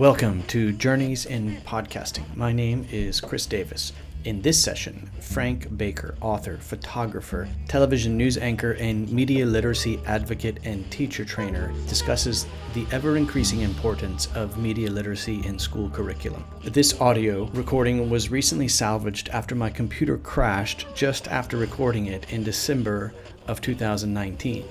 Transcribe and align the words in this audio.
Welcome 0.00 0.44
to 0.44 0.72
Journeys 0.72 1.26
in 1.26 1.58
Podcasting. 1.66 2.34
My 2.34 2.54
name 2.54 2.86
is 2.90 3.20
Chris 3.20 3.44
Davis. 3.44 3.92
In 4.24 4.40
this 4.40 4.58
session, 4.58 5.10
Frank 5.20 5.76
Baker, 5.76 6.14
author, 6.22 6.56
photographer, 6.56 7.46
television 7.68 8.16
news 8.16 8.38
anchor, 8.38 8.72
and 8.72 9.12
media 9.12 9.44
literacy 9.44 10.00
advocate 10.06 10.60
and 10.64 10.90
teacher 10.90 11.22
trainer, 11.26 11.70
discusses 11.86 12.46
the 12.72 12.86
ever 12.92 13.18
increasing 13.18 13.60
importance 13.60 14.26
of 14.34 14.56
media 14.56 14.90
literacy 14.90 15.44
in 15.44 15.58
school 15.58 15.90
curriculum. 15.90 16.46
This 16.64 16.98
audio 16.98 17.44
recording 17.52 18.08
was 18.08 18.30
recently 18.30 18.68
salvaged 18.68 19.28
after 19.34 19.54
my 19.54 19.68
computer 19.68 20.16
crashed 20.16 20.86
just 20.94 21.28
after 21.28 21.58
recording 21.58 22.06
it 22.06 22.32
in 22.32 22.42
December 22.42 23.12
of 23.46 23.60
2019. 23.60 24.64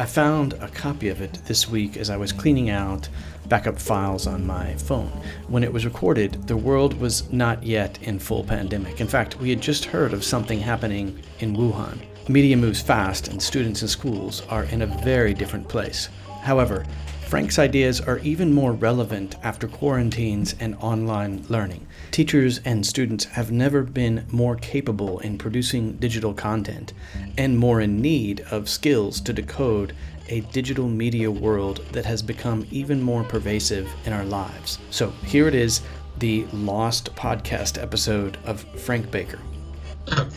I 0.00 0.06
found 0.06 0.54
a 0.54 0.68
copy 0.68 1.10
of 1.10 1.20
it 1.20 1.34
this 1.44 1.68
week 1.68 1.98
as 1.98 2.08
I 2.08 2.16
was 2.16 2.32
cleaning 2.32 2.70
out 2.70 3.06
backup 3.48 3.78
files 3.78 4.26
on 4.26 4.46
my 4.46 4.72
phone. 4.76 5.12
When 5.46 5.62
it 5.62 5.70
was 5.70 5.84
recorded, 5.84 6.48
the 6.48 6.56
world 6.56 6.98
was 6.98 7.30
not 7.30 7.62
yet 7.62 8.02
in 8.02 8.18
full 8.18 8.42
pandemic. 8.42 9.02
In 9.02 9.06
fact, 9.06 9.38
we 9.38 9.50
had 9.50 9.60
just 9.60 9.84
heard 9.84 10.14
of 10.14 10.24
something 10.24 10.58
happening 10.58 11.22
in 11.40 11.54
Wuhan. 11.54 11.98
Media 12.30 12.56
moves 12.56 12.80
fast, 12.80 13.28
and 13.28 13.42
students 13.42 13.82
in 13.82 13.88
schools 13.88 14.40
are 14.48 14.64
in 14.64 14.80
a 14.80 15.04
very 15.04 15.34
different 15.34 15.68
place. 15.68 16.08
However, 16.40 16.86
Frank's 17.30 17.60
ideas 17.60 18.00
are 18.00 18.18
even 18.18 18.52
more 18.52 18.72
relevant 18.72 19.36
after 19.44 19.68
quarantines 19.68 20.56
and 20.58 20.74
online 20.80 21.44
learning. 21.48 21.86
Teachers 22.10 22.58
and 22.64 22.84
students 22.84 23.24
have 23.24 23.52
never 23.52 23.84
been 23.84 24.26
more 24.32 24.56
capable 24.56 25.20
in 25.20 25.38
producing 25.38 25.92
digital 25.92 26.34
content 26.34 26.92
and 27.38 27.56
more 27.56 27.82
in 27.82 28.00
need 28.00 28.40
of 28.50 28.68
skills 28.68 29.20
to 29.20 29.32
decode 29.32 29.94
a 30.28 30.40
digital 30.40 30.88
media 30.88 31.30
world 31.30 31.86
that 31.92 32.04
has 32.04 32.20
become 32.20 32.66
even 32.72 33.00
more 33.00 33.22
pervasive 33.22 33.88
in 34.06 34.12
our 34.12 34.24
lives. 34.24 34.80
So 34.90 35.10
here 35.24 35.46
it 35.46 35.54
is 35.54 35.82
the 36.18 36.46
Lost 36.52 37.14
podcast 37.14 37.80
episode 37.80 38.38
of 38.44 38.62
Frank 38.80 39.08
Baker. 39.12 39.38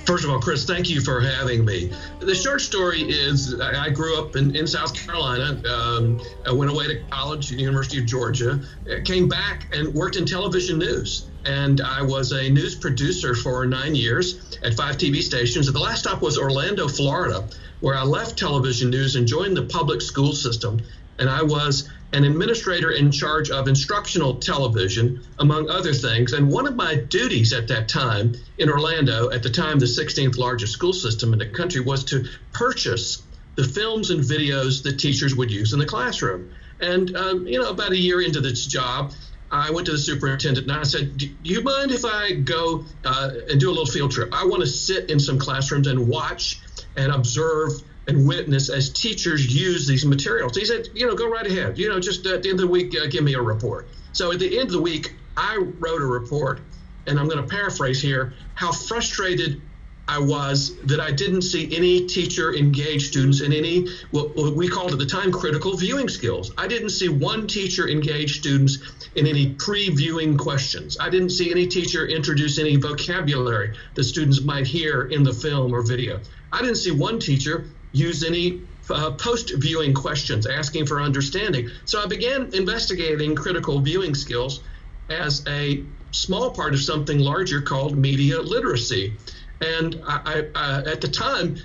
First 0.05 0.25
of 0.25 0.29
all, 0.29 0.39
Chris, 0.39 0.65
thank 0.65 0.89
you 0.89 1.01
for 1.01 1.21
having 1.21 1.63
me. 1.63 1.91
The 2.19 2.35
short 2.35 2.61
story 2.61 3.01
is 3.03 3.59
I 3.59 3.89
grew 3.89 4.17
up 4.19 4.35
in, 4.35 4.55
in 4.55 4.67
South 4.67 4.93
Carolina. 4.93 5.61
Um, 5.67 6.21
I 6.45 6.51
went 6.51 6.71
away 6.71 6.87
to 6.87 7.03
college 7.09 7.51
at 7.51 7.57
the 7.57 7.63
University 7.63 7.99
of 7.99 8.05
Georgia, 8.05 8.61
came 9.05 9.27
back 9.27 9.73
and 9.73 9.93
worked 9.93 10.15
in 10.15 10.25
television 10.25 10.77
news. 10.79 11.29
And 11.45 11.81
I 11.81 12.01
was 12.01 12.31
a 12.31 12.49
news 12.49 12.75
producer 12.75 13.35
for 13.35 13.65
nine 13.65 13.95
years 13.95 14.57
at 14.63 14.75
five 14.75 14.97
TV 14.97 15.21
stations. 15.21 15.71
The 15.71 15.79
last 15.79 15.99
stop 15.99 16.21
was 16.21 16.37
Orlando, 16.37 16.87
Florida, 16.87 17.47
where 17.79 17.95
I 17.95 18.03
left 18.03 18.37
television 18.37 18.89
news 18.89 19.15
and 19.15 19.27
joined 19.27 19.57
the 19.57 19.63
public 19.63 20.01
school 20.01 20.33
system. 20.33 20.81
And 21.19 21.29
I 21.29 21.43
was 21.43 21.89
an 22.13 22.23
administrator 22.23 22.91
in 22.91 23.11
charge 23.11 23.49
of 23.49 23.67
instructional 23.67 24.35
television, 24.35 25.21
among 25.39 25.69
other 25.69 25.93
things. 25.93 26.33
And 26.33 26.49
one 26.49 26.67
of 26.67 26.75
my 26.75 26.95
duties 26.95 27.53
at 27.53 27.67
that 27.69 27.89
time 27.89 28.35
in 28.59 28.69
Orlando, 28.69 29.31
at 29.31 29.41
the 29.41 29.49
time 29.49 29.79
the 29.79 29.85
16th 29.85 30.37
largest 30.37 30.73
school 30.73 30.93
system 30.93 31.33
in 31.33 31.39
the 31.39 31.47
country, 31.47 31.81
was 31.81 32.03
to 32.05 32.25
purchase 32.51 33.23
the 33.55 33.63
films 33.63 34.11
and 34.11 34.23
videos 34.23 34.83
that 34.83 34.99
teachers 34.99 35.35
would 35.35 35.51
use 35.51 35.73
in 35.73 35.79
the 35.79 35.85
classroom. 35.85 36.51
And, 36.79 37.15
um, 37.15 37.47
you 37.47 37.59
know, 37.59 37.69
about 37.69 37.91
a 37.91 37.97
year 37.97 38.21
into 38.21 38.41
this 38.41 38.65
job, 38.67 39.13
I 39.51 39.71
went 39.71 39.85
to 39.85 39.91
the 39.91 39.99
superintendent 39.99 40.67
and 40.67 40.75
I 40.79 40.83
said, 40.83 41.17
Do 41.17 41.29
you 41.43 41.61
mind 41.61 41.91
if 41.91 42.05
I 42.05 42.33
go 42.33 42.85
uh, 43.05 43.31
and 43.49 43.59
do 43.59 43.69
a 43.69 43.71
little 43.71 43.85
field 43.85 44.11
trip? 44.11 44.29
I 44.33 44.45
want 44.45 44.61
to 44.61 44.67
sit 44.67 45.09
in 45.11 45.19
some 45.19 45.37
classrooms 45.37 45.87
and 45.87 46.07
watch 46.07 46.59
and 46.95 47.11
observe 47.11 47.81
and 48.07 48.27
witness 48.27 48.69
as 48.69 48.89
teachers 48.89 49.53
use 49.53 49.87
these 49.87 50.05
materials. 50.05 50.57
He 50.57 50.65
said, 50.65 50.89
you 50.93 51.07
know, 51.07 51.15
go 51.15 51.29
right 51.29 51.45
ahead. 51.45 51.77
You 51.77 51.89
know, 51.89 51.99
just 51.99 52.25
at 52.25 52.43
the 52.43 52.49
end 52.49 52.59
of 52.59 52.65
the 52.65 52.71
week, 52.71 52.93
uh, 52.97 53.07
give 53.07 53.23
me 53.23 53.33
a 53.33 53.41
report. 53.41 53.87
So 54.11 54.31
at 54.31 54.39
the 54.39 54.59
end 54.59 54.67
of 54.67 54.73
the 54.73 54.81
week, 54.81 55.13
I 55.37 55.57
wrote 55.79 56.01
a 56.01 56.05
report, 56.05 56.61
and 57.07 57.19
I'm 57.19 57.27
going 57.27 57.41
to 57.41 57.47
paraphrase 57.47 58.01
here 58.01 58.33
how 58.55 58.71
frustrated 58.71 59.61
I 60.07 60.19
was 60.19 60.75
that 60.83 60.99
I 60.99 61.11
didn't 61.11 61.43
see 61.43 61.73
any 61.75 62.05
teacher 62.05 62.53
engage 62.53 63.07
students 63.07 63.39
in 63.39 63.53
any 63.53 63.87
what, 64.11 64.35
what 64.35 64.53
we 64.53 64.67
called 64.67 64.91
at 64.91 64.99
the 64.99 65.05
time 65.05 65.31
critical 65.31 65.77
viewing 65.77 66.09
skills. 66.09 66.51
I 66.57 66.67
didn't 66.67 66.89
see 66.89 67.07
one 67.07 67.47
teacher 67.47 67.87
engage 67.87 68.39
students 68.39 68.79
in 69.15 69.25
any 69.25 69.53
pre-viewing 69.53 70.37
questions. 70.37 70.97
I 70.99 71.09
didn't 71.09 71.29
see 71.29 71.51
any 71.51 71.67
teacher 71.67 72.05
introduce 72.05 72.59
any 72.59 72.75
vocabulary 72.75 73.77
that 73.93 74.03
students 74.03 74.41
might 74.41 74.67
hear 74.67 75.03
in 75.03 75.23
the 75.23 75.33
film 75.33 75.73
or 75.73 75.81
video. 75.81 76.19
I 76.51 76.59
didn't 76.59 76.75
see 76.75 76.91
one 76.91 77.17
teacher 77.17 77.65
use 77.93 78.23
any 78.23 78.61
uh, 78.89 79.11
post 79.11 79.53
viewing 79.57 79.93
questions, 79.93 80.45
asking 80.45 80.85
for 80.85 81.01
understanding. 81.01 81.69
So 81.85 82.01
I 82.01 82.05
began 82.07 82.53
investigating 82.53 83.35
critical 83.35 83.79
viewing 83.79 84.13
skills 84.13 84.61
as 85.09 85.43
a 85.47 85.85
small 86.11 86.51
part 86.51 86.73
of 86.73 86.81
something 86.81 87.19
larger 87.19 87.61
called 87.61 87.97
media 87.97 88.41
literacy. 88.41 89.17
And 89.61 90.01
I, 90.05 90.47
I, 90.53 90.83
at 90.85 90.99
the 90.99 91.07
time, 91.07 91.57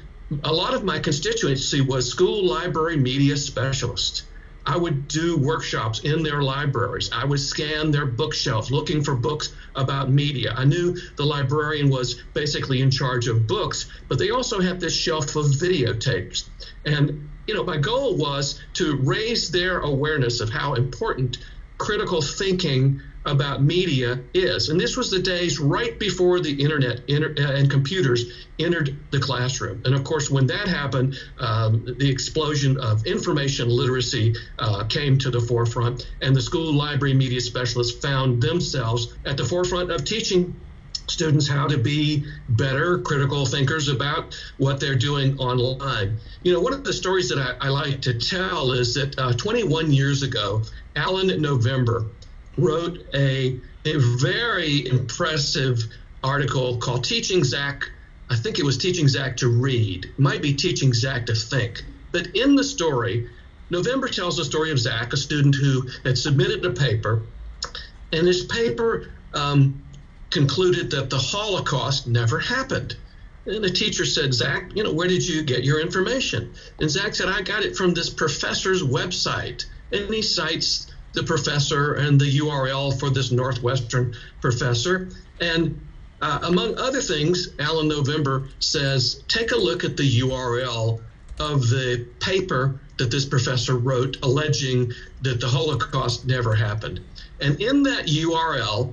a 0.44 0.52
lot 0.52 0.74
of 0.74 0.84
my 0.84 0.98
constituency 0.98 1.80
was 1.80 2.08
school 2.08 2.46
library 2.46 2.96
media 2.96 3.36
specialists. 3.36 4.22
I 4.68 4.76
would 4.76 5.08
do 5.08 5.38
workshops 5.38 6.00
in 6.00 6.22
their 6.22 6.42
libraries. 6.42 7.08
I 7.10 7.24
would 7.24 7.40
scan 7.40 7.90
their 7.90 8.04
bookshelves 8.04 8.70
looking 8.70 9.02
for 9.02 9.14
books 9.14 9.54
about 9.74 10.10
media. 10.10 10.52
I 10.54 10.66
knew 10.66 10.94
the 11.16 11.24
librarian 11.24 11.88
was 11.88 12.16
basically 12.34 12.82
in 12.82 12.90
charge 12.90 13.28
of 13.28 13.46
books, 13.46 13.88
but 14.08 14.18
they 14.18 14.28
also 14.28 14.60
had 14.60 14.78
this 14.78 14.94
shelf 14.94 15.36
of 15.36 15.46
videotapes. 15.46 16.50
And, 16.84 17.30
you 17.46 17.54
know, 17.54 17.64
my 17.64 17.78
goal 17.78 18.18
was 18.18 18.60
to 18.74 18.98
raise 18.98 19.50
their 19.50 19.80
awareness 19.80 20.42
of 20.42 20.50
how 20.50 20.74
important 20.74 21.38
critical 21.78 22.20
thinking 22.20 23.00
about 23.28 23.62
media 23.62 24.20
is. 24.34 24.68
And 24.68 24.80
this 24.80 24.96
was 24.96 25.10
the 25.10 25.18
days 25.18 25.58
right 25.58 25.98
before 25.98 26.40
the 26.40 26.52
internet 26.52 27.00
inter- 27.08 27.34
uh, 27.38 27.52
and 27.52 27.70
computers 27.70 28.46
entered 28.58 28.98
the 29.10 29.20
classroom. 29.20 29.82
And 29.84 29.94
of 29.94 30.04
course, 30.04 30.30
when 30.30 30.46
that 30.48 30.66
happened, 30.66 31.16
um, 31.38 31.84
the 31.98 32.10
explosion 32.10 32.78
of 32.78 33.06
information 33.06 33.68
literacy 33.68 34.34
uh, 34.58 34.84
came 34.84 35.18
to 35.18 35.30
the 35.30 35.40
forefront, 35.40 36.10
and 36.22 36.34
the 36.34 36.42
school 36.42 36.72
library 36.72 37.14
media 37.14 37.40
specialists 37.40 38.00
found 38.00 38.42
themselves 38.42 39.14
at 39.24 39.36
the 39.36 39.44
forefront 39.44 39.90
of 39.90 40.04
teaching 40.04 40.54
students 41.08 41.48
how 41.48 41.66
to 41.66 41.78
be 41.78 42.24
better 42.50 42.98
critical 42.98 43.46
thinkers 43.46 43.88
about 43.88 44.38
what 44.58 44.78
they're 44.78 44.94
doing 44.94 45.38
online. 45.38 46.18
You 46.42 46.52
know, 46.52 46.60
one 46.60 46.72
of 46.72 46.84
the 46.84 46.92
stories 46.92 47.28
that 47.30 47.38
I, 47.38 47.66
I 47.66 47.68
like 47.70 48.02
to 48.02 48.14
tell 48.14 48.72
is 48.72 48.94
that 48.94 49.18
uh, 49.18 49.32
21 49.32 49.92
years 49.92 50.22
ago, 50.22 50.62
Alan 50.96 51.40
November 51.40 52.06
wrote 52.58 53.06
a, 53.14 53.58
a 53.84 53.96
very 54.20 54.86
impressive 54.86 55.82
article 56.22 56.78
called 56.78 57.04
Teaching 57.04 57.44
Zach. 57.44 57.88
I 58.28 58.36
think 58.36 58.58
it 58.58 58.64
was 58.64 58.76
Teaching 58.76 59.08
Zach 59.08 59.36
to 59.38 59.48
Read, 59.48 60.06
it 60.06 60.19
might 60.19 60.42
be 60.42 60.52
Teaching 60.52 60.92
Zach 60.92 61.26
to 61.26 61.34
Think. 61.34 61.84
But 62.12 62.28
in 62.36 62.56
the 62.56 62.64
story, 62.64 63.28
November 63.70 64.08
tells 64.08 64.36
the 64.36 64.44
story 64.44 64.70
of 64.70 64.78
Zach, 64.78 65.12
a 65.12 65.16
student 65.16 65.54
who 65.54 65.88
had 66.04 66.19
submitted 66.19 66.64
a 66.64 66.70
paper, 66.70 67.22
and 68.12 68.26
his 68.26 68.44
paper 68.44 69.10
um, 69.34 69.82
concluded 70.30 70.90
that 70.90 71.10
the 71.10 71.19
Holocaust 71.19 72.06
never 72.06 72.38
happened. 72.38 72.96
And 73.46 73.64
the 73.64 73.70
teacher 73.70 74.04
said, 74.04 74.34
Zach, 74.34 74.70
you 74.75 74.82
know, 74.82 74.92
where 74.92 75.08
did 75.08 75.26
you 75.26 75.42
get 75.42 75.64
your 75.64 75.80
information? 75.80 76.52
And 76.80 76.90
Zach 76.90 77.14
said, 77.14 77.28
I 77.28 77.40
got 77.42 77.62
it 77.62 77.76
from 77.76 77.94
this 77.94 78.10
professor's 78.10 78.82
website. 78.82 79.64
And 79.90 80.12
he 80.12 80.20
cites 80.20 80.88
the 81.12 81.22
professor 81.22 81.94
and 81.94 82.20
the 82.20 82.38
URL 82.38 82.98
for 82.98 83.10
this 83.10 83.30
Northwestern 83.30 84.14
professor. 84.41 85.08
And 85.41 85.80
uh, 86.20 86.41
among 86.42 86.76
other 86.78 87.00
things, 87.00 87.48
Alan 87.58 87.88
November 87.88 88.48
says, 88.60 89.22
take 89.28 89.52
a 89.52 89.56
look 89.56 89.84
at 89.84 89.96
the 89.96 90.20
URL 90.20 91.00
of 91.38 91.69
the 91.69 92.06
paper 92.20 92.80
that 92.98 93.10
this 93.10 93.24
professor 93.24 93.76
wrote 93.76 94.19
alleging 94.22 94.93
that 95.22 95.40
the 95.40 95.46
Holocaust 95.46 96.26
never 96.26 96.55
happened. 96.55 97.00
And 97.40 97.60
in 97.60 97.84
that 97.84 98.06
URL 98.06 98.93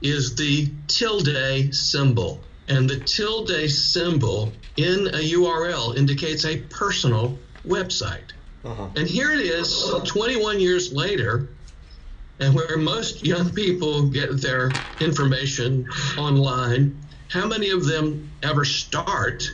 is 0.00 0.34
the 0.34 0.70
tilde 0.88 1.74
symbol. 1.74 2.40
And 2.68 2.88
the 2.88 3.00
tilde 3.00 3.70
symbol 3.70 4.52
in 4.76 5.08
a 5.08 5.32
URL 5.34 5.96
indicates 5.96 6.46
a 6.46 6.56
personal 6.56 7.38
website. 7.66 8.32
Uh-huh. 8.64 8.88
And 8.96 9.08
here 9.08 9.32
it 9.32 9.40
is, 9.40 9.92
21 10.04 10.60
years 10.60 10.92
later, 10.92 11.48
and 12.38 12.54
where 12.54 12.76
most 12.76 13.24
young 13.24 13.50
people 13.50 14.08
get 14.08 14.40
their 14.40 14.70
information 15.00 15.88
online, 16.18 16.96
how 17.28 17.46
many 17.46 17.70
of 17.70 17.86
them 17.86 18.30
ever 18.42 18.64
start 18.64 19.50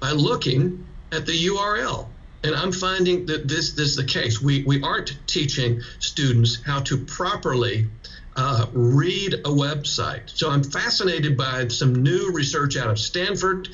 by 0.00 0.10
looking 0.10 0.86
at 1.12 1.26
the 1.26 1.46
URL? 1.46 2.06
And 2.42 2.54
I'm 2.54 2.72
finding 2.72 3.26
that 3.26 3.48
this, 3.48 3.72
this 3.72 3.88
is 3.88 3.96
the 3.96 4.04
case. 4.04 4.42
We, 4.42 4.64
we 4.64 4.82
aren't 4.82 5.16
teaching 5.26 5.80
students 5.98 6.62
how 6.62 6.80
to 6.80 6.98
properly 6.98 7.88
uh, 8.36 8.66
read 8.72 9.34
a 9.34 9.48
website. 9.48 10.28
So 10.28 10.50
I'm 10.50 10.62
fascinated 10.62 11.36
by 11.36 11.68
some 11.68 12.02
new 12.02 12.32
research 12.32 12.76
out 12.76 12.90
of 12.90 12.98
Stanford 12.98 13.68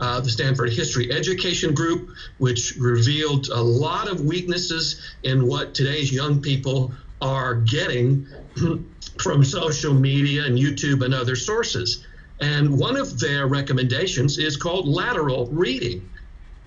uh, 0.00 0.20
the 0.20 0.30
Stanford 0.30 0.72
History 0.72 1.12
Education 1.12 1.74
Group, 1.74 2.10
which 2.38 2.74
revealed 2.78 3.48
a 3.48 3.62
lot 3.62 4.08
of 4.10 4.20
weaknesses 4.22 5.00
in 5.22 5.46
what 5.46 5.74
today's 5.74 6.12
young 6.12 6.40
people 6.40 6.92
are 7.20 7.54
getting 7.54 8.26
from 9.22 9.44
social 9.44 9.94
media 9.94 10.44
and 10.44 10.58
YouTube 10.58 11.04
and 11.04 11.14
other 11.14 11.36
sources. 11.36 12.04
And 12.40 12.76
one 12.76 12.96
of 12.96 13.20
their 13.20 13.46
recommendations 13.46 14.38
is 14.38 14.56
called 14.56 14.88
lateral 14.88 15.46
reading. 15.46 16.10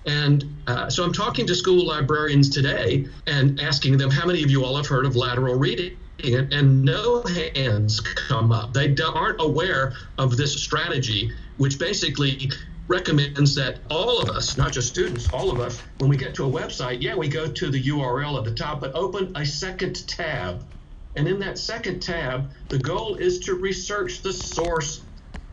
And 0.06 0.62
uh, 0.66 0.88
so 0.88 1.04
I'm 1.04 1.12
talking 1.12 1.46
to 1.48 1.54
school 1.54 1.86
librarians 1.86 2.48
today 2.48 3.06
and 3.26 3.60
asking 3.60 3.98
them 3.98 4.10
how 4.10 4.26
many 4.26 4.42
of 4.42 4.50
you 4.50 4.64
all 4.64 4.76
have 4.76 4.86
heard 4.86 5.04
of 5.04 5.16
lateral 5.16 5.56
reading? 5.56 5.98
And, 6.24 6.50
and 6.52 6.82
no 6.82 7.22
hands 7.24 8.00
come 8.00 8.52
up. 8.52 8.72
They 8.72 8.94
aren't 9.04 9.40
aware 9.40 9.92
of 10.16 10.36
this 10.36 10.62
strategy, 10.62 11.32
which 11.58 11.78
basically 11.78 12.50
recommends 12.88 13.54
that 13.56 13.78
all 13.90 14.20
of 14.20 14.28
us, 14.28 14.56
not 14.56 14.72
just 14.72 14.88
students, 14.88 15.28
all 15.32 15.50
of 15.50 15.60
us, 15.60 15.82
when 15.98 16.08
we 16.08 16.16
get 16.16 16.34
to 16.36 16.44
a 16.44 16.50
website, 16.50 17.02
yeah, 17.02 17.14
we 17.14 17.28
go 17.28 17.46
to 17.46 17.70
the 17.70 17.82
URL 17.82 18.38
at 18.38 18.44
the 18.44 18.54
top, 18.54 18.80
but 18.80 18.94
open 18.94 19.32
a 19.34 19.44
second 19.44 20.06
tab. 20.06 20.64
And 21.16 21.26
in 21.26 21.40
that 21.40 21.58
second 21.58 22.00
tab, 22.00 22.50
the 22.68 22.78
goal 22.78 23.16
is 23.16 23.40
to 23.40 23.54
research 23.54 24.22
the 24.22 24.32
source 24.32 25.02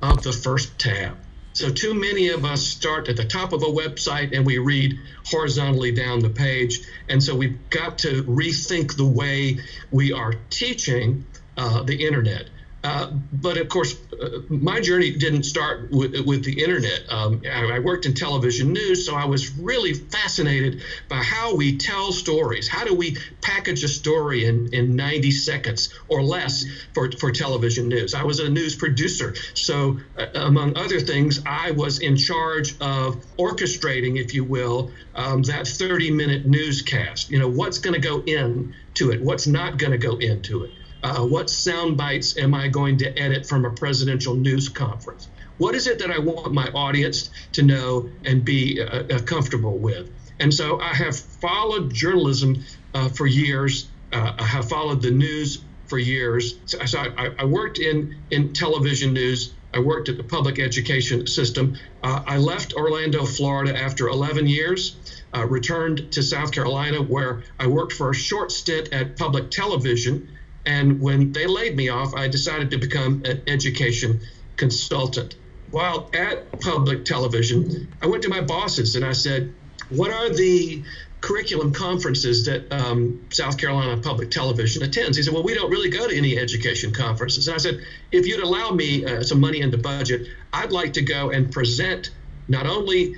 of 0.02 0.22
the 0.24 0.34
first 0.34 0.78
tab. 0.78 1.18
So, 1.54 1.70
too 1.70 1.94
many 1.94 2.30
of 2.30 2.46
us 2.46 2.64
start 2.64 3.10
at 3.10 3.16
the 3.16 3.26
top 3.26 3.54
of 3.54 3.62
a 3.62 3.68
website 3.68 4.36
and 4.36 4.44
we 4.44 4.58
read 4.58 4.98
horizontally 5.26 5.92
down 5.92 6.20
the 6.20 6.32
page. 6.32 6.80
And 7.10 7.24
so, 7.24 7.36
we've 7.36 7.70
got 7.70 8.00
to 8.00 8.24
rethink 8.24 8.98
the 8.98 9.06
way 9.06 9.60
we 9.92 10.12
are 10.12 10.34
teaching 10.50 11.26
uh, 11.56 11.84
the 11.84 12.06
internet. 12.06 12.50
Uh, 12.84 13.12
but 13.32 13.58
of 13.58 13.70
course, 13.70 13.96
uh, 14.22 14.40
my 14.50 14.82
journey 14.82 15.12
didn't 15.12 15.44
start 15.44 15.90
with, 15.90 16.20
with 16.26 16.44
the 16.44 16.62
internet. 16.62 17.04
Um, 17.08 17.42
I, 17.46 17.76
I, 17.76 17.80
worked 17.80 18.06
in 18.06 18.14
television 18.14 18.74
news, 18.74 19.06
so 19.06 19.16
I 19.16 19.24
was 19.24 19.58
really 19.58 19.94
fascinated 19.94 20.82
by 21.08 21.24
how 21.24 21.56
we 21.56 21.78
tell 21.78 22.12
stories. 22.12 22.68
How 22.68 22.84
do 22.84 22.94
we 22.94 23.16
package 23.40 23.86
a 23.86 23.88
story 23.88 24.46
in, 24.46 24.74
in 24.74 24.98
90 24.98 25.32
seconds 25.32 25.94
or 26.10 26.22
less 26.22 26.66
for, 26.94 27.10
for 27.14 27.32
television 27.32 27.88
news? 27.88 28.14
I 28.14 28.24
was 28.24 28.40
a 28.40 28.50
news 28.50 28.76
producer, 28.76 29.34
so 29.54 30.00
uh, 30.18 30.26
among 30.36 30.78
other 30.78 31.00
things, 31.00 31.42
I 31.46 31.72
was 31.72 32.00
in 32.00 32.18
charge 32.18 32.72
of 32.82 33.24
orchestrating, 33.38 34.20
if 34.20 34.34
you 34.34 34.44
will, 34.44 34.92
um, 35.16 35.42
that 35.44 35.68
30 35.68 36.12
minute 36.12 36.46
newscast. 36.46 37.32
You 37.32 37.40
know, 37.40 37.48
what's 37.48 37.78
going 37.78 37.94
to 37.94 38.06
go 38.06 38.22
into 38.24 39.12
it, 39.12 39.22
what's 39.22 39.48
not 39.48 39.78
going 39.78 39.92
to 39.92 39.98
go 39.98 40.18
into 40.18 40.66
it 40.66 40.72
uh, 41.04 41.22
what 41.22 41.50
sound 41.50 41.98
bites 41.98 42.38
am 42.38 42.54
I 42.54 42.70
going 42.70 42.98
to 42.98 43.20
edit 43.20 43.46
from 43.46 43.66
a 43.66 43.70
presidential 43.70 44.36
news 44.36 44.70
conference? 44.70 45.28
What 45.58 45.76
is 45.76 45.88
it 45.88 46.00
that 46.00 46.10
I 46.10 46.20
want 46.20 46.54
my 46.54 46.68
audience 46.70 47.30
to 47.54 47.62
know 47.62 48.10
and 48.26 48.44
be 48.44 48.82
uh, 48.82 49.04
uh, 49.04 49.20
comfortable 49.20 49.78
with? 49.78 50.10
And 50.40 50.54
so 50.54 50.80
I 50.80 50.94
have 50.94 51.16
followed 51.16 51.94
journalism 51.94 52.64
uh, 52.94 53.10
for 53.10 53.28
years. 53.28 53.88
Uh, 54.12 54.34
I 54.40 54.44
have 54.44 54.68
followed 54.70 55.02
the 55.02 55.12
news 55.12 55.64
for 55.88 56.00
years. 56.00 56.58
So, 56.66 56.84
so 56.86 57.00
I, 57.00 57.32
I, 57.38 57.46
worked 57.46 57.78
in, 57.78 58.16
in 58.32 58.54
television 58.54 59.14
news. 59.14 59.54
I 59.74 59.80
worked 59.80 60.10
at 60.10 60.18
the 60.18 60.24
public 60.24 60.58
education 60.58 61.28
system. 61.28 61.78
Uh, 62.02 62.24
I 62.26 62.38
left 62.38 62.74
Orlando, 62.74 63.26
Florida 63.26 63.78
after 63.78 64.08
11 64.08 64.48
years. 64.48 64.96
Uh, 65.36 65.46
returned 65.46 66.12
to 66.12 66.22
South 66.22 66.52
Carolina, 66.52 67.02
where 67.02 67.44
I 67.60 67.68
worked 67.68 67.94
for 67.94 68.12
a 68.12 68.16
short 68.16 68.52
stint 68.52 68.94
at 68.94 69.18
public 69.18 69.50
television 69.50 70.30
and 70.66 71.02
when 71.02 71.32
they 71.32 71.46
laid 71.46 71.76
me 71.76 71.90
off, 71.90 72.14
I 72.14 72.28
decided 72.28 72.72
to 72.72 72.78
become 72.78 73.24
an 73.26 73.42
education 73.48 74.22
consultant. 74.56 75.36
While 75.72 76.10
at 76.14 76.60
public 76.62 77.04
television, 77.04 77.88
I 78.02 78.08
went 78.08 78.24
to 78.24 78.30
my 78.30 78.42
bosses 78.42 78.96
and 78.96 79.04
I 79.04 79.14
said, 79.14 79.54
What 79.90 80.12
are 80.12 80.30
the 80.30 80.84
curriculum 81.22 81.74
conferences 81.74 82.46
that 82.46 82.72
um, 82.72 83.26
South 83.30 83.58
Carolina 83.58 84.00
Public 84.02 84.30
Television 84.30 84.84
attends? 84.84 85.18
He 85.18 85.24
said, 85.24 85.34
Well, 85.34 85.44
we 85.44 85.54
don't 85.54 85.72
really 85.72 85.90
go 85.90 86.08
to 86.08 86.16
any 86.16 86.38
education 86.38 86.94
conferences. 86.94 87.48
And 87.48 87.56
I 87.56 87.58
said, 87.58 87.84
If 88.12 88.28
you'd 88.28 88.44
allow 88.44 88.70
me 88.70 89.04
uh, 89.04 89.24
some 89.24 89.40
money 89.40 89.62
in 89.62 89.72
the 89.72 89.80
budget, 89.80 90.28
I'd 90.54 90.72
like 90.72 90.94
to 90.94 91.02
go 91.02 91.32
and 91.32 91.52
present 91.52 92.12
not 92.48 92.68
only 92.68 93.16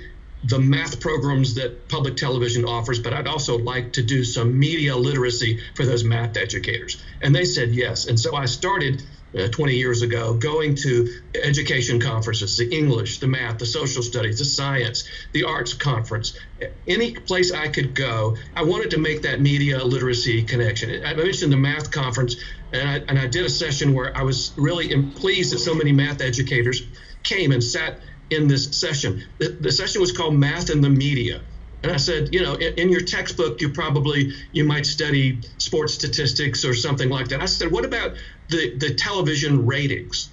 the 0.48 0.58
math 0.58 1.00
programs 1.00 1.54
that 1.54 1.88
public 1.88 2.16
television 2.16 2.64
offers, 2.64 2.98
but 2.98 3.12
I'd 3.12 3.26
also 3.26 3.58
like 3.58 3.92
to 3.94 4.02
do 4.02 4.24
some 4.24 4.58
media 4.58 4.96
literacy 4.96 5.60
for 5.74 5.84
those 5.84 6.04
math 6.04 6.36
educators. 6.36 7.02
And 7.22 7.34
they 7.34 7.44
said 7.44 7.74
yes. 7.74 8.06
And 8.06 8.18
so 8.18 8.34
I 8.34 8.46
started 8.46 9.02
uh, 9.36 9.48
20 9.48 9.74
years 9.74 10.02
ago 10.02 10.34
going 10.34 10.76
to 10.76 11.08
education 11.42 12.00
conferences, 12.00 12.56
the 12.56 12.68
English, 12.68 13.18
the 13.18 13.26
math, 13.26 13.58
the 13.58 13.66
social 13.66 14.02
studies, 14.02 14.38
the 14.38 14.44
science, 14.44 15.04
the 15.32 15.44
arts 15.44 15.74
conference, 15.74 16.38
any 16.86 17.12
place 17.12 17.52
I 17.52 17.68
could 17.68 17.94
go. 17.94 18.36
I 18.54 18.62
wanted 18.62 18.92
to 18.92 18.98
make 18.98 19.22
that 19.22 19.40
media 19.40 19.84
literacy 19.84 20.44
connection. 20.44 21.04
I 21.04 21.14
mentioned 21.14 21.52
the 21.52 21.56
math 21.56 21.90
conference, 21.90 22.36
and 22.72 22.88
I, 22.88 22.94
and 23.08 23.18
I 23.18 23.26
did 23.26 23.44
a 23.44 23.50
session 23.50 23.94
where 23.94 24.16
I 24.16 24.22
was 24.22 24.52
really 24.56 25.02
pleased 25.12 25.52
that 25.52 25.58
so 25.58 25.74
many 25.74 25.92
math 25.92 26.20
educators 26.20 26.82
came 27.22 27.50
and 27.50 27.62
sat 27.62 28.00
in 28.30 28.48
this 28.48 28.76
session. 28.76 29.22
The, 29.38 29.48
the, 29.48 29.72
session 29.72 30.00
was 30.00 30.12
called 30.12 30.34
Math 30.34 30.70
in 30.70 30.80
the 30.80 30.90
Media. 30.90 31.40
And 31.82 31.92
I 31.92 31.96
said, 31.96 32.34
you 32.34 32.42
know, 32.42 32.54
in, 32.54 32.74
in, 32.74 32.88
your 32.90 33.02
textbook, 33.02 33.60
you 33.60 33.68
probably 33.68 34.32
you 34.52 34.64
might 34.64 34.86
study 34.86 35.40
sports 35.58 35.94
statistics 35.94 36.64
or 36.64 36.74
something 36.74 37.08
like 37.08 37.28
that. 37.28 37.40
I 37.40 37.46
said, 37.46 37.70
what 37.70 37.84
about 37.84 38.16
the, 38.48 38.76
the 38.76 38.94
television 38.94 39.66
ratings? 39.66 40.30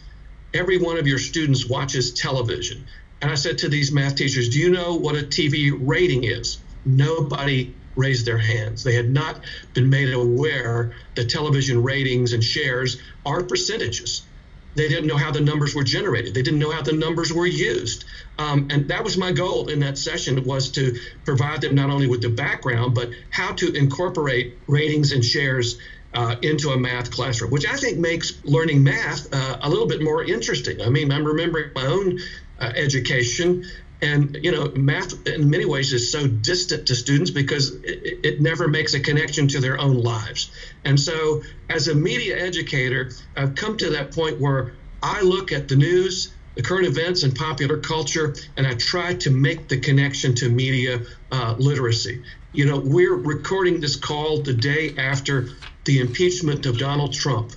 Every 0.54 0.78
one 0.78 0.98
of 0.98 1.08
your 1.08 1.20
students 1.20 1.68
watches 1.68 2.14
television. 2.14 2.86
And 3.22 3.32
I 3.32 3.36
said 3.36 3.60
to 3.60 3.70
these 3.70 3.92
math 3.92 4.16
teachers, 4.16 4.50
do 4.50 4.60
you 4.60 4.70
know 4.70 4.96
what 4.96 5.16
a 5.16 5.24
TV 5.24 5.72
rating 5.80 6.24
is? 6.24 6.58
Nobody 6.86 7.74
raised 7.96 8.26
their 8.26 8.38
hands. 8.38 8.84
They 8.84 8.96
had 8.96 9.10
not 9.10 9.40
been 9.74 9.90
made 9.90 10.12
aware 10.14 10.94
that 11.16 11.30
television 11.30 11.84
ratings 11.84 12.34
and 12.34 12.44
shares 12.44 13.02
are 13.26 13.44
percentages. 13.44 14.24
They 14.76 14.88
didn't 14.88 15.08
know 15.08 15.18
how 15.18 15.32
the 15.32 15.42
numbers 15.42 15.76
were 15.76 15.84
generated. 15.84 16.34
They 16.34 16.42
didn't 16.42 16.60
know 16.60 16.72
how 16.72 16.82
the 16.82 16.94
numbers 16.94 17.32
were 17.32 17.46
used. 17.46 18.06
Um, 18.38 18.68
and 18.72 18.88
that 18.90 19.04
was 19.04 19.18
my 19.18 19.32
goal 19.32 19.70
in 19.70 19.80
that 19.80 19.98
session 19.98 20.44
was 20.44 20.72
to 20.72 20.98
provide 21.26 21.62
them 21.62 21.76
not 21.76 21.90
only 21.90 22.08
with 22.08 22.22
the 22.22 22.30
background, 22.30 22.96
but 22.96 23.12
how 23.30 23.54
to 23.54 23.72
incorporate 23.74 24.60
ratings 24.68 25.12
and 25.12 25.24
shares 25.24 25.78
uh, 26.14 26.36
into 26.42 26.70
a 26.70 26.78
math 26.78 27.12
classroom, 27.12 27.52
which 27.52 27.66
I 27.66 27.76
think 27.76 27.98
makes 27.98 28.44
learning 28.44 28.84
math 28.84 29.34
uh, 29.34 29.58
a 29.62 29.70
little 29.70 29.88
bit 29.88 30.04
more 30.04 30.24
interesting. 30.24 30.82
I 30.82 30.90
mean, 30.90 31.12
I'm 31.12 31.26
remembering 31.26 31.72
my 31.76 31.86
own 31.86 32.20
education. 32.60 33.66
And 34.02 34.38
you 34.42 34.52
know 34.52 34.70
math 34.76 35.28
in 35.28 35.50
many 35.50 35.64
ways 35.64 35.94
is 35.94 36.12
so 36.12 36.28
distant 36.28 36.88
to 36.88 36.96
students 36.96 37.32
because 37.32 37.72
it, 37.84 38.20
it, 38.26 38.42
never 38.42 38.68
makes 38.68 38.94
a 38.94 39.00
connection 39.00 39.48
to 39.50 39.62
their 39.62 39.80
own 39.80 40.02
lives. 40.02 40.52
And 40.84 41.00
so 41.00 41.42
as 41.70 41.88
a 41.88 41.96
media 41.96 42.38
educator 42.38 43.12
i've 43.36 43.56
come 43.56 43.78
to 43.78 43.92
that 43.92 44.14
point 44.14 44.40
where 44.40 44.74
i 45.02 45.22
look 45.22 45.52
at 45.52 45.68
the 45.68 45.76
news 45.76 46.34
the 46.56 46.62
current 46.62 46.86
events 46.86 47.24
and 47.24 47.36
popular 47.36 47.78
culture 47.78 48.36
and 48.58 48.68
i 48.68 48.74
try 48.74 49.14
to 49.14 49.32
make 49.32 49.68
the 49.70 49.80
connection 49.80 50.36
to 50.36 50.50
media 50.50 51.02
uh, 51.32 51.56
literacy. 51.58 52.24
You 52.52 52.66
know 52.66 52.80
we're 52.80 53.16
recording 53.16 53.80
this 53.80 53.96
call 53.96 54.42
the 54.42 54.54
day 54.54 54.96
after 54.98 55.50
the 55.86 56.00
impeachment 56.00 56.66
of 56.66 56.78
donald 56.78 57.14
trump. 57.14 57.54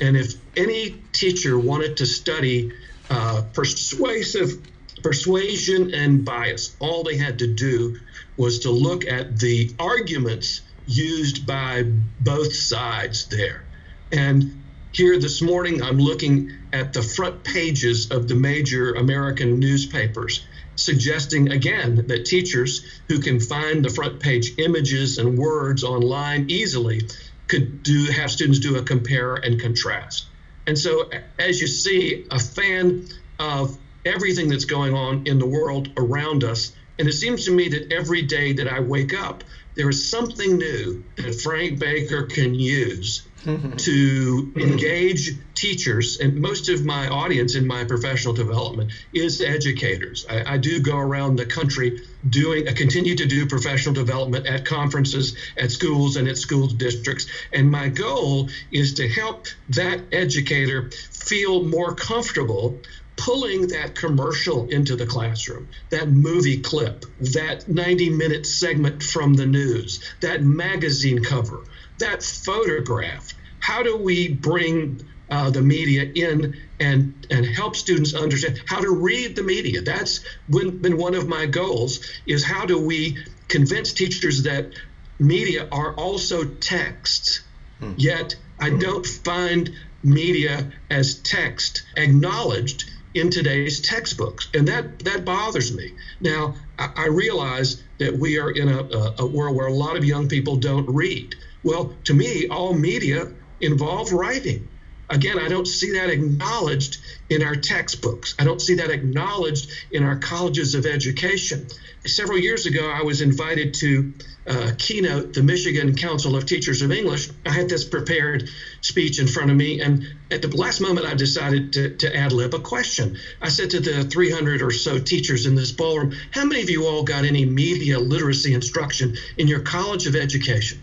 And 0.00 0.16
if 0.16 0.34
any 0.56 1.02
teacher 1.12 1.58
wanted 1.58 1.96
to 1.96 2.06
study 2.06 2.72
uh, 3.10 3.42
persuasive 3.52 4.62
persuasion 5.02 5.94
and 5.94 6.24
bias. 6.24 6.76
All 6.80 7.04
they 7.04 7.16
had 7.16 7.38
to 7.40 7.46
do 7.46 7.98
was 8.36 8.60
to 8.60 8.70
look 8.70 9.06
at 9.06 9.38
the 9.38 9.74
arguments 9.78 10.62
used 10.86 11.46
by 11.46 11.84
both 12.20 12.54
sides 12.54 13.26
there. 13.28 13.64
And 14.10 14.62
here 14.92 15.18
this 15.18 15.42
morning, 15.42 15.82
I'm 15.82 15.98
looking 15.98 16.52
at 16.72 16.92
the 16.92 17.02
front 17.02 17.44
pages 17.44 18.10
of 18.10 18.26
the 18.26 18.34
major 18.34 18.94
American 18.94 19.58
newspapers, 19.60 20.46
suggesting 20.76 21.52
again 21.52 22.06
that 22.06 22.24
teachers 22.24 23.00
who 23.08 23.18
can 23.18 23.38
find 23.38 23.84
the 23.84 23.90
front 23.90 24.20
page 24.20 24.58
images 24.58 25.18
and 25.18 25.36
words 25.36 25.84
online 25.84 26.46
easily 26.48 27.02
could 27.48 27.82
do 27.82 28.06
have 28.06 28.30
students 28.30 28.60
do 28.60 28.76
a 28.76 28.82
compare 28.82 29.34
and 29.34 29.60
contrast. 29.60 30.27
And 30.68 30.78
so, 30.78 31.08
as 31.38 31.62
you 31.62 31.66
see, 31.66 32.26
a 32.30 32.38
fan 32.38 33.08
of 33.38 33.74
everything 34.04 34.48
that's 34.48 34.66
going 34.66 34.92
on 34.92 35.22
in 35.24 35.38
the 35.38 35.46
world 35.46 35.88
around 35.96 36.44
us. 36.44 36.72
And 36.98 37.08
it 37.08 37.14
seems 37.14 37.46
to 37.46 37.50
me 37.52 37.68
that 37.68 37.90
every 37.90 38.20
day 38.20 38.52
that 38.52 38.68
I 38.68 38.78
wake 38.80 39.14
up, 39.14 39.44
there 39.76 39.88
is 39.88 40.10
something 40.10 40.58
new 40.58 41.02
that 41.16 41.40
Frank 41.40 41.78
Baker 41.78 42.24
can 42.24 42.52
use 42.52 43.22
Mm-hmm. 43.44 43.76
to 43.76 44.52
engage 44.56 45.30
teachers. 45.54 46.18
And 46.18 46.40
most 46.40 46.68
of 46.68 46.84
my 46.84 47.06
audience 47.06 47.54
in 47.54 47.68
my 47.68 47.84
professional 47.84 48.34
development 48.34 48.90
is 49.12 49.40
educators. 49.40 50.26
I, 50.28 50.54
I 50.54 50.58
do 50.58 50.80
go 50.80 50.96
around 50.96 51.36
the 51.36 51.46
country 51.46 52.02
doing, 52.28 52.68
I 52.68 52.72
continue 52.72 53.14
to 53.14 53.26
do 53.26 53.46
professional 53.46 53.94
development 53.94 54.46
at 54.46 54.64
conferences, 54.64 55.36
at 55.56 55.70
schools, 55.70 56.16
and 56.16 56.26
at 56.26 56.36
school 56.36 56.66
districts. 56.66 57.26
And 57.52 57.70
my 57.70 57.88
goal 57.88 58.48
is 58.72 58.94
to 58.94 59.08
help 59.08 59.46
that 59.68 60.00
educator 60.10 60.90
feel 60.90 61.62
more 61.62 61.94
comfortable 61.94 62.80
pulling 63.16 63.68
that 63.68 63.94
commercial 63.94 64.68
into 64.68 64.96
the 64.96 65.06
classroom, 65.06 65.68
that 65.90 66.08
movie 66.08 66.60
clip, 66.60 67.04
that 67.20 67.68
90 67.68 68.10
minute 68.10 68.46
segment 68.46 69.02
from 69.02 69.34
the 69.34 69.46
news, 69.46 70.00
that 70.20 70.42
magazine 70.42 71.22
cover, 71.22 71.64
that 71.98 72.22
photograph. 72.22 73.32
How 73.60 73.82
do 73.82 73.96
we 73.96 74.28
bring 74.28 75.04
uh, 75.30 75.50
the 75.50 75.62
media 75.62 76.10
in 76.14 76.56
and 76.80 77.26
and 77.30 77.44
help 77.44 77.76
students 77.76 78.14
understand 78.14 78.60
how 78.66 78.80
to 78.80 78.90
read 78.90 79.36
the 79.36 79.42
media? 79.42 79.82
That's 79.82 80.20
been, 80.48 80.78
been 80.78 80.96
one 80.96 81.14
of 81.14 81.28
my 81.28 81.46
goals. 81.46 82.00
Is 82.26 82.44
how 82.44 82.66
do 82.66 82.80
we 82.80 83.18
convince 83.48 83.92
teachers 83.92 84.44
that 84.44 84.72
media 85.18 85.68
are 85.70 85.94
also 85.94 86.44
texts, 86.44 87.40
hmm. 87.80 87.92
yet 87.96 88.36
I 88.60 88.70
don't 88.70 89.06
find 89.06 89.70
media 90.02 90.72
as 90.90 91.16
text 91.16 91.82
acknowledged 91.96 92.90
in 93.14 93.30
today's 93.30 93.80
textbooks, 93.80 94.48
and 94.54 94.68
that 94.68 95.00
that 95.00 95.24
bothers 95.24 95.74
me. 95.74 95.92
Now 96.20 96.54
I, 96.78 96.90
I 96.96 97.06
realize 97.08 97.82
that 97.98 98.16
we 98.16 98.38
are 98.38 98.50
in 98.50 98.68
a, 98.68 98.82
a, 98.82 99.14
a 99.18 99.26
world 99.26 99.56
where 99.56 99.66
a 99.66 99.72
lot 99.72 99.96
of 99.96 100.04
young 100.04 100.28
people 100.28 100.56
don't 100.56 100.88
read. 100.88 101.34
Well, 101.62 101.92
to 102.04 102.14
me, 102.14 102.46
all 102.48 102.72
media 102.72 103.28
involve 103.60 104.12
writing. 104.12 104.68
Again, 105.10 105.38
I 105.38 105.48
don't 105.48 105.66
see 105.66 105.92
that 105.92 106.10
acknowledged 106.10 106.98
in 107.30 107.42
our 107.42 107.56
textbooks. 107.56 108.34
I 108.38 108.44
don't 108.44 108.60
see 108.60 108.74
that 108.74 108.90
acknowledged 108.90 109.70
in 109.90 110.04
our 110.04 110.16
colleges 110.16 110.74
of 110.74 110.84
education. 110.84 111.66
Several 112.06 112.38
years 112.38 112.66
ago, 112.66 112.90
I 112.90 113.02
was 113.02 113.22
invited 113.22 113.72
to 113.74 114.12
uh, 114.46 114.72
keynote 114.76 115.32
the 115.32 115.42
Michigan 115.42 115.94
Council 115.94 116.36
of 116.36 116.44
Teachers 116.44 116.82
of 116.82 116.92
English. 116.92 117.28
I 117.46 117.52
had 117.52 117.70
this 117.70 117.84
prepared 117.84 118.50
speech 118.82 119.18
in 119.18 119.26
front 119.26 119.50
of 119.50 119.56
me, 119.56 119.80
and 119.80 120.06
at 120.30 120.42
the 120.42 120.48
last 120.48 120.80
moment, 120.80 121.06
I 121.06 121.14
decided 121.14 121.72
to, 121.72 121.96
to 121.96 122.14
ad 122.14 122.32
lib 122.32 122.54
a 122.54 122.58
question. 122.58 123.18
I 123.40 123.48
said 123.48 123.70
to 123.70 123.80
the 123.80 124.04
300 124.04 124.60
or 124.60 124.70
so 124.70 124.98
teachers 124.98 125.46
in 125.46 125.54
this 125.54 125.72
ballroom, 125.72 126.14
How 126.32 126.44
many 126.44 126.62
of 126.62 126.70
you 126.70 126.86
all 126.86 127.02
got 127.02 127.24
any 127.24 127.46
media 127.46 127.98
literacy 127.98 128.52
instruction 128.52 129.16
in 129.38 129.48
your 129.48 129.60
college 129.60 130.06
of 130.06 130.16
education? 130.16 130.82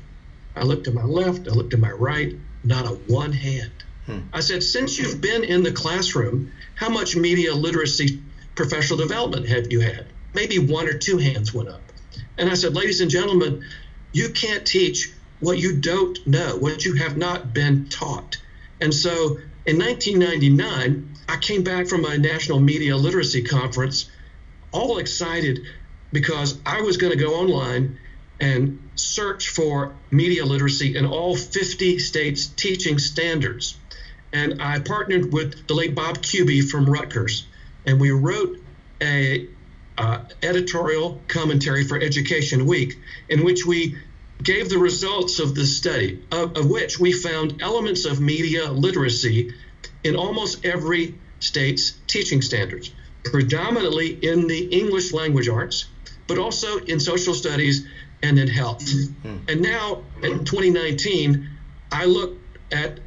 I 0.56 0.64
looked 0.64 0.86
to 0.86 0.92
my 0.92 1.04
left, 1.04 1.48
I 1.48 1.52
looked 1.52 1.72
to 1.72 1.78
my 1.78 1.92
right, 1.92 2.36
not 2.64 2.86
a 2.86 2.96
one 3.12 3.32
hand. 3.32 3.72
Hmm. 4.06 4.20
I 4.34 4.40
said, 4.40 4.64
Since 4.64 4.98
you've 4.98 5.22
been 5.22 5.44
in 5.44 5.64
the 5.64 5.72
classroom, 5.72 6.52
how 6.76 6.90
much 6.90 7.16
media 7.16 7.54
literacy 7.54 8.22
professional 8.56 8.98
development 8.98 9.48
have 9.48 9.72
you 9.72 9.82
had? 9.82 10.06
Maybe 10.34 10.60
one 10.60 10.88
or 10.88 10.98
two 10.98 11.18
hands 11.18 11.54
went 11.54 11.70
up. 11.70 11.82
And 12.38 12.50
I 12.50 12.54
said, 12.54 12.74
Ladies 12.74 13.02
and 13.02 13.10
gentlemen, 13.10 13.66
you 14.12 14.30
can't 14.30 14.66
teach 14.66 15.12
what 15.40 15.58
you 15.58 15.78
don't 15.78 16.26
know, 16.26 16.56
what 16.58 16.86
you 16.86 16.96
have 16.96 17.18
not 17.18 17.54
been 17.54 17.88
taught. 17.90 18.38
And 18.80 18.94
so 18.94 19.38
in 19.66 19.78
1999, 19.78 21.16
I 21.28 21.38
came 21.38 21.64
back 21.64 21.88
from 21.88 22.06
a 22.06 22.18
national 22.18 22.60
media 22.60 22.96
literacy 22.96 23.44
conference 23.44 24.10
all 24.72 24.98
excited 25.00 25.60
because 26.12 26.60
I 26.66 26.82
was 26.82 26.98
going 26.98 27.12
to 27.12 27.20
go 27.20 27.36
online 27.36 27.98
and 28.40 28.85
search 28.96 29.50
for 29.50 29.96
media 30.12 30.46
literacy 30.46 30.96
in 30.96 31.06
all 31.06 31.36
50 31.36 32.00
states' 32.00 32.48
teaching 32.48 32.98
standards. 32.98 33.78
And 34.34 34.62
I 34.62 34.80
partnered 34.80 35.32
with 35.32 35.68
the 35.68 35.74
late 35.74 35.96
Bob 35.96 36.18
Kubey 36.18 36.70
from 36.70 36.90
Rutgers, 36.90 37.46
and 37.86 38.00
we 38.00 38.12
wrote 38.12 38.60
a 39.02 39.48
uh, 39.98 40.20
editorial 40.42 41.22
commentary 41.28 41.84
for 41.84 41.98
Education 42.00 42.66
Week 42.66 42.98
in 43.30 43.44
which 43.44 43.66
we 43.66 43.98
gave 44.44 44.70
the 44.70 44.78
results 44.78 45.40
of 45.40 45.56
the 45.56 45.66
study, 45.66 46.22
of, 46.32 46.58
of 46.58 46.70
which 46.70 47.00
we 47.00 47.14
found 47.14 47.62
elements 47.62 48.06
of 48.06 48.20
media 48.20 48.70
literacy 48.70 49.54
in 50.04 50.16
almost 50.16 50.66
every 50.66 51.16
state's 51.40 51.94
teaching 52.08 52.42
standards, 52.42 52.92
predominantly 53.24 54.08
in 54.08 54.48
the 54.48 54.66
English 54.66 55.14
language 55.14 55.48
arts, 55.48 55.86
but 56.28 56.38
also 56.38 56.78
in 56.78 57.00
social 57.00 57.34
studies 57.34 57.88
and 58.26 58.40
in 58.40 58.48
health. 58.48 58.84
Mm-hmm. 58.84 59.38
And 59.48 59.62
now 59.62 60.04
in 60.24 60.44
2019, 60.46 61.50
I 61.92 62.06
look 62.06 62.38
at 62.72 63.00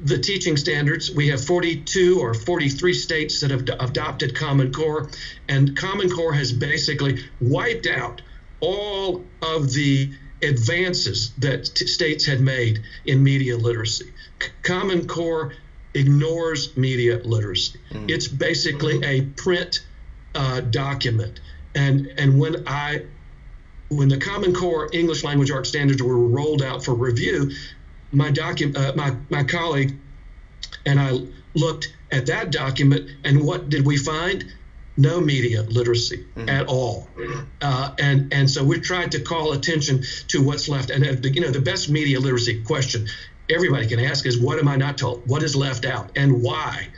the 0.00 0.18
teaching 0.18 0.56
standards. 0.56 1.10
We 1.14 1.28
have 1.28 1.44
42 1.44 2.18
or 2.20 2.34
43 2.34 2.94
states 2.94 3.40
that 3.40 3.50
have 3.50 3.68
adopted 3.80 4.34
Common 4.34 4.72
Core, 4.72 5.10
and 5.48 5.76
Common 5.76 6.10
Core 6.10 6.32
has 6.32 6.52
basically 6.52 7.22
wiped 7.40 7.86
out 7.86 8.22
all 8.60 9.24
of 9.42 9.72
the 9.72 10.12
advances 10.42 11.32
that 11.38 11.66
t- 11.66 11.86
states 11.86 12.26
had 12.26 12.40
made 12.40 12.80
in 13.04 13.22
media 13.22 13.56
literacy. 13.56 14.12
C- 14.40 14.48
Common 14.62 15.06
Core 15.06 15.54
ignores 15.94 16.76
media 16.76 17.18
literacy. 17.18 17.78
Mm. 17.90 18.10
It's 18.10 18.26
basically 18.26 19.04
a 19.04 19.22
print 19.22 19.80
uh, 20.34 20.62
document, 20.62 21.40
and 21.74 22.06
and 22.16 22.40
when 22.40 22.66
I 22.66 23.02
when 23.92 24.08
the 24.08 24.18
Common 24.18 24.54
Core 24.54 24.88
English 24.92 25.22
Language 25.24 25.50
Arts 25.50 25.68
standards 25.68 26.02
were 26.02 26.16
rolled 26.16 26.62
out 26.62 26.84
for 26.84 26.94
review, 26.94 27.50
my 28.10 28.30
document, 28.30 28.76
uh, 28.76 28.92
my 28.96 29.16
my 29.30 29.44
colleague, 29.44 29.96
and 30.86 30.98
I 30.98 31.20
looked 31.54 31.94
at 32.10 32.26
that 32.26 32.50
document, 32.50 33.10
and 33.24 33.44
what 33.44 33.68
did 33.68 33.86
we 33.86 33.96
find? 33.96 34.44
No 34.96 35.20
media 35.20 35.62
literacy 35.62 36.26
mm-hmm. 36.36 36.48
at 36.48 36.66
all, 36.66 37.08
uh, 37.62 37.94
and 37.98 38.32
and 38.32 38.50
so 38.50 38.62
we 38.62 38.78
tried 38.80 39.12
to 39.12 39.20
call 39.20 39.52
attention 39.52 40.02
to 40.28 40.42
what's 40.42 40.68
left. 40.68 40.90
And 40.90 41.04
uh, 41.04 41.28
you 41.28 41.40
know, 41.40 41.50
the 41.50 41.62
best 41.62 41.88
media 41.88 42.20
literacy 42.20 42.62
question 42.62 43.08
everybody 43.50 43.86
can 43.86 44.00
ask 44.00 44.26
is, 44.26 44.38
"What 44.38 44.58
am 44.58 44.68
I 44.68 44.76
not 44.76 44.98
told? 44.98 45.26
What 45.26 45.42
is 45.42 45.56
left 45.56 45.86
out, 45.86 46.10
and 46.16 46.42
why?" 46.42 46.88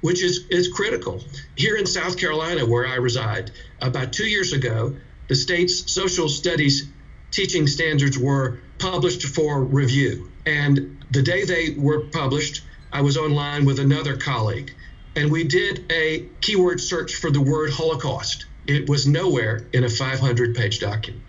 Which 0.00 0.22
is 0.22 0.46
is 0.48 0.68
critical. 0.68 1.22
Here 1.54 1.76
in 1.76 1.86
South 1.86 2.16
Carolina, 2.18 2.64
where 2.64 2.86
I 2.86 2.96
reside, 2.96 3.50
about 3.80 4.12
two 4.12 4.26
years 4.26 4.54
ago, 4.54 4.96
the 5.28 5.34
state's 5.34 5.90
social 5.90 6.28
studies 6.28 6.88
teaching 7.30 7.66
standards 7.66 8.18
were 8.18 8.60
published 8.78 9.24
for 9.24 9.62
review. 9.62 10.30
And 10.46 11.04
the 11.10 11.22
day 11.22 11.44
they 11.44 11.74
were 11.76 12.06
published, 12.06 12.62
I 12.92 13.00
was 13.00 13.16
online 13.16 13.64
with 13.64 13.80
another 13.80 14.16
colleague, 14.16 14.72
and 15.16 15.30
we 15.30 15.44
did 15.44 15.90
a 15.90 16.28
keyword 16.40 16.80
search 16.80 17.16
for 17.16 17.30
the 17.30 17.40
word 17.40 17.70
Holocaust. 17.70 18.46
It 18.66 18.88
was 18.88 19.06
nowhere 19.06 19.66
in 19.72 19.84
a 19.84 19.88
500 19.88 20.54
page 20.54 20.80
document. 20.80 21.22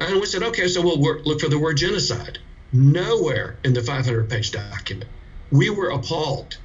And 0.00 0.20
we 0.20 0.26
said, 0.26 0.42
okay, 0.42 0.68
so 0.68 0.82
we'll 0.82 1.00
work, 1.00 1.26
look 1.26 1.40
for 1.40 1.48
the 1.48 1.58
word 1.58 1.76
genocide. 1.76 2.38
Nowhere 2.72 3.58
in 3.64 3.72
the 3.72 3.82
500 3.82 4.28
page 4.28 4.52
document. 4.52 5.10
We 5.50 5.70
were 5.70 5.90
appalled. 5.90 6.58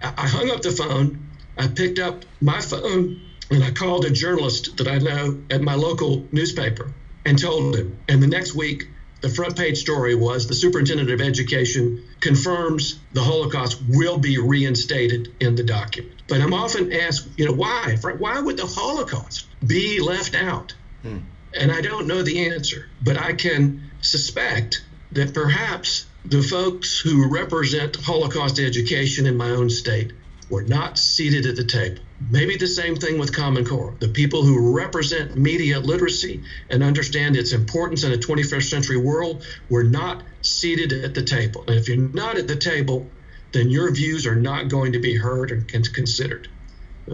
I 0.00 0.28
hung 0.28 0.50
up 0.50 0.62
the 0.62 0.70
phone, 0.70 1.28
I 1.56 1.66
picked 1.66 1.98
up 1.98 2.24
my 2.40 2.60
phone, 2.60 3.20
and 3.50 3.64
I 3.64 3.70
called 3.70 4.04
a 4.04 4.10
journalist 4.10 4.76
that 4.76 4.88
I 4.88 4.98
know 4.98 5.42
at 5.50 5.60
my 5.60 5.74
local 5.74 6.26
newspaper 6.32 6.92
and 7.24 7.38
told 7.38 7.76
him. 7.76 7.98
And 8.08 8.22
the 8.22 8.26
next 8.26 8.54
week, 8.54 8.88
the 9.20 9.28
front 9.28 9.56
page 9.56 9.78
story 9.78 10.14
was 10.14 10.46
the 10.46 10.54
superintendent 10.54 11.10
of 11.10 11.20
education 11.20 12.04
confirms 12.20 13.00
the 13.12 13.22
Holocaust 13.22 13.82
will 13.88 14.18
be 14.18 14.38
reinstated 14.38 15.34
in 15.40 15.56
the 15.56 15.64
document. 15.64 16.14
But 16.28 16.40
I'm 16.40 16.54
often 16.54 16.92
asked, 16.92 17.28
you 17.36 17.46
know, 17.46 17.52
why? 17.52 17.96
Why 18.02 18.40
would 18.40 18.56
the 18.56 18.66
Holocaust 18.66 19.46
be 19.66 20.00
left 20.00 20.34
out? 20.34 20.74
Hmm. 21.02 21.18
And 21.58 21.72
I 21.72 21.80
don't 21.80 22.06
know 22.06 22.22
the 22.22 22.50
answer, 22.50 22.88
but 23.02 23.16
I 23.16 23.32
can 23.32 23.90
suspect 24.02 24.84
that 25.12 25.32
perhaps 25.32 26.06
the 26.24 26.42
folks 26.42 27.00
who 27.00 27.28
represent 27.28 27.96
Holocaust 27.96 28.60
education 28.60 29.26
in 29.26 29.36
my 29.36 29.50
own 29.50 29.70
state 29.70 30.12
were 30.50 30.62
not 30.62 30.98
seated 30.98 31.46
at 31.46 31.56
the 31.56 31.64
table. 31.64 32.02
Maybe 32.30 32.56
the 32.56 32.66
same 32.66 32.96
thing 32.96 33.18
with 33.18 33.32
Common 33.34 33.64
Core. 33.64 33.94
The 34.00 34.08
people 34.08 34.42
who 34.42 34.76
represent 34.76 35.36
media 35.36 35.78
literacy 35.78 36.42
and 36.68 36.82
understand 36.82 37.36
its 37.36 37.52
importance 37.52 38.02
in 38.02 38.12
a 38.12 38.16
21st 38.16 38.68
century 38.68 38.96
world 38.96 39.44
were 39.70 39.84
not 39.84 40.24
seated 40.42 40.92
at 40.92 41.14
the 41.14 41.22
table. 41.22 41.64
And 41.68 41.76
if 41.76 41.88
you're 41.88 41.96
not 41.96 42.36
at 42.36 42.48
the 42.48 42.56
table, 42.56 43.08
then 43.52 43.70
your 43.70 43.92
views 43.92 44.26
are 44.26 44.34
not 44.34 44.68
going 44.68 44.92
to 44.92 44.98
be 44.98 45.16
heard 45.16 45.52
and 45.72 45.94
considered. 45.94 46.48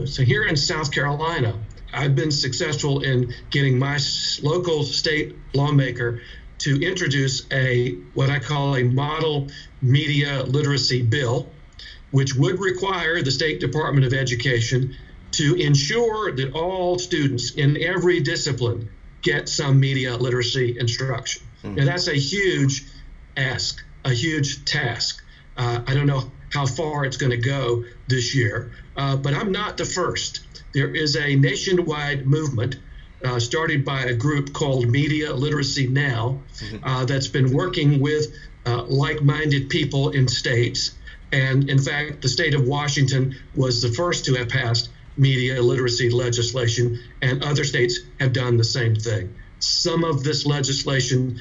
So 0.07 0.23
here 0.23 0.45
in 0.45 0.57
South 0.57 0.91
Carolina, 0.91 1.59
I've 1.93 2.17
been 2.17 2.33
successful 2.33 3.01
in 3.05 3.33
getting 3.51 3.79
my 3.79 3.99
local 4.43 4.83
state 4.85 5.37
lawmaker 5.55 6.23
to 6.59 6.81
introduce 6.81 7.47
a 7.53 7.93
what 8.15 8.31
I 8.31 8.39
call 8.39 8.77
a 8.77 8.83
model 8.83 9.49
media 9.83 10.43
literacy 10.43 11.03
bill 11.03 11.49
which 12.11 12.35
would 12.35 12.61
require 12.61 13.23
the 13.23 13.31
State 13.31 13.61
Department 13.61 14.07
of 14.07 14.13
Education 14.13 14.97
to 15.33 15.55
ensure 15.55 16.33
that 16.33 16.53
all 16.53 16.99
students 16.99 17.55
in 17.55 17.83
every 17.83 18.21
discipline 18.21 18.89
get 19.23 19.49
some 19.49 19.81
media 19.81 20.17
literacy 20.17 20.79
instruction. 20.79 21.43
Mm-hmm. 21.63 21.77
Now, 21.77 21.85
that's 21.87 22.09
a 22.09 22.15
huge 22.15 22.85
ask, 23.37 23.83
a 24.05 24.13
huge 24.13 24.65
task. 24.65 25.25
Uh, 25.57 25.83
I 25.87 25.95
don't 25.95 26.07
know 26.07 26.31
how 26.53 26.67
far 26.67 27.05
it's 27.05 27.17
going 27.17 27.31
to 27.31 27.37
go 27.37 27.85
this 28.07 28.35
year, 28.35 28.73
uh, 28.97 29.17
but 29.17 29.35
I'm 29.35 29.51
not 29.51 29.77
the 29.77 29.85
first. 29.85 30.41
There 30.73 30.95
is 30.95 31.17
a 31.17 31.35
nationwide 31.35 32.27
movement 32.27 32.77
uh, 33.25 33.41
started 33.41 33.85
by 33.85 34.03
a 34.03 34.15
group 34.15 34.53
called 34.53 34.87
Media 34.89 35.33
Literacy 35.33 35.89
Now 35.89 36.43
mm-hmm. 36.59 37.07
that's 37.07 37.29
been 37.29 37.53
working 37.53 38.01
with 38.01 38.37
uh, 38.67 38.85
like 38.85 39.23
minded 39.23 39.69
people 39.69 40.11
in 40.11 40.29
states 40.29 40.93
and 41.35 41.69
in 41.69 41.81
fact, 41.81 42.23
the 42.23 42.29
state 42.29 42.55
of 42.55 42.65
Washington 42.65 43.35
was 43.57 43.83
the 43.83 43.89
first 43.89 44.25
to 44.27 44.35
have 44.35 44.49
passed 44.49 44.89
media 45.17 45.61
literacy 45.61 46.09
legislation, 46.11 47.01
and 47.23 47.43
other 47.43 47.65
states 47.65 47.99
have 48.21 48.33
done 48.33 48.57
the 48.57 48.65
same 48.65 48.95
thing. 48.95 49.35
Some 49.59 50.05
of 50.05 50.23
this 50.23 50.47
legislation 50.47 51.41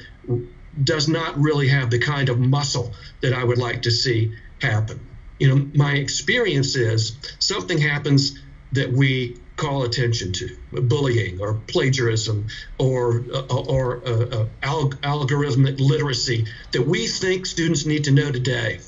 does 0.82 1.06
not 1.06 1.38
really 1.38 1.68
have 1.68 1.90
the 1.90 2.00
kind 2.00 2.28
of 2.28 2.40
muscle 2.40 2.92
that 3.20 3.32
I 3.32 3.44
would 3.44 3.58
like 3.58 3.82
to 3.82 3.92
see 3.92 4.34
happen. 4.60 4.98
You 5.38 5.48
know, 5.48 5.70
my 5.74 5.92
experience 5.92 6.74
is 6.74 7.16
something 7.38 7.78
happens 7.78 8.36
that 8.72 8.90
we 8.90 9.36
call 9.56 9.84
attention 9.84 10.32
to 10.32 10.56
bullying 10.72 11.40
or 11.40 11.54
plagiarism 11.68 12.48
or 12.78 13.24
uh, 13.32 13.42
or 13.46 14.02
uh, 14.04 14.10
uh, 14.10 14.46
alg- 14.62 14.98
algorithmic 15.02 15.78
literacy 15.78 16.46
that 16.72 16.82
we 16.82 17.06
think 17.06 17.46
students 17.46 17.86
need 17.86 18.02
to 18.04 18.10
know 18.10 18.32
today 18.32 18.80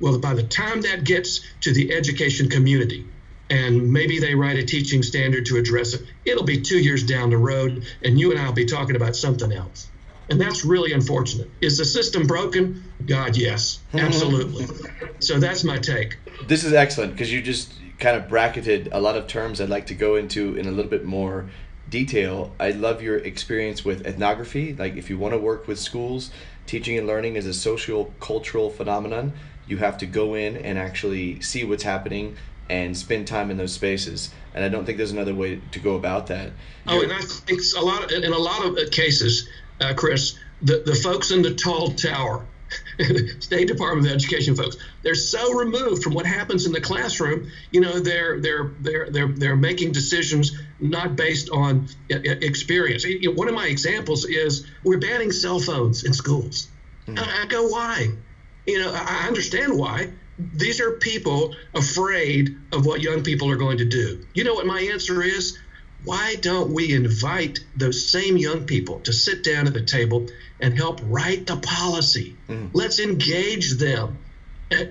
well 0.00 0.18
by 0.18 0.34
the 0.34 0.42
time 0.42 0.82
that 0.82 1.04
gets 1.04 1.40
to 1.60 1.72
the 1.72 1.92
education 1.92 2.48
community 2.48 3.06
and 3.50 3.92
maybe 3.92 4.18
they 4.18 4.34
write 4.34 4.56
a 4.56 4.64
teaching 4.64 5.02
standard 5.02 5.46
to 5.46 5.56
address 5.56 5.94
it 5.94 6.02
it'll 6.24 6.44
be 6.44 6.60
two 6.60 6.78
years 6.78 7.04
down 7.04 7.30
the 7.30 7.36
road 7.36 7.84
and 8.02 8.18
you 8.18 8.30
and 8.30 8.40
i'll 8.40 8.52
be 8.52 8.64
talking 8.64 8.96
about 8.96 9.14
something 9.14 9.52
else 9.52 9.88
and 10.30 10.40
that's 10.40 10.64
really 10.64 10.92
unfortunate. 10.92 11.50
Is 11.60 11.78
the 11.78 11.84
system 11.84 12.26
broken? 12.26 12.84
God, 13.06 13.36
yes, 13.36 13.80
absolutely. 13.94 14.66
so 15.18 15.38
that's 15.38 15.64
my 15.64 15.78
take. 15.78 16.16
This 16.46 16.64
is 16.64 16.72
excellent 16.72 17.12
because 17.12 17.32
you 17.32 17.42
just 17.42 17.74
kind 17.98 18.16
of 18.16 18.28
bracketed 18.28 18.88
a 18.92 19.00
lot 19.00 19.16
of 19.16 19.26
terms 19.26 19.60
I'd 19.60 19.68
like 19.68 19.86
to 19.86 19.94
go 19.94 20.16
into 20.16 20.56
in 20.56 20.66
a 20.66 20.70
little 20.70 20.90
bit 20.90 21.04
more 21.04 21.46
detail. 21.88 22.54
I 22.58 22.70
love 22.70 23.02
your 23.02 23.18
experience 23.18 23.84
with 23.84 24.06
ethnography. 24.06 24.74
Like, 24.74 24.96
if 24.96 25.10
you 25.10 25.18
want 25.18 25.34
to 25.34 25.38
work 25.38 25.68
with 25.68 25.78
schools, 25.78 26.30
teaching 26.66 26.96
and 26.98 27.06
learning 27.06 27.36
is 27.36 27.46
a 27.46 27.54
social 27.54 28.14
cultural 28.20 28.70
phenomenon. 28.70 29.32
You 29.66 29.78
have 29.78 29.98
to 29.98 30.06
go 30.06 30.34
in 30.34 30.56
and 30.56 30.78
actually 30.78 31.40
see 31.40 31.64
what's 31.64 31.82
happening 31.82 32.36
and 32.68 32.96
spend 32.96 33.26
time 33.26 33.50
in 33.50 33.56
those 33.56 33.72
spaces. 33.72 34.30
And 34.54 34.64
I 34.64 34.68
don't 34.68 34.84
think 34.84 34.98
there's 34.98 35.12
another 35.12 35.34
way 35.34 35.60
to 35.72 35.78
go 35.78 35.96
about 35.96 36.28
that. 36.28 36.52
Oh, 36.86 37.02
and 37.02 37.12
I 37.12 37.20
think 37.20 37.60
a 37.76 37.80
lot 37.84 38.04
of, 38.04 38.10
in 38.10 38.32
a 38.32 38.38
lot 38.38 38.64
of 38.64 38.90
cases, 38.90 39.48
uh, 39.80 39.92
Chris, 39.94 40.38
the, 40.62 40.82
the 40.84 40.94
folks 40.94 41.30
in 41.30 41.42
the 41.42 41.54
tall 41.54 41.90
tower, 41.92 42.46
State 43.40 43.68
Department 43.68 44.06
of 44.06 44.12
Education 44.12 44.56
folks, 44.56 44.76
they're 45.02 45.14
so 45.14 45.52
removed 45.52 46.02
from 46.02 46.14
what 46.14 46.26
happens 46.26 46.66
in 46.66 46.72
the 46.72 46.80
classroom. 46.80 47.50
You 47.70 47.80
know, 47.80 48.00
they're 48.00 48.40
they're 48.40 48.70
they're 48.80 49.10
they're 49.10 49.28
they're 49.28 49.56
making 49.56 49.92
decisions 49.92 50.56
not 50.80 51.14
based 51.14 51.50
on 51.50 51.88
experience. 52.08 53.04
One 53.24 53.48
of 53.48 53.54
my 53.54 53.66
examples 53.66 54.24
is 54.24 54.66
we're 54.82 54.98
banning 54.98 55.30
cell 55.30 55.60
phones 55.60 56.04
in 56.04 56.12
schools. 56.12 56.68
Mm. 57.06 57.18
I, 57.18 57.42
I 57.42 57.46
go, 57.46 57.68
why? 57.68 58.10
You 58.66 58.78
know, 58.78 58.92
I 58.94 59.26
understand 59.26 59.76
why. 59.78 60.10
These 60.38 60.80
are 60.80 60.92
people 60.92 61.54
afraid 61.74 62.56
of 62.72 62.86
what 62.86 63.00
young 63.00 63.22
people 63.22 63.50
are 63.50 63.56
going 63.56 63.78
to 63.78 63.84
do. 63.84 64.26
You 64.34 64.44
know 64.44 64.54
what 64.54 64.66
my 64.66 64.80
answer 64.80 65.22
is? 65.22 65.58
why 66.04 66.34
don't 66.36 66.72
we 66.72 66.94
invite 66.94 67.60
those 67.76 68.10
same 68.10 68.36
young 68.36 68.66
people 68.66 69.00
to 69.00 69.12
sit 69.12 69.42
down 69.42 69.66
at 69.66 69.72
the 69.72 69.82
table 69.82 70.28
and 70.60 70.76
help 70.76 71.00
write 71.04 71.46
the 71.46 71.56
policy? 71.56 72.36
Mm. 72.48 72.70
Let's 72.72 73.00
engage 73.00 73.72
them. 73.72 74.18
Uh, 74.70 74.84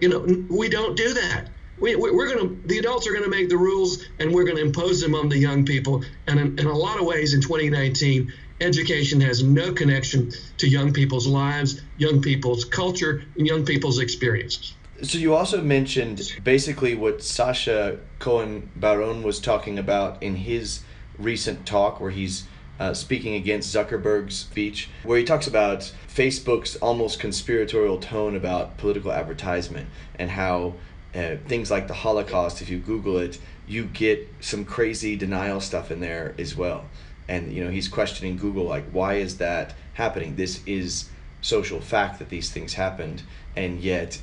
you 0.00 0.08
know, 0.08 0.44
we 0.50 0.68
don't 0.68 0.96
do 0.96 1.14
that. 1.14 1.48
We, 1.78 1.96
we're 1.96 2.28
going 2.28 2.48
to, 2.48 2.68
the 2.68 2.78
adults 2.78 3.06
are 3.06 3.12
going 3.12 3.24
to 3.24 3.30
make 3.30 3.48
the 3.48 3.56
rules 3.56 4.04
and 4.18 4.34
we're 4.34 4.44
going 4.44 4.56
to 4.56 4.62
impose 4.62 5.00
them 5.00 5.14
on 5.14 5.30
the 5.30 5.38
young 5.38 5.64
people. 5.64 6.04
And 6.26 6.38
in, 6.38 6.58
in 6.58 6.66
a 6.66 6.76
lot 6.76 7.00
of 7.00 7.06
ways 7.06 7.32
in 7.32 7.40
2019, 7.40 8.30
education 8.60 9.20
has 9.20 9.42
no 9.42 9.72
connection 9.72 10.32
to 10.58 10.68
young 10.68 10.92
people's 10.92 11.26
lives, 11.26 11.80
young 11.98 12.20
people's 12.20 12.64
culture, 12.64 13.22
and 13.36 13.46
young 13.46 13.64
people's 13.64 13.98
experiences. 13.98 14.74
So 15.02 15.16
you 15.18 15.34
also 15.34 15.62
mentioned 15.62 16.38
basically 16.44 16.94
what 16.94 17.22
Sasha 17.22 17.98
Cohen 18.18 18.70
Baron 18.76 19.22
was 19.22 19.40
talking 19.40 19.78
about 19.78 20.22
in 20.22 20.36
his 20.36 20.82
recent 21.18 21.64
talk, 21.64 22.00
where 22.00 22.10
he's 22.10 22.46
uh, 22.78 22.94
speaking 22.94 23.34
against 23.34 23.74
Zuckerberg's 23.74 24.36
speech, 24.36 24.88
where 25.02 25.18
he 25.18 25.24
talks 25.24 25.46
about 25.46 25.92
Facebook's 26.08 26.76
almost 26.76 27.20
conspiratorial 27.20 27.98
tone 27.98 28.36
about 28.36 28.76
political 28.78 29.12
advertisement 29.12 29.88
and 30.18 30.30
how 30.30 30.74
uh, 31.14 31.36
things 31.46 31.70
like 31.70 31.88
the 31.88 31.94
Holocaust, 31.94 32.62
if 32.62 32.68
you 32.68 32.78
Google 32.78 33.18
it, 33.18 33.38
you 33.66 33.84
get 33.84 34.28
some 34.40 34.64
crazy 34.64 35.16
denial 35.16 35.60
stuff 35.60 35.90
in 35.90 36.00
there 36.00 36.34
as 36.38 36.56
well. 36.56 36.84
And 37.30 37.52
you 37.52 37.64
know 37.64 37.70
he's 37.70 37.86
questioning 37.86 38.36
Google 38.36 38.64
like, 38.64 38.90
why 38.90 39.14
is 39.14 39.38
that 39.38 39.74
happening? 39.94 40.34
This 40.34 40.60
is 40.66 41.08
social 41.40 41.80
fact 41.80 42.18
that 42.18 42.28
these 42.28 42.50
things 42.50 42.74
happened, 42.74 43.22
and 43.56 43.80
yet 43.80 44.20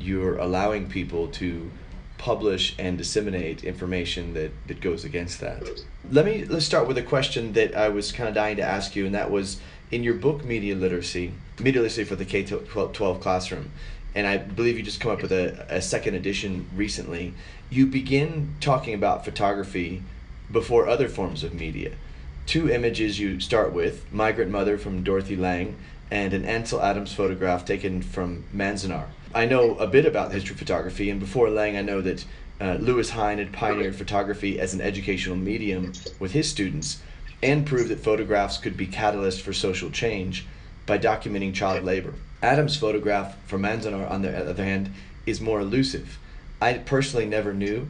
you're 0.00 0.38
allowing 0.38 0.88
people 0.88 1.28
to 1.28 1.70
publish 2.16 2.74
and 2.78 2.96
disseminate 2.96 3.62
information 3.62 4.32
that, 4.34 4.52
that 4.68 4.80
goes 4.80 5.04
against 5.04 5.40
that. 5.40 5.62
Let 6.10 6.24
me 6.24 6.46
let's 6.46 6.64
start 6.64 6.88
with 6.88 6.96
a 6.96 7.02
question 7.02 7.52
that 7.52 7.76
I 7.76 7.90
was 7.90 8.10
kind 8.10 8.26
of 8.26 8.34
dying 8.34 8.56
to 8.56 8.62
ask 8.62 8.96
you, 8.96 9.04
and 9.04 9.14
that 9.14 9.30
was 9.30 9.60
in 9.90 10.02
your 10.02 10.14
book 10.14 10.42
Media 10.42 10.74
Literacy, 10.74 11.34
Media 11.58 11.82
Literacy 11.82 12.04
for 12.04 12.16
the 12.16 12.24
K 12.24 12.42
12 12.44 13.20
classroom, 13.20 13.70
and 14.14 14.26
I 14.26 14.38
believe 14.38 14.78
you 14.78 14.82
just 14.82 15.00
come 15.00 15.12
up 15.12 15.20
with 15.20 15.32
a, 15.32 15.66
a 15.68 15.82
second 15.82 16.14
edition 16.14 16.70
recently. 16.74 17.34
You 17.68 17.86
begin 17.86 18.54
talking 18.60 18.94
about 18.94 19.26
photography 19.26 20.02
before 20.50 20.88
other 20.88 21.06
forms 21.06 21.44
of 21.44 21.52
media. 21.52 21.92
Two 22.50 22.68
images 22.68 23.20
you 23.20 23.38
start 23.38 23.72
with 23.72 24.12
Migrant 24.12 24.50
Mother 24.50 24.76
from 24.76 25.04
Dorothy 25.04 25.36
Lange 25.36 25.76
and 26.10 26.34
an 26.34 26.44
Ansel 26.44 26.82
Adams 26.82 27.12
photograph 27.12 27.64
taken 27.64 28.02
from 28.02 28.42
Manzanar. 28.52 29.06
I 29.32 29.46
know 29.46 29.76
a 29.76 29.86
bit 29.86 30.04
about 30.04 30.32
history 30.32 30.54
of 30.54 30.58
photography, 30.58 31.10
and 31.10 31.20
before 31.20 31.48
Lange, 31.48 31.76
I 31.76 31.82
know 31.82 32.00
that 32.00 32.24
uh, 32.60 32.76
Lewis 32.80 33.10
Hine 33.10 33.38
had 33.38 33.52
pioneered 33.52 33.94
photography 33.94 34.58
as 34.58 34.74
an 34.74 34.80
educational 34.80 35.36
medium 35.36 35.92
with 36.18 36.32
his 36.32 36.50
students 36.50 37.00
and 37.40 37.64
proved 37.64 37.88
that 37.88 38.00
photographs 38.00 38.58
could 38.58 38.76
be 38.76 38.88
catalysts 38.88 39.40
for 39.40 39.52
social 39.52 39.88
change 39.88 40.44
by 40.86 40.98
documenting 40.98 41.54
child 41.54 41.84
labor. 41.84 42.14
Adams' 42.42 42.76
photograph 42.76 43.40
from 43.46 43.62
Manzanar, 43.62 44.10
on 44.10 44.22
the 44.22 44.36
other 44.36 44.64
hand, 44.64 44.92
is 45.24 45.40
more 45.40 45.60
elusive. 45.60 46.18
I 46.60 46.78
personally 46.78 47.26
never 47.26 47.54
knew 47.54 47.88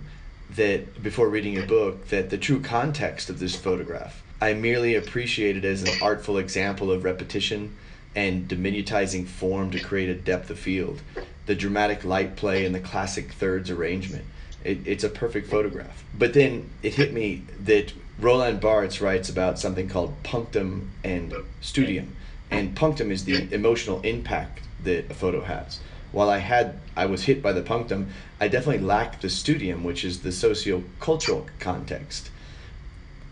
that 0.51 1.03
before 1.03 1.31
reading 1.31 1.55
your 1.55 1.67
book 1.67 2.09
that 2.09 2.29
the 2.29 2.37
true 2.37 2.61
context 2.61 3.31
of 3.31 3.39
this 3.39 3.57
photograph. 3.57 4.23
I 4.43 4.55
merely 4.55 4.95
appreciate 4.95 5.59
it 5.59 5.67
as 5.67 5.83
an 5.83 5.91
artful 6.01 6.39
example 6.39 6.91
of 6.91 7.05
repetition 7.05 7.77
and 8.17 8.49
diminutizing 8.49 9.27
form 9.27 9.71
to 9.71 9.79
create 9.79 10.09
a 10.09 10.15
depth 10.15 10.49
of 10.49 10.59
field. 10.59 11.03
The 11.45 11.55
dramatic 11.55 12.05
light 12.05 12.37
play 12.37 12.65
and 12.65 12.75
the 12.75 12.81
classic 12.81 13.33
thirds 13.33 13.71
arrangement. 13.71 14.25
It, 14.65 14.87
it's 14.87 15.05
a 15.05 15.11
perfect 15.11 15.51
photograph. 15.51 16.05
But 16.17 16.33
then 16.33 16.71
it 16.83 16.95
hit 16.95 17.13
me 17.13 17.43
that 17.65 17.93
Roland 18.19 18.61
Barthes 18.61 19.01
writes 19.03 19.29
about 19.29 19.59
something 19.59 19.89
called 19.89 20.23
punctum 20.23 20.91
and 21.05 21.35
studium. 21.61 22.17
And 22.51 22.75
punctum 22.75 23.11
is 23.11 23.27
the 23.27 23.53
emotional 23.53 24.01
impact 24.03 24.61
that 24.85 25.11
a 25.11 25.15
photo 25.15 25.43
has. 25.43 25.81
While 26.13 26.31
I 26.31 26.39
had 26.39 26.81
I 26.97 27.07
was 27.07 27.25
hit 27.25 27.43
by 27.43 27.53
the 27.53 27.63
punctum, 27.63 28.09
I 28.41 28.49
definitely 28.49 28.85
lacked 28.85 29.21
the 29.21 29.31
studium, 29.31 29.85
which 29.85 30.03
is 30.03 30.21
the 30.21 30.33
socio-cultural 30.33 31.47
context 31.59 32.31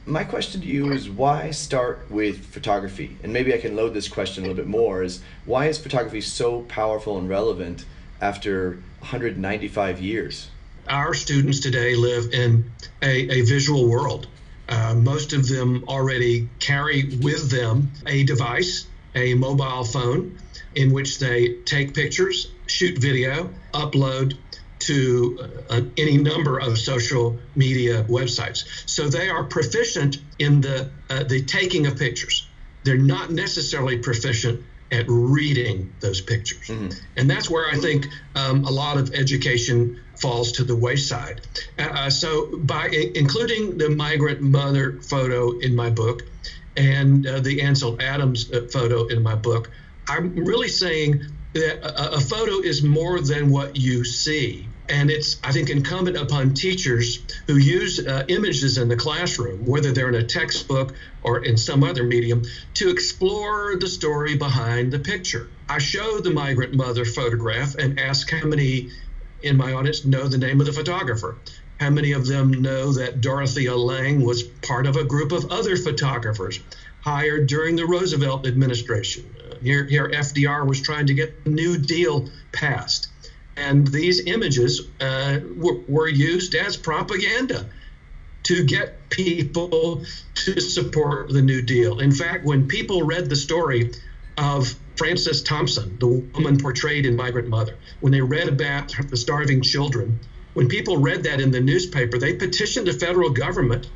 my 0.08 0.24
question 0.24 0.60
to 0.62 0.66
you 0.66 0.92
is 0.92 1.10
why 1.10 1.50
start 1.50 2.10
with 2.10 2.46
photography? 2.46 3.16
And 3.22 3.32
maybe 3.32 3.52
I 3.52 3.58
can 3.58 3.76
load 3.76 3.92
this 3.92 4.08
question 4.08 4.42
a 4.42 4.46
little 4.48 4.62
bit 4.62 4.68
more 4.68 5.02
is 5.02 5.20
why 5.44 5.66
is 5.66 5.78
photography 5.78 6.22
so 6.22 6.62
powerful 6.62 7.18
and 7.18 7.28
relevant 7.28 7.84
after 8.20 8.82
195 9.00 10.00
years? 10.00 10.48
Our 10.88 11.12
students 11.12 11.60
today 11.60 11.94
live 11.94 12.32
in 12.32 12.70
a, 13.02 13.40
a 13.40 13.42
visual 13.42 13.86
world. 13.88 14.26
Uh, 14.68 14.94
most 14.94 15.34
of 15.34 15.46
them 15.46 15.84
already 15.86 16.48
carry 16.58 17.16
with 17.20 17.50
them 17.50 17.90
a 18.06 18.24
device, 18.24 18.86
a 19.14 19.34
mobile 19.34 19.84
phone, 19.84 20.38
in 20.74 20.92
which 20.92 21.18
they 21.18 21.54
take 21.64 21.94
pictures, 21.94 22.50
shoot 22.66 22.96
video, 22.98 23.50
upload, 23.74 24.36
to 24.80 25.64
uh, 25.70 25.80
any 25.96 26.16
number 26.16 26.58
of 26.58 26.78
social 26.78 27.38
media 27.56 28.04
websites. 28.04 28.64
So 28.86 29.08
they 29.08 29.28
are 29.28 29.44
proficient 29.44 30.18
in 30.38 30.60
the 30.60 30.90
uh, 31.10 31.24
the 31.24 31.42
taking 31.44 31.86
of 31.86 31.98
pictures. 31.98 32.46
They're 32.84 32.96
not 32.96 33.30
necessarily 33.30 33.98
proficient 33.98 34.64
at 34.90 35.04
reading 35.08 35.92
those 36.00 36.20
pictures, 36.20 36.68
mm-hmm. 36.68 36.88
and 37.16 37.28
that's 37.28 37.50
where 37.50 37.68
I 37.68 37.76
think 37.76 38.06
um, 38.34 38.64
a 38.64 38.70
lot 38.70 38.96
of 38.96 39.12
education 39.12 40.00
falls 40.16 40.52
to 40.52 40.64
the 40.64 40.74
wayside. 40.74 41.40
Uh, 41.78 41.82
uh 41.82 42.10
so 42.10 42.56
by 42.58 42.88
I- 42.90 43.12
including 43.14 43.78
the 43.78 43.90
migrant 43.90 44.40
mother 44.40 45.00
photo 45.02 45.58
in 45.58 45.76
my 45.76 45.90
book 45.90 46.22
and 46.76 47.26
uh, 47.26 47.40
the 47.40 47.60
Ansel 47.60 48.00
Adams 48.00 48.50
uh, 48.52 48.66
photo 48.72 49.06
in 49.08 49.22
my 49.22 49.34
book, 49.34 49.70
I'm 50.08 50.34
really 50.34 50.68
saying 50.68 51.24
that 51.58 51.84
a, 51.84 52.16
a 52.16 52.20
photo 52.20 52.60
is 52.60 52.82
more 52.82 53.20
than 53.20 53.50
what 53.50 53.76
you 53.76 54.04
see. 54.04 54.68
And 54.88 55.10
it's, 55.10 55.38
I 55.44 55.52
think, 55.52 55.68
incumbent 55.68 56.16
upon 56.16 56.54
teachers 56.54 57.18
who 57.46 57.58
use 57.58 57.98
uh, 57.98 58.24
images 58.28 58.78
in 58.78 58.88
the 58.88 58.96
classroom, 58.96 59.66
whether 59.66 59.92
they're 59.92 60.08
in 60.08 60.14
a 60.14 60.22
textbook 60.22 60.94
or 61.22 61.44
in 61.44 61.58
some 61.58 61.84
other 61.84 62.04
medium, 62.04 62.42
to 62.74 62.88
explore 62.88 63.76
the 63.76 63.88
story 63.88 64.36
behind 64.36 64.90
the 64.90 64.98
picture. 64.98 65.50
I 65.68 65.78
show 65.78 66.20
the 66.20 66.30
migrant 66.30 66.72
mother 66.74 67.04
photograph 67.04 67.74
and 67.74 68.00
ask 68.00 68.30
how 68.30 68.46
many 68.46 68.90
in 69.42 69.56
my 69.58 69.74
audience 69.74 70.06
know 70.06 70.26
the 70.26 70.38
name 70.38 70.60
of 70.60 70.66
the 70.66 70.72
photographer. 70.72 71.36
How 71.78 71.90
many 71.90 72.12
of 72.12 72.26
them 72.26 72.50
know 72.50 72.92
that 72.92 73.20
Dorothea 73.20 73.76
Lange 73.76 74.24
was 74.24 74.42
part 74.42 74.86
of 74.86 74.96
a 74.96 75.04
group 75.04 75.32
of 75.32 75.52
other 75.52 75.76
photographers 75.76 76.60
hired 77.02 77.46
during 77.46 77.76
the 77.76 77.86
Roosevelt 77.86 78.46
administration? 78.46 79.32
Here, 79.62 79.84
here, 79.84 80.08
FDR 80.08 80.66
was 80.66 80.80
trying 80.80 81.06
to 81.06 81.14
get 81.14 81.44
the 81.44 81.50
New 81.50 81.78
Deal 81.78 82.30
passed. 82.52 83.08
And 83.56 83.86
these 83.86 84.24
images 84.26 84.88
uh, 85.00 85.40
were, 85.56 85.80
were 85.88 86.08
used 86.08 86.54
as 86.54 86.76
propaganda 86.76 87.68
to 88.44 88.64
get 88.64 89.10
people 89.10 90.04
to 90.34 90.60
support 90.60 91.30
the 91.30 91.42
New 91.42 91.62
Deal. 91.62 91.98
In 91.98 92.12
fact, 92.12 92.44
when 92.44 92.68
people 92.68 93.02
read 93.02 93.28
the 93.28 93.36
story 93.36 93.92
of 94.36 94.74
Frances 94.96 95.42
Thompson, 95.42 95.98
the 95.98 96.06
woman 96.06 96.58
portrayed 96.58 97.04
in 97.04 97.16
Migrant 97.16 97.48
Mother, 97.48 97.76
when 98.00 98.12
they 98.12 98.20
read 98.20 98.48
about 98.48 98.94
the 99.10 99.16
starving 99.16 99.60
children, 99.62 100.18
when 100.54 100.68
people 100.68 100.96
read 100.96 101.24
that 101.24 101.40
in 101.40 101.50
the 101.50 101.60
newspaper, 101.60 102.18
they 102.18 102.34
petitioned 102.34 102.86
the 102.86 102.92
federal 102.92 103.30
government, 103.30 103.88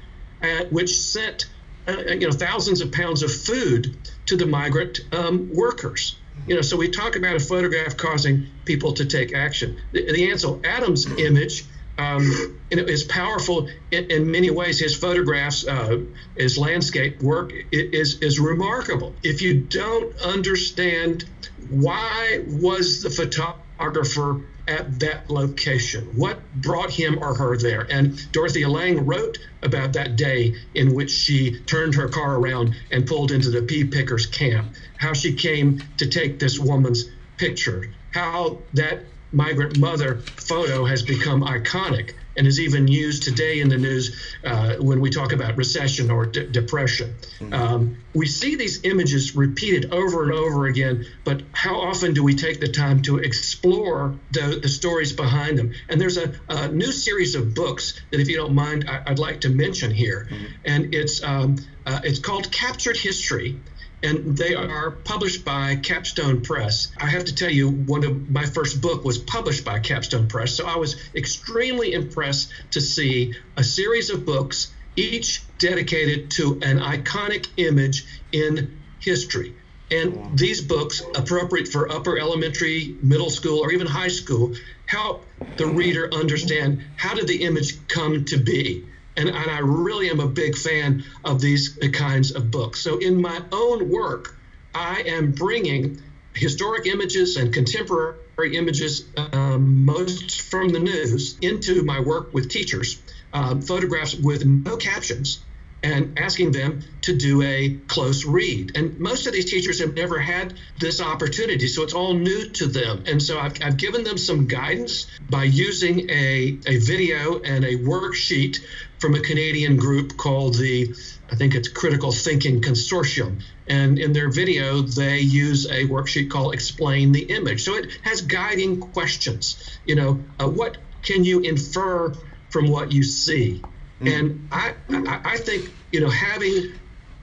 uh, 0.43 0.65
which 0.71 0.97
sent 0.97 1.47
uh, 1.89 1.97
you 2.09 2.29
know 2.29 2.33
thousands 2.33 2.81
of 2.81 2.93
pounds 2.93 3.23
of 3.23 3.33
food 3.33 3.97
to 4.27 4.37
the 4.37 4.47
migrant 4.47 5.01
um, 5.13 5.51
workers. 5.53 6.17
You 6.47 6.57
know, 6.57 6.63
so 6.63 6.77
we 6.77 6.89
talk 6.89 7.17
about 7.17 7.37
a 7.37 7.41
photograph 7.41 7.97
causing 7.97 8.47
people 8.65 8.93
to 8.95 9.05
take 9.05 9.35
action. 9.35 9.81
The, 9.93 10.11
the 10.13 10.31
Ansel 10.31 10.61
Adams 10.65 11.07
image 11.19 11.65
um, 11.99 12.59
is 12.71 13.05
powerful 13.05 13.69
in, 13.91 14.11
in, 14.11 14.31
many 14.31 14.51
ways. 14.51 14.81
His 14.81 14.97
photographs, 14.97 15.67
uh, 15.67 16.01
his 16.37 16.57
landscape 16.57 17.23
work 17.23 17.53
is 17.71 18.19
is 18.21 18.41
remarkable. 18.41 19.15
If 19.23 19.43
you 19.43 19.61
don't 19.61 20.17
understand 20.21 21.25
why 21.69 22.41
was 22.47 23.03
the 23.03 23.11
photographer 23.11 24.41
at 24.73 25.01
that 25.01 25.31
location? 25.31 26.05
What 26.17 26.39
brought 26.55 26.91
him 26.91 27.19
or 27.19 27.35
her 27.35 27.57
there? 27.59 27.87
And 27.91 28.21
Dorothea 28.33 28.69
Lange 28.69 29.01
wrote 29.01 29.39
about 29.63 29.93
that 29.93 30.17
day 30.17 30.55
in 30.75 30.95
which 30.95 31.11
she 31.11 31.61
turned 31.67 31.95
her 31.95 32.09
car 32.09 32.37
around 32.37 32.75
and 32.91 33.07
pulled 33.07 33.33
into 33.33 33.51
the 33.51 33.63
pea 33.63 33.85
pickers 33.85 34.25
camp. 34.27 34.75
How 34.97 35.13
she 35.13 35.35
came 35.35 35.83
to 35.99 36.07
take 36.07 36.39
this 36.39 36.59
woman's 36.59 37.05
picture. 37.37 37.91
How 38.13 38.59
that 38.75 39.01
migrant 39.33 39.79
mother 39.79 40.19
photo 40.37 40.85
has 40.85 41.03
become 41.03 41.43
iconic 41.43 42.13
and 42.37 42.47
is 42.47 42.61
even 42.61 42.89
used 42.89 43.23
today 43.23 43.61
in 43.61 43.69
the 43.69 43.77
news 43.77 44.35
uh, 44.45 44.77
when 44.77 45.01
we 45.01 45.11
talk 45.11 45.33
about 45.33 45.57
recession 45.57 46.11
or 46.11 46.27
de- 46.27 46.47
depression. 46.47 47.15
Mm-hmm. 47.39 47.53
Um, 47.53 47.97
we 48.15 48.27
see 48.27 48.57
these 48.57 48.85
images 48.85 49.37
repeated 49.37 49.93
over 49.93 50.23
and 50.23 50.33
over 50.33 50.67
again, 50.67 51.07
but 51.25 51.43
how 51.53 51.81
often 51.81 52.15
do 52.15 52.23
we 52.23 52.35
take 52.35 52.61
the 52.61 52.69
time 52.69 53.03
to 53.03 53.19
explore 53.19 54.15
the, 54.31 54.59
the 54.63 54.69
stories 54.69 55.13
behind 55.13 55.59
them? 55.59 55.73
And 55.89 56.01
there's 56.01 56.17
a, 56.17 56.33
a, 56.49 56.69
new 56.69 56.93
series 56.93 57.35
of 57.35 57.55
books 57.55 58.01
that, 58.11 58.21
if 58.21 58.29
you 58.29 58.37
don't 58.37 58.55
mind, 58.55 58.89
I, 58.89 59.11
would 59.11 59.19
like 59.19 59.43
to 59.43 59.51
mention 59.51 59.91
here, 59.91 60.29
mm-hmm. 60.31 60.45
and 60.65 60.95
it's 60.95 61.23
um, 61.23 61.57
uh, 61.85 62.01
it's 62.05 62.19
called 62.19 62.51
Captured 62.51 62.97
History 62.97 63.61
and 64.03 64.37
they 64.37 64.55
are 64.55 64.91
published 64.91 65.45
by 65.45 65.77
Capstone 65.77 66.43
Press. 66.43 66.93
I 66.99 67.07
have 67.07 67.25
to 67.25 67.35
tell 67.35 67.51
you, 67.51 67.69
one 67.69 68.05
of 68.05 68.29
my 68.29 68.47
first 68.47 68.81
book 68.81 69.05
was 69.05 69.19
published 69.19 69.65
by 69.65 69.79
Capstone 69.79 70.29
Press, 70.29 70.55
so 70.55 70.67
I 70.67 70.77
was 70.77 70.97
extremely 71.15 71.93
impressed 71.93 72.53
to 72.73 72.81
see 72.81 73.35
a 73.57 73.63
series 73.63 74.11
of 74.11 74.25
books, 74.25 74.75
each 74.97 75.43
dedicated 75.59 76.31
to 76.33 76.59
an 76.63 76.79
iconic 76.79 77.47
image 77.57 78.05
in 78.33 78.83
history. 78.99 79.55
And 79.91 80.39
these 80.39 80.61
books, 80.61 81.03
appropriate 81.15 81.69
for 81.69 81.91
upper 81.91 82.19
elementary, 82.19 82.97
middle 83.03 83.31
school, 83.31 83.61
or 83.61 83.73
even 83.73 83.87
high 83.87 84.09
school, 84.09 84.55
help 84.87 85.27
the 85.59 85.67
reader 85.67 86.13
understand 86.13 86.83
how 86.97 87.15
did 87.15 87.27
the 87.27 87.43
image 87.43 87.87
come 87.89 88.25
to 88.27 88.39
be 88.39 88.87
and, 89.17 89.29
and 89.29 89.51
I 89.51 89.59
really 89.59 90.11
am 90.11 90.21
a 90.21 90.27
big 90.27 90.57
fan 90.57 91.05
of 91.25 91.41
these 91.41 91.79
kinds 91.93 92.33
of 92.33 92.51
books. 92.51 92.81
So, 92.81 92.99
in 92.99 93.21
my 93.21 93.43
own 93.53 93.89
work, 93.89 94.37
I 94.75 95.03
am 95.03 95.33
bringing 95.33 96.01
historic 96.35 96.87
images 96.87 97.37
and 97.37 97.53
contemporary 97.53 98.57
images, 98.57 99.05
um, 99.33 99.85
most 99.85 100.41
from 100.43 100.71
the 100.71 100.79
news, 100.79 101.37
into 101.43 101.83
my 101.83 102.01
work 102.01 102.33
with 102.33 102.49
teachers, 102.49 103.01
uh, 103.33 103.61
photographs 103.61 104.15
with 104.15 104.45
no 104.45 104.77
captions, 104.77 105.41
and 105.83 106.19
asking 106.19 106.53
them 106.53 106.83
to 107.03 107.17
do 107.17 107.43
a 107.43 107.77
close 107.89 108.25
read. 108.25 108.77
And 108.77 108.99
most 109.01 109.27
of 109.27 109.33
these 109.33 109.51
teachers 109.51 109.81
have 109.81 109.95
never 109.95 110.19
had 110.19 110.55
this 110.79 111.01
opportunity, 111.01 111.67
so 111.67 111.83
it's 111.83 111.95
all 111.95 112.15
new 112.15 112.49
to 112.51 112.67
them. 112.67 113.05
And 113.07 113.21
so 113.21 113.39
I've, 113.39 113.61
I've 113.63 113.77
given 113.77 114.05
them 114.05 114.17
some 114.17 114.47
guidance 114.47 115.07
by 115.29 115.45
using 115.45 116.09
a, 116.11 116.59
a 116.67 116.79
video 116.79 117.41
and 117.41 117.65
a 117.65 117.79
worksheet 117.79 118.59
from 118.99 119.15
a 119.15 119.21
Canadian 119.21 119.77
group 119.77 120.17
called 120.17 120.55
the, 120.55 120.95
I 121.31 121.35
think 121.35 121.57
it's 121.57 121.69
Critical 121.69 122.13
Thinking 122.13 122.61
Consortium. 122.61 123.43
And 123.67 123.99
in 123.99 124.13
their 124.13 124.31
video, 124.31 124.83
they 124.83 125.19
use 125.19 125.67
a 125.67 125.87
worksheet 125.87 126.31
called 126.31 126.55
Explain 126.55 127.11
the 127.11 127.23
Image. 127.23 127.65
So 127.65 127.75
it 127.75 127.99
has 128.03 128.21
guiding 128.21 128.79
questions. 128.79 129.79
You 129.85 129.97
know, 129.97 130.25
uh, 130.39 130.49
what 130.49 130.79
can 131.03 131.25
you 131.25 131.41
infer 131.41 132.15
from 132.51 132.69
what 132.69 132.93
you 132.93 133.03
see? 133.03 133.63
Mm. 134.03 134.19
And 134.19 134.49
I, 134.53 134.75
I, 134.91 135.21
I 135.33 135.37
think, 135.39 135.71
you 135.91 136.01
know, 136.01 136.11
having 136.11 136.73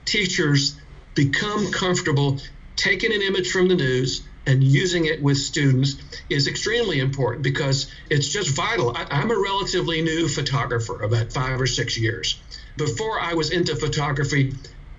teachers 0.04 0.76
become 1.14 1.70
comfortable 1.70 2.38
taking 2.76 3.12
an 3.12 3.20
image 3.20 3.50
from 3.50 3.68
the 3.68 3.74
news 3.74 4.22
and 4.46 4.64
using 4.64 5.04
it 5.04 5.22
with 5.22 5.36
students 5.36 5.96
is 6.30 6.46
extremely 6.46 6.98
important 6.98 7.42
because 7.42 7.90
it's 8.08 8.28
just 8.28 8.48
vital. 8.50 8.96
I, 8.96 9.06
am 9.10 9.30
a 9.30 9.38
relatively 9.38 10.00
new 10.02 10.28
photographer, 10.28 11.02
about 11.02 11.32
five 11.32 11.60
or 11.60 11.66
six 11.66 11.98
years. 11.98 12.40
Before 12.76 13.20
I 13.20 13.34
was 13.34 13.50
into 13.50 13.76
photography, 13.76 14.54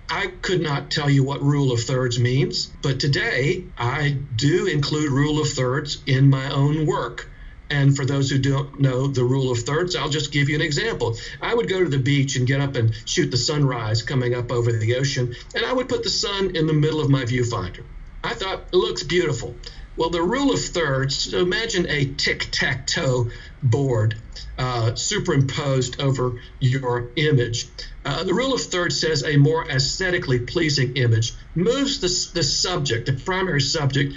I 0.08 0.28
could 0.42 0.60
not 0.60 0.90
tell 0.90 1.10
you 1.10 1.24
what 1.24 1.42
rule 1.42 1.72
of 1.72 1.80
thirds 1.80 2.18
means, 2.18 2.66
but 2.82 3.00
today 3.00 3.64
I 3.76 4.16
do 4.36 4.66
include 4.66 5.10
rule 5.10 5.40
of 5.40 5.48
thirds 5.48 6.02
in 6.06 6.30
my 6.30 6.50
own 6.50 6.86
work. 6.86 7.28
And 7.72 7.96
for 7.96 8.04
those 8.04 8.28
who 8.28 8.36
don't 8.36 8.80
know 8.80 9.06
the 9.06 9.24
rule 9.24 9.50
of 9.50 9.60
thirds, 9.60 9.96
I'll 9.96 10.10
just 10.10 10.30
give 10.30 10.50
you 10.50 10.54
an 10.56 10.60
example. 10.60 11.16
I 11.40 11.54
would 11.54 11.70
go 11.70 11.82
to 11.82 11.88
the 11.88 11.98
beach 11.98 12.36
and 12.36 12.46
get 12.46 12.60
up 12.60 12.76
and 12.76 12.94
shoot 13.06 13.30
the 13.30 13.38
sunrise 13.38 14.02
coming 14.02 14.34
up 14.34 14.52
over 14.52 14.70
the 14.70 14.96
ocean, 14.96 15.34
and 15.54 15.64
I 15.64 15.72
would 15.72 15.88
put 15.88 16.02
the 16.02 16.10
sun 16.10 16.54
in 16.54 16.66
the 16.66 16.74
middle 16.74 17.00
of 17.00 17.08
my 17.08 17.24
viewfinder. 17.24 17.82
I 18.22 18.34
thought 18.34 18.64
it 18.70 18.76
looks 18.76 19.04
beautiful. 19.04 19.56
Well, 19.96 20.10
the 20.10 20.22
rule 20.22 20.52
of 20.52 20.60
thirds, 20.60 21.30
so 21.30 21.38
imagine 21.38 21.86
a 21.88 22.04
tic 22.04 22.48
tac 22.50 22.86
toe 22.86 23.30
board 23.62 24.16
uh, 24.58 24.94
superimposed 24.94 25.98
over 25.98 26.42
your 26.60 27.08
image. 27.16 27.68
Uh, 28.04 28.22
the 28.22 28.34
rule 28.34 28.52
of 28.52 28.60
thirds 28.60 29.00
says 29.00 29.24
a 29.24 29.38
more 29.38 29.66
aesthetically 29.66 30.40
pleasing 30.40 30.98
image 30.98 31.32
moves 31.54 32.00
the, 32.00 32.34
the 32.34 32.42
subject, 32.42 33.06
the 33.06 33.14
primary 33.14 33.62
subject, 33.62 34.14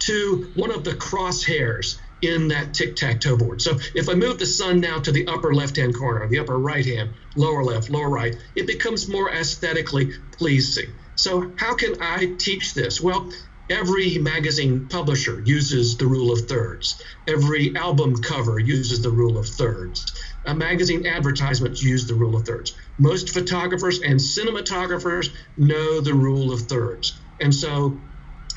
to 0.00 0.50
one 0.56 0.72
of 0.72 0.82
the 0.82 0.92
crosshairs 0.92 1.98
in 2.22 2.48
that 2.48 2.74
tic-tac-toe 2.74 3.36
board. 3.36 3.62
So 3.62 3.78
if 3.94 4.08
I 4.08 4.14
move 4.14 4.38
the 4.38 4.46
sun 4.46 4.80
now 4.80 4.98
to 5.00 5.12
the 5.12 5.26
upper 5.28 5.54
left-hand 5.54 5.96
corner, 5.96 6.26
the 6.28 6.40
upper 6.40 6.58
right-hand, 6.58 7.10
lower 7.36 7.62
left, 7.62 7.90
lower 7.90 8.08
right, 8.08 8.36
it 8.54 8.66
becomes 8.66 9.08
more 9.08 9.30
aesthetically 9.30 10.12
pleasing. 10.32 10.92
So 11.14 11.52
how 11.56 11.74
can 11.74 12.00
I 12.00 12.34
teach 12.38 12.74
this? 12.74 13.00
Well, 13.00 13.32
every 13.70 14.18
magazine 14.18 14.88
publisher 14.88 15.42
uses 15.44 15.96
the 15.96 16.06
rule 16.06 16.32
of 16.32 16.48
thirds. 16.48 17.02
Every 17.26 17.76
album 17.76 18.16
cover 18.16 18.58
uses 18.58 19.02
the 19.02 19.10
rule 19.10 19.38
of 19.38 19.46
thirds. 19.46 20.06
A 20.46 20.54
magazine 20.54 21.06
advertisements 21.06 21.82
use 21.82 22.06
the 22.06 22.14
rule 22.14 22.36
of 22.36 22.46
thirds. 22.46 22.76
Most 22.98 23.30
photographers 23.30 24.00
and 24.00 24.18
cinematographers 24.18 25.30
know 25.56 26.00
the 26.00 26.14
rule 26.14 26.52
of 26.52 26.62
thirds. 26.62 27.20
And 27.40 27.54
so 27.54 28.00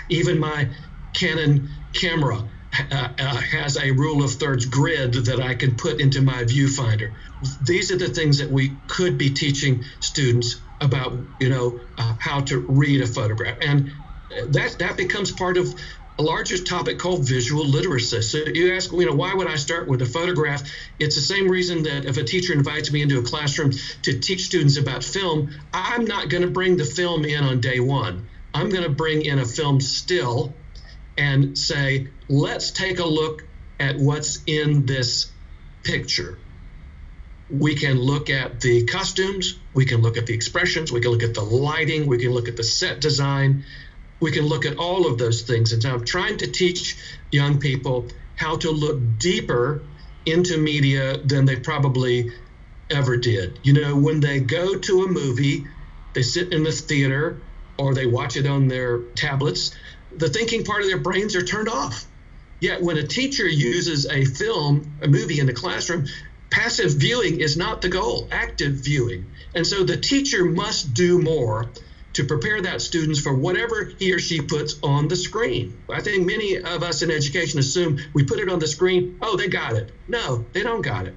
even 0.10 0.39
my 0.39 0.69
Canon 1.13 1.69
camera 1.93 2.47
uh, 2.73 3.36
has 3.36 3.77
a 3.77 3.91
rule 3.91 4.23
of 4.23 4.31
thirds 4.31 4.65
grid 4.65 5.13
that 5.13 5.41
I 5.41 5.55
can 5.55 5.75
put 5.75 5.99
into 5.99 6.21
my 6.21 6.43
viewfinder. 6.43 7.15
These 7.62 7.91
are 7.91 7.97
the 7.97 8.10
things 8.10 8.38
that 8.38 8.49
we 8.49 8.77
could 8.88 9.17
be 9.17 9.31
teaching 9.31 9.84
students 9.99 10.62
about, 10.79 11.25
you 11.39 11.49
know, 11.49 11.79
uh, 11.97 12.15
how 12.19 12.41
to 12.41 12.65
read 12.67 13.01
a 13.01 13.07
photograph, 13.07 13.57
and 13.62 13.91
that 14.49 14.77
that 14.79 14.97
becomes 14.97 15.31
part 15.31 15.57
of 15.57 15.73
a 16.17 16.23
larger 16.23 16.57
topic 16.63 16.99
called 16.99 17.27
visual 17.27 17.65
literacy. 17.65 18.21
So 18.21 18.38
you 18.38 18.73
ask, 18.73 18.91
you 18.91 19.05
know, 19.05 19.15
why 19.15 19.34
would 19.34 19.47
I 19.47 19.55
start 19.55 19.88
with 19.88 20.01
a 20.01 20.05
photograph? 20.05 20.62
It's 20.99 21.15
the 21.15 21.21
same 21.21 21.47
reason 21.49 21.84
that 21.84 22.05
if 22.05 22.17
a 22.17 22.23
teacher 22.23 22.53
invites 22.53 22.91
me 22.91 23.01
into 23.01 23.17
a 23.19 23.23
classroom 23.23 23.71
to 24.03 24.19
teach 24.19 24.45
students 24.45 24.77
about 24.77 25.03
film, 25.03 25.49
I'm 25.73 26.05
not 26.05 26.29
going 26.29 26.43
to 26.43 26.49
bring 26.49 26.77
the 26.77 26.86
film 26.86 27.25
in 27.25 27.43
on 27.43 27.60
day 27.60 27.79
one. 27.79 28.29
I'm 28.53 28.69
going 28.69 28.84
to 28.84 28.89
bring 28.89 29.23
in 29.23 29.39
a 29.39 29.45
film 29.45 29.79
still 29.81 30.61
and 31.17 31.58
say, 31.58 32.08
let's 32.28 32.71
take 32.71 33.00
a 33.00 33.06
look 33.06 33.43
at 33.80 33.97
what's 33.97 34.39
in 34.45 34.86
this 34.86 35.32
picture. 35.84 36.38
We 37.50 37.76
can 37.76 38.00
look 38.00 38.30
at 38.30 38.62
the 38.62 38.86
costumes, 38.86 39.60
we 39.74 39.86
can 39.86 40.02
look 40.02 40.17
at 40.17 40.26
the 40.26 40.34
expressions, 40.34 40.91
we 40.91 41.02
can 41.02 41.12
look 41.12 41.24
at 41.24 41.34
the 41.34 41.41
lighting, 41.41 42.08
we 42.08 42.17
can 42.17 42.32
look 42.32 42.47
at 42.47 42.56
the 42.56 42.63
set 42.63 43.02
design, 43.02 43.65
we 44.21 44.32
can 44.32 44.45
look 44.45 44.65
at 44.65 44.78
all 44.78 45.08
of 45.08 45.17
those 45.17 45.41
things. 45.41 45.74
And 45.74 45.82
so 45.82 45.93
I'm 45.93 46.06
trying 46.06 46.38
to 46.38 46.47
teach 46.47 46.95
young 47.32 47.60
people 47.60 48.08
how 48.36 48.58
to 48.58 48.71
look 48.71 49.00
deeper 49.17 49.84
into 50.26 50.58
media 50.58 51.17
than 51.17 51.45
they 51.45 51.58
probably 51.58 52.32
ever 52.89 53.17
did. 53.17 53.60
You 53.63 53.74
know, 53.74 53.95
when 53.95 54.19
they 54.19 54.39
go 54.39 54.78
to 54.78 55.04
a 55.04 55.08
movie, 55.08 55.65
they 56.13 56.21
sit 56.21 56.54
in 56.54 56.63
the 56.63 56.71
theater 56.71 57.41
or 57.78 57.93
they 57.93 58.06
watch 58.06 58.38
it 58.38 58.45
on 58.45 58.67
their 58.67 59.00
tablets, 59.15 59.71
the 60.15 60.30
thinking 60.30 60.63
part 60.63 60.82
of 60.82 60.88
their 60.88 60.97
brains 60.97 61.36
are 61.36 61.43
turned 61.43 61.69
off. 61.69 62.06
Yet 62.60 62.82
when 62.82 62.97
a 62.97 63.08
teacher 63.08 63.47
uses 63.47 64.06
a 64.06 64.24
film, 64.26 64.97
a 65.02 65.08
movie 65.08 65.39
in 65.39 65.47
the 65.47 65.54
classroom, 65.54 66.06
passive 66.52 66.91
viewing 66.91 67.39
is 67.39 67.58
not 67.58 67.82
the 67.82 67.89
goal, 67.89 68.28
active 68.32 68.74
viewing. 68.74 69.26
And 69.56 69.65
so 69.65 69.84
the 69.84 69.97
teacher 69.97 70.45
must 70.45 70.93
do 70.93 71.19
more 71.19 71.71
to 72.13 72.26
prepare 72.26 72.62
that 72.62 72.82
students 72.82 73.19
for 73.19 73.34
whatever 73.34 73.86
he 73.97 74.13
or 74.13 74.19
she 74.19 74.41
puts 74.41 74.78
on 74.84 75.08
the 75.08 75.15
screen. 75.15 75.82
I 75.89 76.02
think 76.02 76.28
many 76.28 76.58
of 76.58 76.84
us 76.84 77.02
in 77.02 77.10
education 77.10 77.60
assume 77.60 78.00
we 78.13 78.24
put 78.24 78.39
it 78.39 78.50
on 78.50 78.60
the 78.60 78.67
screen, 78.67 79.17
oh, 79.21 79.38
they 79.38 79.47
got 79.47 79.74
it. 79.74 79.91
No, 80.08 80.45
they 80.52 80.62
don't 80.62 80.82
got 80.82 81.08
it. 81.08 81.15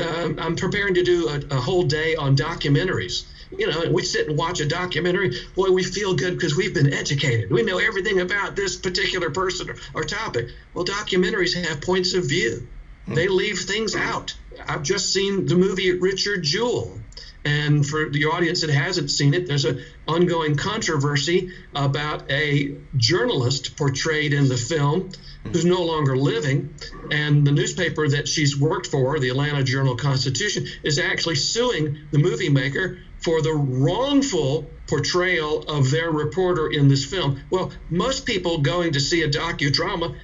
Um, 0.00 0.38
I'm 0.40 0.56
preparing 0.56 0.94
to 0.94 1.02
do 1.02 1.28
a, 1.28 1.56
a 1.56 1.60
whole 1.60 1.84
day 1.84 2.16
on 2.16 2.36
documentaries 2.36 3.26
you 3.50 3.70
know, 3.70 3.90
we 3.90 4.02
sit 4.02 4.28
and 4.28 4.36
watch 4.36 4.60
a 4.60 4.66
documentary, 4.66 5.36
boy, 5.54 5.70
we 5.70 5.82
feel 5.82 6.14
good 6.14 6.34
because 6.34 6.56
we've 6.56 6.74
been 6.74 6.92
educated. 6.92 7.50
We 7.50 7.62
know 7.62 7.78
everything 7.78 8.20
about 8.20 8.56
this 8.56 8.76
particular 8.76 9.30
person 9.30 9.70
or, 9.70 9.76
or 9.94 10.04
topic. 10.04 10.48
Well, 10.72 10.84
documentaries 10.84 11.54
have 11.66 11.80
points 11.80 12.14
of 12.14 12.28
view. 12.28 12.66
Hmm. 13.06 13.14
They 13.14 13.28
leave 13.28 13.60
things 13.60 13.94
out. 13.94 14.34
I've 14.66 14.82
just 14.82 15.12
seen 15.12 15.46
the 15.46 15.56
movie 15.56 15.98
Richard 15.98 16.42
Jewell. 16.42 16.98
And 17.44 17.86
for 17.86 18.08
the 18.08 18.24
audience 18.26 18.62
that 18.62 18.70
hasn't 18.70 19.10
seen 19.10 19.34
it, 19.34 19.46
there's 19.46 19.66
an 19.66 19.84
ongoing 20.08 20.56
controversy 20.56 21.50
about 21.74 22.30
a 22.30 22.76
journalist 22.96 23.76
portrayed 23.76 24.32
in 24.32 24.48
the 24.48 24.56
film 24.56 25.10
who's 25.52 25.66
no 25.66 25.82
longer 25.82 26.16
living. 26.16 26.74
And 27.10 27.46
the 27.46 27.52
newspaper 27.52 28.08
that 28.08 28.28
she's 28.28 28.58
worked 28.58 28.86
for, 28.86 29.18
the 29.18 29.28
Atlanta 29.28 29.62
Journal 29.62 29.94
Constitution, 29.94 30.66
is 30.82 30.98
actually 30.98 31.34
suing 31.34 31.98
the 32.12 32.18
movie 32.18 32.48
maker 32.48 32.98
for 33.24 33.40
the 33.40 33.54
wrongful 33.54 34.70
portrayal 34.86 35.62
of 35.62 35.90
their 35.90 36.10
reporter 36.10 36.68
in 36.68 36.88
this 36.88 37.06
film. 37.06 37.40
Well, 37.48 37.72
most 37.88 38.26
people 38.26 38.58
going 38.58 38.92
to 38.92 39.00
see 39.00 39.22
a 39.22 39.28
docudrama 39.28 40.14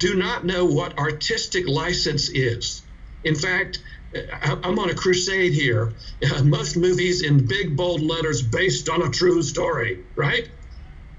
do 0.00 0.16
not 0.16 0.44
know 0.44 0.64
what 0.64 0.98
artistic 0.98 1.68
license 1.68 2.28
is. 2.30 2.82
In 3.22 3.36
fact, 3.36 3.78
I'm 4.42 4.78
on 4.80 4.90
a 4.90 4.94
crusade 4.94 5.52
here. 5.52 5.92
Most 6.42 6.76
movies 6.76 7.22
in 7.22 7.46
big 7.46 7.76
bold 7.76 8.02
letters 8.02 8.42
based 8.42 8.88
on 8.88 9.02
a 9.02 9.10
true 9.10 9.42
story, 9.44 10.00
right? 10.16 10.48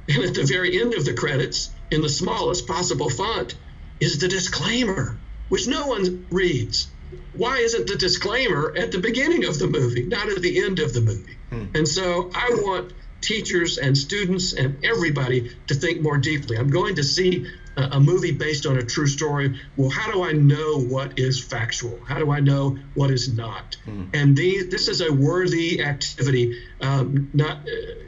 And 0.10 0.26
at 0.26 0.34
the 0.34 0.44
very 0.44 0.80
end 0.80 0.94
of 0.94 1.06
the 1.06 1.14
credits, 1.14 1.70
in 1.90 2.02
the 2.02 2.10
smallest 2.10 2.68
possible 2.68 3.10
font, 3.10 3.56
is 4.02 4.20
the 4.20 4.28
disclaimer, 4.28 5.18
which 5.48 5.68
no 5.68 5.88
one 5.88 6.28
reads 6.30 6.88
why 7.34 7.58
isn't 7.58 7.88
the 7.88 7.96
disclaimer 7.96 8.74
at 8.78 8.92
the 8.92 9.00
beginning 9.00 9.46
of 9.46 9.60
the 9.60 9.68
movie, 9.68 10.04
not 10.04 10.30
at 10.30 10.42
the 10.42 10.64
end 10.64 10.80
of 10.80 10.94
the 10.94 11.02
movie? 11.02 11.38
Hmm. 11.50 11.66
And 11.76 11.88
so 11.88 12.30
I 12.34 12.50
want 12.62 12.94
teachers 13.22 13.78
and 13.78 13.98
students 13.98 14.54
and 14.54 14.84
everybody 14.84 15.56
to 15.68 15.74
think 15.74 16.02
more 16.02 16.18
deeply. 16.18 16.58
I'm 16.58 16.70
going 16.70 16.96
to 16.96 17.04
see 17.04 17.48
a, 17.78 17.82
a 17.84 18.00
movie 18.00 18.32
based 18.32 18.66
on 18.66 18.78
a 18.78 18.84
true 18.84 19.08
story. 19.08 19.60
Well, 19.78 19.90
how 19.90 20.12
do 20.12 20.24
I 20.24 20.34
know 20.34 20.80
what 20.80 21.18
is 21.18 21.44
factual? 21.44 22.00
How 22.06 22.20
do 22.20 22.32
I 22.32 22.40
know 22.40 22.78
what 22.94 23.12
is 23.12 23.34
not? 23.34 23.76
Hmm. 23.86 24.06
And 24.14 24.36
the, 24.36 24.64
this 24.64 24.88
is 24.88 25.02
a 25.02 25.12
worthy 25.12 25.82
activity, 25.82 26.62
um, 26.82 27.30
not 27.34 27.60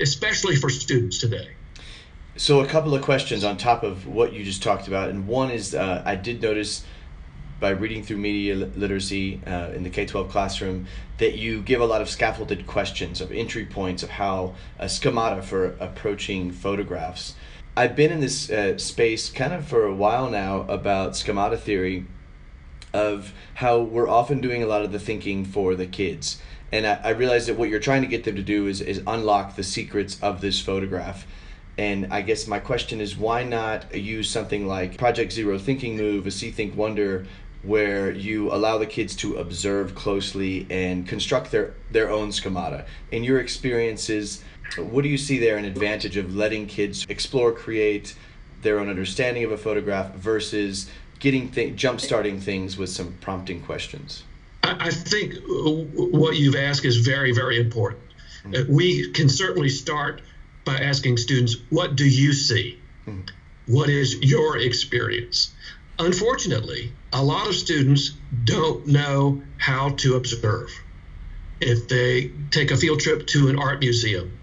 especially 0.01 0.57
for 0.57 0.69
students 0.69 1.17
today. 1.19 1.49
So, 2.37 2.59
a 2.59 2.67
couple 2.67 2.93
of 2.93 3.01
questions 3.01 3.45
on 3.45 3.55
top 3.55 3.83
of 3.83 4.07
what 4.07 4.33
you 4.33 4.43
just 4.43 4.61
talked 4.61 4.89
about, 4.89 5.07
and 5.09 5.25
one 5.25 5.51
is 5.51 5.73
uh, 5.73 6.03
I 6.05 6.15
did 6.15 6.41
notice 6.41 6.83
by 7.59 7.69
reading 7.69 8.03
through 8.03 8.17
media 8.17 8.55
literacy 8.55 9.41
uh, 9.47 9.71
in 9.73 9.83
the 9.83 9.89
K 9.89 10.05
12 10.05 10.29
classroom 10.29 10.87
that 11.17 11.35
you 11.37 11.61
give 11.61 11.81
a 11.81 11.85
lot 11.85 12.01
of 12.01 12.09
scaffolded 12.09 12.67
questions 12.67 13.21
of 13.21 13.31
entry 13.31 13.65
points 13.65 14.03
of 14.03 14.09
how 14.09 14.55
a 14.77 14.89
schemata 14.89 15.41
for 15.41 15.75
approaching 15.79 16.51
photographs. 16.51 17.35
I've 17.77 17.95
been 17.95 18.11
in 18.11 18.19
this 18.19 18.49
uh, 18.49 18.77
space 18.77 19.29
kind 19.29 19.53
of 19.53 19.65
for 19.65 19.85
a 19.85 19.93
while 19.93 20.29
now 20.29 20.61
about 20.61 21.15
schemata 21.15 21.57
theory 21.57 22.05
of 22.93 23.33
how 23.55 23.79
we're 23.81 24.07
often 24.07 24.39
doing 24.39 24.63
a 24.63 24.65
lot 24.65 24.83
of 24.83 24.91
the 24.91 24.99
thinking 24.99 25.43
for 25.43 25.75
the 25.75 25.85
kids. 25.85 26.41
And 26.71 26.87
I, 26.87 26.99
I 27.03 27.09
realize 27.09 27.47
that 27.47 27.57
what 27.57 27.69
you're 27.69 27.79
trying 27.79 28.01
to 28.01 28.07
get 28.07 28.23
them 28.23 28.35
to 28.37 28.41
do 28.41 28.67
is, 28.67 28.79
is 28.81 29.01
unlock 29.05 29.55
the 29.55 29.63
secrets 29.63 30.17
of 30.21 30.41
this 30.41 30.61
photograph. 30.61 31.27
And 31.77 32.07
I 32.13 32.21
guess 32.21 32.47
my 32.47 32.59
question 32.59 33.01
is 33.01 33.17
why 33.17 33.43
not 33.43 33.93
use 33.93 34.29
something 34.29 34.65
like 34.65 34.97
Project 34.97 35.33
Zero 35.33 35.57
Thinking 35.57 35.97
Move, 35.97 36.25
a 36.25 36.31
See 36.31 36.51
Think 36.51 36.75
Wonder, 36.77 37.27
where 37.65 38.11
you 38.11 38.51
allow 38.51 38.77
the 38.77 38.85
kids 38.85 39.15
to 39.15 39.37
observe 39.37 39.95
closely 39.95 40.67
and 40.69 41.07
construct 41.07 41.51
their, 41.51 41.73
their 41.91 42.09
own 42.09 42.31
schemata. 42.31 42.85
In 43.11 43.23
your 43.23 43.39
experiences, 43.39 44.43
what 44.77 45.01
do 45.01 45.09
you 45.09 45.17
see 45.17 45.39
there 45.39 45.57
an 45.57 45.65
advantage 45.65 46.17
of 46.17 46.35
letting 46.35 46.67
kids 46.67 47.05
explore, 47.09 47.51
create 47.51 48.15
their 48.61 48.79
own 48.79 48.89
understanding 48.89 49.43
of 49.43 49.51
a 49.51 49.57
photograph 49.57 50.13
versus 50.15 50.89
getting 51.19 51.49
th- 51.49 51.75
jump 51.75 52.01
starting 52.01 52.39
things 52.39 52.77
with 52.77 52.89
some 52.89 53.13
prompting 53.21 53.61
questions? 53.61 54.23
I 54.63 54.89
think 54.89 55.35
what 55.47 56.35
you've 56.37 56.55
asked 56.55 56.85
is 56.85 56.97
very, 56.97 57.31
very 57.31 57.59
important. 57.59 58.01
Mm-hmm. 58.43 58.73
We 58.73 59.11
can 59.11 59.29
certainly 59.29 59.69
start 59.69 60.21
by 60.65 60.77
asking 60.77 61.17
students, 61.17 61.57
What 61.69 61.95
do 61.95 62.05
you 62.05 62.33
see? 62.33 62.79
Mm-hmm. 63.07 63.21
What 63.67 63.89
is 63.89 64.15
your 64.21 64.57
experience? 64.57 65.51
Unfortunately, 65.97 66.91
a 67.13 67.23
lot 67.23 67.47
of 67.47 67.55
students 67.55 68.11
don't 68.43 68.87
know 68.87 69.41
how 69.57 69.89
to 69.89 70.15
observe. 70.15 70.69
If 71.61 71.87
they 71.87 72.31
take 72.51 72.71
a 72.71 72.77
field 72.77 72.99
trip 72.99 73.27
to 73.27 73.47
an 73.47 73.57
art 73.57 73.79
museum, 73.79 74.37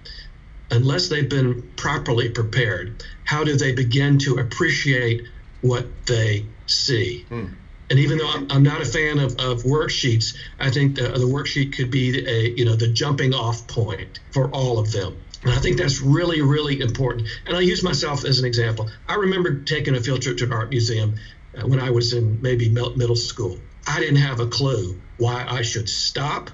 unless 0.70 1.08
they've 1.08 1.28
been 1.28 1.62
properly 1.76 2.30
prepared, 2.30 3.04
how 3.24 3.44
do 3.44 3.56
they 3.56 3.72
begin 3.72 4.18
to 4.20 4.36
appreciate 4.36 5.26
what 5.60 5.86
they 6.06 6.46
see? 6.66 7.24
Hmm. 7.28 7.46
And 7.90 7.98
even 7.98 8.16
though 8.16 8.30
I'm, 8.30 8.50
I'm, 8.50 8.62
not 8.62 8.80
a 8.80 8.86
fan 8.86 9.18
of, 9.18 9.32
of 9.32 9.64
worksheets, 9.64 10.34
I 10.58 10.70
think 10.70 10.96
the, 10.96 11.08
the 11.08 11.26
worksheet 11.26 11.76
could 11.76 11.90
be 11.90 12.26
a 12.26 12.48
you 12.48 12.64
know 12.64 12.74
the 12.74 12.88
jumping 12.88 13.34
off 13.34 13.66
point 13.66 14.20
for 14.30 14.48
all 14.48 14.78
of 14.78 14.92
them. 14.92 15.18
And 15.42 15.52
I 15.52 15.58
think 15.58 15.76
that's 15.76 16.00
really, 16.00 16.40
really 16.40 16.80
important. 16.80 17.28
And 17.46 17.54
I'll 17.54 17.62
use 17.62 17.82
myself 17.82 18.24
as 18.24 18.38
an 18.38 18.44
example. 18.46 18.88
I 19.08 19.16
remember 19.16 19.60
taking 19.60 19.94
a 19.96 20.00
field 20.00 20.22
trip 20.22 20.38
to 20.38 20.44
an 20.44 20.52
art 20.52 20.70
museum 20.70 21.16
when 21.60 21.80
I 21.80 21.90
was 21.90 22.12
in 22.12 22.40
maybe 22.40 22.68
middle 22.68 23.16
school. 23.16 23.58
I 23.86 24.00
didn't 24.00 24.16
have 24.16 24.40
a 24.40 24.46
clue 24.46 25.00
why 25.18 25.44
I 25.48 25.62
should 25.62 25.88
stop 25.88 26.50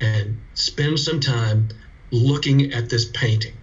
and 0.00 0.40
spend 0.54 0.98
some 0.98 1.20
time 1.20 1.68
looking 2.10 2.72
at 2.72 2.88
this 2.88 3.06
painting, 3.06 3.54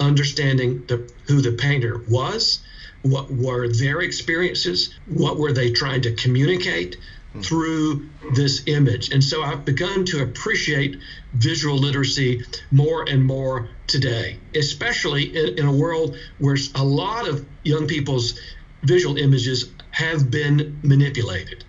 understanding 0.00 0.84
the, 0.86 1.10
who 1.26 1.40
the 1.40 1.52
painter 1.52 2.02
was, 2.08 2.60
what 3.02 3.30
were 3.30 3.68
their 3.68 4.00
experiences, 4.00 4.94
what 5.06 5.38
were 5.38 5.52
they 5.52 5.72
trying 5.72 6.02
to 6.02 6.12
communicate 6.14 6.96
hmm. 7.32 7.40
through 7.40 8.08
this 8.34 8.62
image. 8.66 9.10
And 9.10 9.22
so 9.22 9.42
I've 9.42 9.64
begun 9.64 10.04
to 10.06 10.22
appreciate 10.22 10.98
visual 11.34 11.76
literacy 11.76 12.44
more 12.70 13.08
and 13.08 13.24
more 13.24 13.68
today, 13.86 14.38
especially 14.54 15.36
in, 15.36 15.58
in 15.58 15.66
a 15.66 15.72
world 15.72 16.16
where 16.38 16.56
a 16.74 16.84
lot 16.84 17.28
of 17.28 17.46
young 17.64 17.86
people's 17.86 18.38
visual 18.82 19.16
images 19.16 19.70
have 19.92 20.30
been 20.30 20.80
manipulated. 20.82 21.64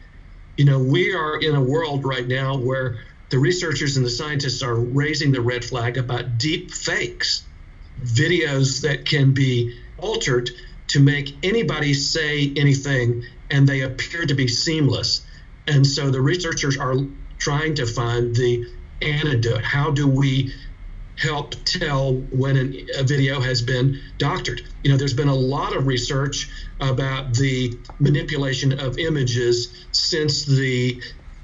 You 0.58 0.66
know, 0.66 0.80
we 0.80 1.14
are 1.14 1.40
in 1.40 1.56
a 1.56 1.62
world 1.62 2.06
right 2.06 2.28
now 2.28 2.58
where 2.58 2.98
the 3.30 3.40
researchers 3.40 3.98
and 3.98 4.06
the 4.06 4.10
scientists 4.10 4.62
are 4.62 4.76
raising 4.76 5.32
the 5.32 5.42
red 5.42 5.64
flag 5.64 5.98
about 5.98 6.38
deep 6.38 6.72
fakes, 6.72 7.44
videos 8.04 8.82
that 8.82 9.06
can 9.06 9.34
be 9.34 9.78
altered 9.98 10.50
to 10.88 11.00
make 11.00 11.34
anybody 11.44 11.94
say 11.94 12.54
anything 12.56 13.24
and 13.50 13.68
they 13.68 13.82
appear 13.82 14.26
to 14.26 14.34
be 14.34 14.48
seamless. 14.48 15.22
And 15.68 15.86
so 15.86 16.12
the 16.12 16.22
researchers 16.22 16.78
are 16.78 16.96
trying 17.38 17.76
to 17.76 17.86
find 17.86 18.36
the 18.36 18.66
antidote. 19.02 19.64
How 19.64 19.92
do 19.92 20.08
we 20.08 20.54
help 21.17 21.56
tell 21.65 22.13
when 22.13 22.58
an, 22.58 22.88
a 22.97 23.04
video 23.04 23.39
has 23.39 23.62
been 23.62 23.99
doctored. 24.17 24.62
You 24.84 24.91
know, 24.91 24.97
there's 24.97 25.13
been 25.13 25.28
a 25.28 25.36
lot 25.36 25.76
of 25.76 25.88
research 25.88 26.49
about 26.80 27.34
the 27.36 27.78
manipulation 27.99 28.80
of 28.80 28.97
images 28.97 29.86
since 29.91 30.45
the 30.45 31.02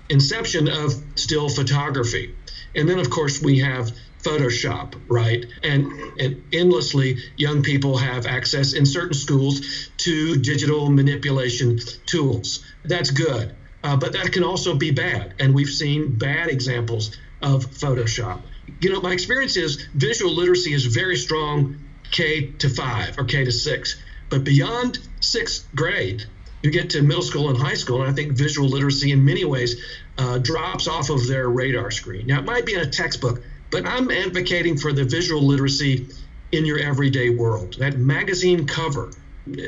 inception 0.10 0.68
of 0.68 0.94
still 1.16 1.50
photography. 1.50 2.36
And 2.76 2.90
then, 2.90 3.00
of 3.00 3.10
course, 3.10 3.42
we 3.42 3.60
have 3.60 3.92
Photoshop, 4.24 5.00
right? 5.08 5.46
And, 5.64 5.92
and 6.20 6.44
endlessly, 6.52 7.18
young 7.38 7.64
people 7.64 7.98
have 7.98 8.26
access 8.26 8.74
in 8.74 8.86
certain 8.86 9.14
schools 9.14 9.90
to 9.98 10.36
digital 10.36 10.90
manipulation 10.90 11.80
tools. 12.06 12.66
That's 12.84 13.12
good. 13.12 13.56
Uh, 13.82 13.96
but 13.96 14.12
that 14.14 14.34
can 14.34 14.44
also 14.44 14.76
be 14.76 14.92
bad. 14.92 15.36
And 15.40 15.56
we've 15.56 15.70
seen 15.70 16.18
bad 16.18 16.50
examples 16.50 17.18
of 17.42 17.66
Photoshop 17.66 18.42
you 18.82 18.90
know, 18.90 19.00
my 19.02 19.12
experience 19.14 19.58
is 19.58 19.88
visual 19.94 20.34
literacy 20.34 20.74
is 20.74 20.86
very 20.86 21.16
strong 21.16 21.76
K 22.12 22.42
to 22.60 22.70
five 22.70 23.18
or 23.18 23.24
K 23.24 23.44
to 23.44 23.52
six, 23.52 23.96
but 24.30 24.44
beyond 24.44 25.00
sixth 25.20 25.68
grade, 25.76 26.24
you 26.62 26.72
get 26.72 26.90
to 26.92 27.02
middle 27.02 27.22
school 27.24 27.50
and 27.50 27.58
high 27.58 27.76
school, 27.76 28.02
and 28.02 28.10
I 28.10 28.14
think 28.14 28.34
visual 28.34 28.68
literacy 28.68 29.12
in 29.12 29.24
many 29.24 29.46
ways 29.46 29.76
uh, 30.18 30.38
drops 30.40 30.88
off 30.88 31.10
of 31.10 31.26
their 31.28 31.50
radar 31.50 31.92
screen. 31.92 32.28
Now, 32.28 32.40
it 32.40 32.46
might 32.46 32.66
be 32.66 32.74
in 32.74 32.82
a 32.82 32.86
textbook, 32.86 33.42
but 33.72 33.86
I'm 33.86 34.12
advocating 34.12 34.78
for 34.78 34.92
the 34.92 35.06
visual 35.06 35.46
literacy 35.46 36.06
in 36.52 36.66
your 36.66 36.80
everyday 36.80 37.30
world. 37.30 37.76
That 37.80 37.98
magazine 37.98 38.66
cover. 38.66 39.12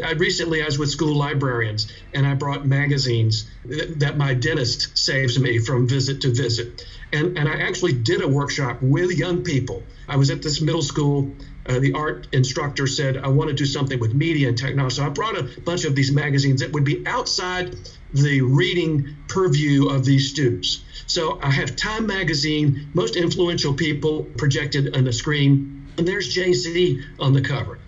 I 0.04 0.12
recently 0.12 0.62
I 0.62 0.66
was 0.66 0.78
with 0.78 0.90
school 0.90 1.16
librarians 1.16 1.92
and 2.14 2.28
I 2.28 2.36
brought 2.36 2.66
magazines 2.66 3.50
that 3.66 4.16
my 4.16 4.34
dentist 4.34 4.96
saves 4.98 5.40
me 5.40 5.58
from 5.58 5.88
visit 5.88 6.22
to 6.22 6.30
visit. 6.30 6.86
And, 7.14 7.38
and 7.38 7.48
I 7.48 7.60
actually 7.60 7.94
did 7.94 8.22
a 8.22 8.28
workshop 8.28 8.78
with 8.82 9.12
young 9.12 9.44
people. 9.44 9.84
I 10.08 10.16
was 10.16 10.30
at 10.30 10.42
this 10.42 10.62
middle 10.62 10.82
school 10.82 11.32
uh, 11.66 11.80
the 11.80 11.94
art 11.94 12.28
instructor 12.32 12.88
said, 12.88 13.18
I 13.18 13.28
want 13.28 13.50
to 13.50 13.56
do 13.56 13.66
something 13.66 14.00
with 14.00 14.14
media 14.14 14.50
and 14.50 14.58
technology. 14.58 14.96
So 14.96 15.06
I 15.06 15.10
brought 15.10 15.38
a 15.38 15.44
bunch 15.62 15.86
of 15.86 15.96
these 15.96 16.12
magazines 16.12 16.62
that 16.62 16.72
would 16.72 16.84
be 16.84 17.06
outside 17.06 17.76
the 18.14 18.42
reading 18.42 19.16
purview 19.28 19.90
of 19.90 20.04
these 20.04 20.30
students. 20.30 20.84
So 21.06 21.40
I 21.42 21.52
have 21.52 21.76
Time 21.76 22.08
Magazine, 22.08 22.90
most 22.94 23.16
influential 23.16 23.74
people 23.74 24.24
projected 24.24 24.96
on 24.96 25.04
the 25.04 25.14
screen, 25.14 25.88
and 25.98 26.08
there's 26.08 26.34
Jay 26.34 26.54
Z 26.54 27.04
on 27.20 27.34
the 27.34 27.42
cover. 27.42 27.80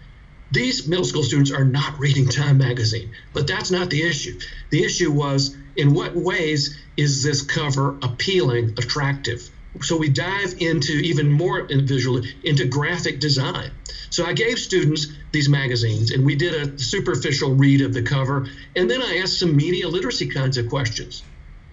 These 0.52 0.88
middle 0.88 1.06
school 1.06 1.24
students 1.24 1.52
are 1.52 1.66
not 1.66 2.00
reading 2.00 2.28
Time 2.28 2.60
Magazine, 2.60 3.10
but 3.34 3.48
that's 3.48 3.72
not 3.72 3.90
the 3.90 4.04
issue. 4.04 4.40
The 4.70 4.84
issue 4.84 5.12
was 5.12 5.58
in 5.76 5.94
what 5.94 6.16
ways 6.16 6.78
is 6.98 7.24
this 7.24 7.42
cover 7.42 7.98
appealing, 8.02 8.72
attractive? 8.78 9.50
so 9.82 9.98
we 9.98 10.10
dive 10.10 10.56
into 10.60 10.94
even 10.94 11.32
more 11.32 11.68
visually 11.70 12.36
into 12.44 12.66
graphic 12.66 13.20
design. 13.20 13.72
So 14.10 14.26
I 14.26 14.34
gave 14.34 14.60
students 14.60 15.08
these 15.32 15.50
magazines 15.50 16.12
and 16.12 16.24
we 16.24 16.36
did 16.36 16.54
a 16.54 16.80
superficial 16.80 17.56
read 17.56 17.82
of 17.82 17.94
the 17.94 18.04
cover. 18.04 18.48
And 18.76 18.90
then 18.90 19.02
I 19.02 19.18
asked 19.18 19.40
some 19.40 19.56
media 19.56 19.88
literacy 19.88 20.28
kinds 20.28 20.58
of 20.58 20.70
questions. 20.70 21.24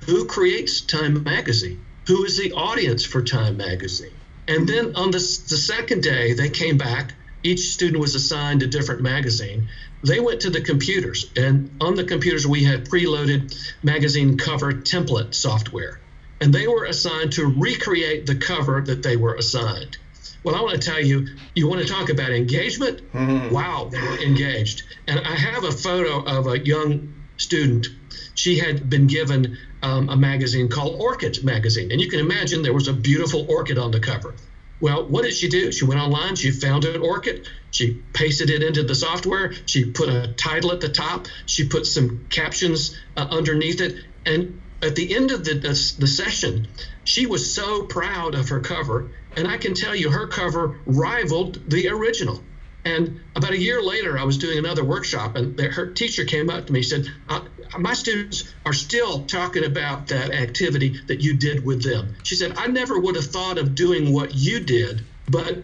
Who 0.06 0.24
creates 0.24 0.80
Time 0.80 1.22
Magazine? 1.22 1.84
Who 2.06 2.24
is 2.24 2.38
the 2.38 2.52
audience 2.52 3.04
for 3.04 3.22
Time 3.22 3.58
Magazine? 3.58 4.14
And 4.48 4.66
then 4.66 4.96
on 4.96 5.10
the, 5.10 5.18
the 5.18 5.56
second 5.56 6.02
day, 6.02 6.32
they 6.32 6.48
came 6.48 6.78
back. 6.78 7.12
Each 7.42 7.70
student 7.72 8.00
was 8.00 8.14
assigned 8.14 8.62
a 8.62 8.66
different 8.66 9.00
magazine. 9.00 9.68
They 10.02 10.20
went 10.20 10.40
to 10.42 10.50
the 10.50 10.60
computers, 10.60 11.30
and 11.36 11.70
on 11.80 11.94
the 11.94 12.04
computers, 12.04 12.46
we 12.46 12.64
had 12.64 12.86
preloaded 12.86 13.54
magazine 13.82 14.36
cover 14.38 14.72
template 14.72 15.34
software 15.34 16.00
and 16.40 16.52
they 16.52 16.66
were 16.66 16.84
assigned 16.84 17.32
to 17.32 17.46
recreate 17.46 18.26
the 18.26 18.34
cover 18.34 18.80
that 18.80 19.02
they 19.02 19.16
were 19.16 19.34
assigned. 19.34 19.98
Well, 20.42 20.54
I 20.54 20.62
want 20.62 20.80
to 20.80 20.90
tell 20.90 21.00
you, 21.00 21.28
you 21.54 21.68
want 21.68 21.82
to 21.82 21.86
talk 21.86 22.08
about 22.08 22.30
engagement? 22.30 23.02
Mm-hmm. 23.12 23.54
Wow, 23.54 23.90
they 23.92 24.00
were 24.00 24.18
engaged. 24.22 24.84
And 25.06 25.20
I 25.20 25.34
have 25.34 25.64
a 25.64 25.72
photo 25.72 26.22
of 26.22 26.46
a 26.46 26.58
young 26.58 27.12
student. 27.36 27.88
She 28.34 28.58
had 28.58 28.88
been 28.88 29.06
given 29.06 29.58
um, 29.82 30.08
a 30.08 30.16
magazine 30.16 30.68
called 30.68 30.98
Orchid 30.98 31.44
Magazine. 31.44 31.92
And 31.92 32.00
you 32.00 32.08
can 32.08 32.20
imagine 32.20 32.62
there 32.62 32.72
was 32.72 32.88
a 32.88 32.94
beautiful 32.94 33.46
orchid 33.50 33.76
on 33.76 33.90
the 33.90 34.00
cover. 34.00 34.34
Well, 34.80 35.04
what 35.04 35.24
did 35.24 35.34
she 35.34 35.48
do? 35.48 35.70
She 35.72 35.84
went 35.84 36.00
online, 36.00 36.36
she 36.36 36.50
found 36.50 36.84
an 36.84 37.02
orchid, 37.02 37.48
she 37.70 38.02
pasted 38.12 38.50
it 38.50 38.62
into 38.62 38.82
the 38.82 38.94
software, 38.94 39.52
she 39.66 39.84
put 39.84 40.08
a 40.08 40.32
title 40.36 40.72
at 40.72 40.80
the 40.80 40.88
top, 40.88 41.28
she 41.46 41.64
put 41.64 41.86
some 41.86 42.26
captions 42.30 42.96
uh, 43.16 43.26
underneath 43.30 43.80
it, 43.80 43.94
and 44.24 44.60
at 44.82 44.94
the 44.94 45.14
end 45.14 45.30
of 45.30 45.44
the, 45.44 45.54
the, 45.54 45.92
the 45.98 46.06
session, 46.06 46.66
she 47.04 47.26
was 47.26 47.52
so 47.52 47.82
proud 47.82 48.34
of 48.34 48.48
her 48.48 48.60
cover, 48.60 49.10
and 49.36 49.46
I 49.46 49.58
can 49.58 49.74
tell 49.74 49.94
you 49.94 50.10
her 50.10 50.26
cover 50.26 50.80
rivaled 50.86 51.60
the 51.70 51.88
original. 51.88 52.42
And 52.84 53.20
about 53.36 53.52
a 53.52 53.58
year 53.58 53.82
later, 53.82 54.18
I 54.18 54.24
was 54.24 54.38
doing 54.38 54.56
another 54.56 54.84
workshop, 54.84 55.36
and 55.36 55.58
her 55.60 55.86
teacher 55.86 56.24
came 56.24 56.48
up 56.48 56.66
to 56.66 56.72
me 56.72 56.78
and 56.78 56.86
said, 56.86 57.08
uh, 57.28 57.40
My 57.78 57.94
students 57.94 58.52
are 58.66 58.72
still 58.72 59.24
talking 59.24 59.64
about 59.64 60.08
that 60.08 60.30
activity 60.32 61.00
that 61.06 61.20
you 61.20 61.36
did 61.36 61.64
with 61.64 61.82
them. 61.82 62.16
She 62.22 62.34
said, 62.34 62.54
I 62.56 62.66
never 62.66 62.98
would 62.98 63.16
have 63.16 63.26
thought 63.26 63.58
of 63.58 63.74
doing 63.74 64.12
what 64.12 64.34
you 64.34 64.60
did, 64.60 65.02
but 65.28 65.58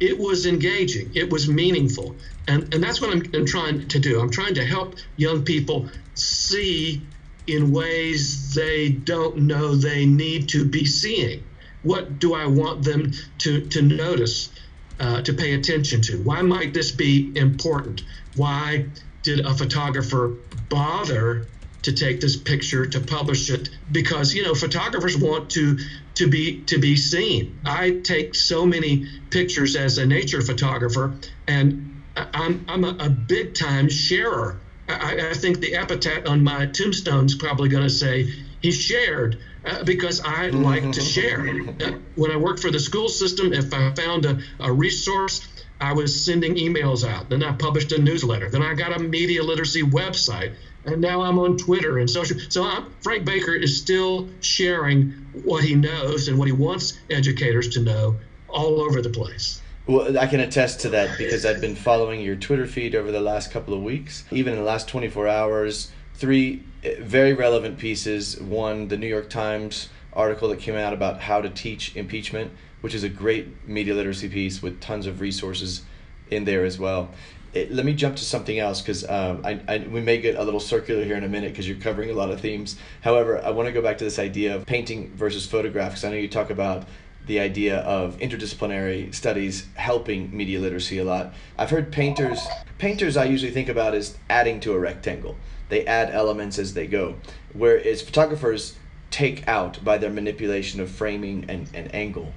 it 0.00 0.18
was 0.18 0.46
engaging, 0.46 1.12
it 1.14 1.30
was 1.30 1.48
meaningful. 1.48 2.16
And, 2.48 2.72
and 2.74 2.82
that's 2.82 3.00
what 3.00 3.10
I'm, 3.10 3.22
I'm 3.34 3.46
trying 3.46 3.88
to 3.88 3.98
do. 3.98 4.20
I'm 4.20 4.30
trying 4.30 4.54
to 4.54 4.64
help 4.64 4.96
young 5.16 5.44
people 5.44 5.88
see 6.14 7.06
in 7.46 7.72
ways 7.72 8.54
they 8.54 8.88
don't 8.88 9.36
know 9.38 9.74
they 9.74 10.04
need 10.06 10.48
to 10.50 10.64
be 10.64 10.84
seeing. 10.84 11.44
What 11.82 12.18
do 12.18 12.34
I 12.34 12.46
want 12.46 12.82
them 12.82 13.12
to, 13.38 13.66
to 13.68 13.82
notice, 13.82 14.50
uh, 14.98 15.22
to 15.22 15.32
pay 15.32 15.54
attention 15.54 16.02
to? 16.02 16.18
Why 16.22 16.42
might 16.42 16.74
this 16.74 16.90
be 16.90 17.32
important? 17.36 18.02
Why 18.34 18.86
did 19.26 19.40
a 19.40 19.52
photographer 19.52 20.32
bother 20.70 21.46
to 21.82 21.92
take 21.92 22.20
this 22.20 22.36
picture 22.36 22.86
to 22.86 23.00
publish 23.00 23.50
it? 23.50 23.68
Because 23.92 24.32
you 24.32 24.42
know 24.42 24.54
photographers 24.54 25.16
want 25.16 25.50
to 25.50 25.76
to 26.14 26.26
be 26.28 26.62
to 26.66 26.78
be 26.78 26.96
seen. 26.96 27.58
I 27.64 27.90
take 27.90 28.34
so 28.34 28.64
many 28.64 29.06
pictures 29.30 29.76
as 29.76 29.98
a 29.98 30.06
nature 30.06 30.40
photographer, 30.40 31.14
and 31.46 32.02
I'm 32.16 32.64
I'm 32.68 32.84
a, 32.84 32.96
a 33.00 33.08
big 33.10 33.54
time 33.54 33.88
sharer 33.90 34.58
I, 34.88 35.30
I 35.30 35.34
think 35.34 35.60
the 35.60 35.74
epithet 35.74 36.26
on 36.26 36.42
my 36.42 36.66
tombstone 36.66 37.26
is 37.26 37.34
probably 37.34 37.68
going 37.68 37.82
to 37.82 37.90
say 37.90 38.32
he 38.62 38.70
shared 38.70 39.38
uh, 39.64 39.82
because 39.84 40.20
I 40.20 40.48
like 40.48 40.92
to 40.92 41.00
share. 41.00 41.48
Uh, 41.80 41.92
when 42.14 42.30
I 42.30 42.36
worked 42.36 42.60
for 42.60 42.70
the 42.70 42.78
school 42.78 43.08
system, 43.08 43.52
if 43.52 43.72
I 43.74 43.92
found 43.94 44.24
a, 44.26 44.38
a 44.60 44.72
resource, 44.72 45.46
I 45.80 45.92
was 45.92 46.24
sending 46.24 46.54
emails 46.54 47.06
out. 47.06 47.28
Then 47.28 47.42
I 47.42 47.52
published 47.52 47.92
a 47.92 48.00
newsletter. 48.00 48.48
Then 48.48 48.62
I 48.62 48.74
got 48.74 48.96
a 48.96 48.98
media 48.98 49.42
literacy 49.42 49.82
website. 49.82 50.54
And 50.84 51.00
now 51.00 51.22
I'm 51.22 51.38
on 51.38 51.56
Twitter 51.56 51.98
and 51.98 52.08
social. 52.08 52.38
So 52.48 52.64
I'm, 52.64 52.86
Frank 53.00 53.24
Baker 53.24 53.54
is 53.54 53.76
still 53.80 54.28
sharing 54.40 55.10
what 55.44 55.64
he 55.64 55.74
knows 55.74 56.28
and 56.28 56.38
what 56.38 56.46
he 56.46 56.52
wants 56.52 56.98
educators 57.10 57.68
to 57.70 57.80
know 57.80 58.16
all 58.48 58.80
over 58.80 59.02
the 59.02 59.10
place. 59.10 59.60
Well, 59.86 60.18
I 60.18 60.26
can 60.26 60.40
attest 60.40 60.80
to 60.80 60.88
that 60.90 61.16
because 61.18 61.44
I've 61.44 61.60
been 61.60 61.76
following 61.76 62.20
your 62.20 62.36
Twitter 62.36 62.66
feed 62.66 62.94
over 62.94 63.12
the 63.12 63.20
last 63.20 63.52
couple 63.52 63.74
of 63.74 63.82
weeks. 63.82 64.24
Even 64.30 64.54
in 64.54 64.58
the 64.58 64.64
last 64.64 64.88
24 64.88 65.28
hours, 65.28 65.92
three 66.14 66.62
eh, 66.82 66.96
very 67.00 67.34
relevant 67.34 67.78
pieces. 67.78 68.40
One, 68.40 68.88
the 68.88 68.96
New 68.96 69.06
York 69.06 69.28
Times 69.30 69.88
article 70.12 70.48
that 70.48 70.58
came 70.58 70.74
out 70.74 70.92
about 70.92 71.20
how 71.20 71.40
to 71.40 71.50
teach 71.50 71.94
impeachment, 71.94 72.50
which 72.86 72.94
is 72.94 73.02
a 73.02 73.08
great 73.08 73.48
media 73.66 73.92
literacy 73.92 74.28
piece 74.28 74.62
with 74.62 74.80
tons 74.80 75.08
of 75.08 75.20
resources 75.20 75.82
in 76.30 76.44
there 76.44 76.64
as 76.64 76.78
well. 76.78 77.10
It, 77.52 77.72
let 77.72 77.84
me 77.84 77.92
jump 77.92 78.14
to 78.14 78.24
something 78.24 78.60
else 78.60 78.80
because 78.80 79.02
um, 79.10 79.44
I, 79.44 79.60
I, 79.66 79.78
we 79.78 80.00
may 80.00 80.18
get 80.18 80.36
a 80.36 80.44
little 80.44 80.60
circular 80.60 81.02
here 81.02 81.16
in 81.16 81.24
a 81.24 81.28
minute 81.28 81.50
because 81.50 81.66
you're 81.66 81.80
covering 81.80 82.10
a 82.10 82.12
lot 82.12 82.30
of 82.30 82.40
themes. 82.40 82.76
However, 83.00 83.44
I 83.44 83.50
want 83.50 83.66
to 83.66 83.72
go 83.72 83.82
back 83.82 83.98
to 83.98 84.04
this 84.04 84.20
idea 84.20 84.54
of 84.54 84.66
painting 84.66 85.10
versus 85.16 85.44
photograph 85.44 85.90
because 85.90 86.04
I 86.04 86.10
know 86.10 86.16
you 86.16 86.28
talk 86.28 86.50
about 86.50 86.86
the 87.26 87.40
idea 87.40 87.78
of 87.78 88.18
interdisciplinary 88.18 89.12
studies 89.12 89.66
helping 89.74 90.36
media 90.36 90.60
literacy 90.60 90.98
a 90.98 91.04
lot. 91.04 91.34
I've 91.58 91.70
heard 91.70 91.90
painters 91.90 92.46
painters 92.78 93.16
I 93.16 93.24
usually 93.24 93.50
think 93.50 93.68
about 93.68 93.96
as 93.96 94.16
adding 94.30 94.60
to 94.60 94.74
a 94.74 94.78
rectangle. 94.78 95.34
They 95.70 95.84
add 95.86 96.10
elements 96.10 96.56
as 96.60 96.74
they 96.74 96.86
go. 96.86 97.16
Whereas 97.52 98.00
photographers 98.00 98.76
take 99.10 99.48
out 99.48 99.82
by 99.82 99.98
their 99.98 100.10
manipulation 100.10 100.80
of 100.80 100.88
framing 100.88 101.46
and, 101.48 101.68
and 101.74 101.92
angle. 101.92 102.32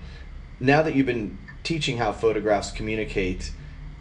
Now 0.59 0.81
that 0.81 0.95
you've 0.95 1.05
been 1.05 1.37
teaching 1.63 1.97
how 1.97 2.11
photographs 2.11 2.71
communicate 2.71 3.51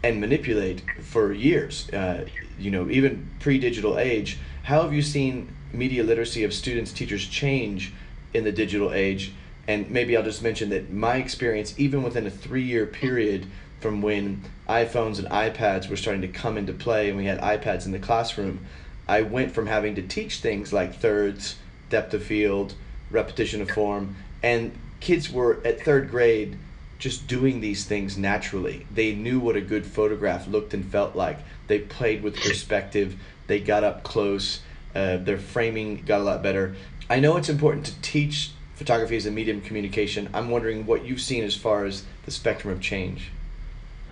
and 0.03 0.19
manipulate 0.19 0.81
for 1.01 1.31
years, 1.31 1.89
uh, 1.91 2.25
you 2.57 2.71
know, 2.71 2.89
even 2.89 3.29
pre-digital 3.39 3.97
age, 3.97 4.37
how 4.63 4.81
have 4.81 4.93
you 4.93 5.01
seen 5.01 5.53
media 5.71 6.03
literacy 6.03 6.43
of 6.43 6.53
students, 6.53 6.91
teachers 6.91 7.25
change 7.27 7.93
in 8.33 8.43
the 8.43 8.51
digital 8.51 8.91
age? 8.91 9.33
And 9.67 9.89
maybe 9.89 10.17
I'll 10.17 10.23
just 10.23 10.41
mention 10.41 10.69
that 10.71 10.91
my 10.91 11.15
experience, 11.15 11.73
even 11.77 12.03
within 12.03 12.25
a 12.27 12.31
three 12.31 12.63
year 12.63 12.85
period 12.85 13.45
from 13.79 14.01
when 14.01 14.43
iPhones 14.67 15.19
and 15.19 15.27
iPads 15.29 15.89
were 15.89 15.95
starting 15.95 16.21
to 16.21 16.27
come 16.27 16.57
into 16.57 16.73
play 16.73 17.07
and 17.07 17.17
we 17.17 17.25
had 17.25 17.39
iPads 17.39 17.85
in 17.85 17.91
the 17.91 17.99
classroom, 17.99 18.65
I 19.07 19.21
went 19.21 19.53
from 19.53 19.67
having 19.67 19.95
to 19.95 20.01
teach 20.01 20.39
things 20.39 20.73
like 20.73 20.95
thirds, 20.95 21.55
depth 21.89 22.13
of 22.13 22.23
field, 22.23 22.73
repetition 23.11 23.61
of 23.61 23.71
form, 23.71 24.15
and 24.43 24.71
kids 24.99 25.31
were 25.31 25.59
at 25.65 25.81
third 25.83 26.09
grade 26.09 26.57
just 26.97 27.27
doing 27.27 27.61
these 27.61 27.85
things 27.85 28.17
naturally. 28.17 28.85
They 28.93 29.13
knew 29.13 29.39
what 29.39 29.55
a 29.55 29.61
good 29.61 29.85
photograph 29.85 30.47
looked 30.47 30.73
and 30.73 30.85
felt 30.85 31.15
like. 31.15 31.39
They 31.67 31.79
played 31.79 32.21
with 32.21 32.35
perspective, 32.35 33.15
they 33.47 33.59
got 33.59 33.83
up 33.83 34.03
close, 34.03 34.61
uh, 34.93 35.17
their 35.17 35.37
framing 35.37 36.03
got 36.03 36.19
a 36.19 36.23
lot 36.23 36.43
better. 36.43 36.75
I 37.09 37.19
know 37.19 37.37
it's 37.37 37.49
important 37.49 37.85
to 37.85 38.01
teach 38.01 38.51
photography 38.75 39.15
as 39.15 39.25
a 39.25 39.31
medium 39.31 39.61
communication. 39.61 40.29
I'm 40.33 40.49
wondering 40.49 40.85
what 40.85 41.05
you've 41.05 41.21
seen 41.21 41.43
as 41.43 41.55
far 41.55 41.85
as 41.85 42.03
the 42.25 42.31
spectrum 42.31 42.73
of 42.73 42.81
change. 42.81 43.31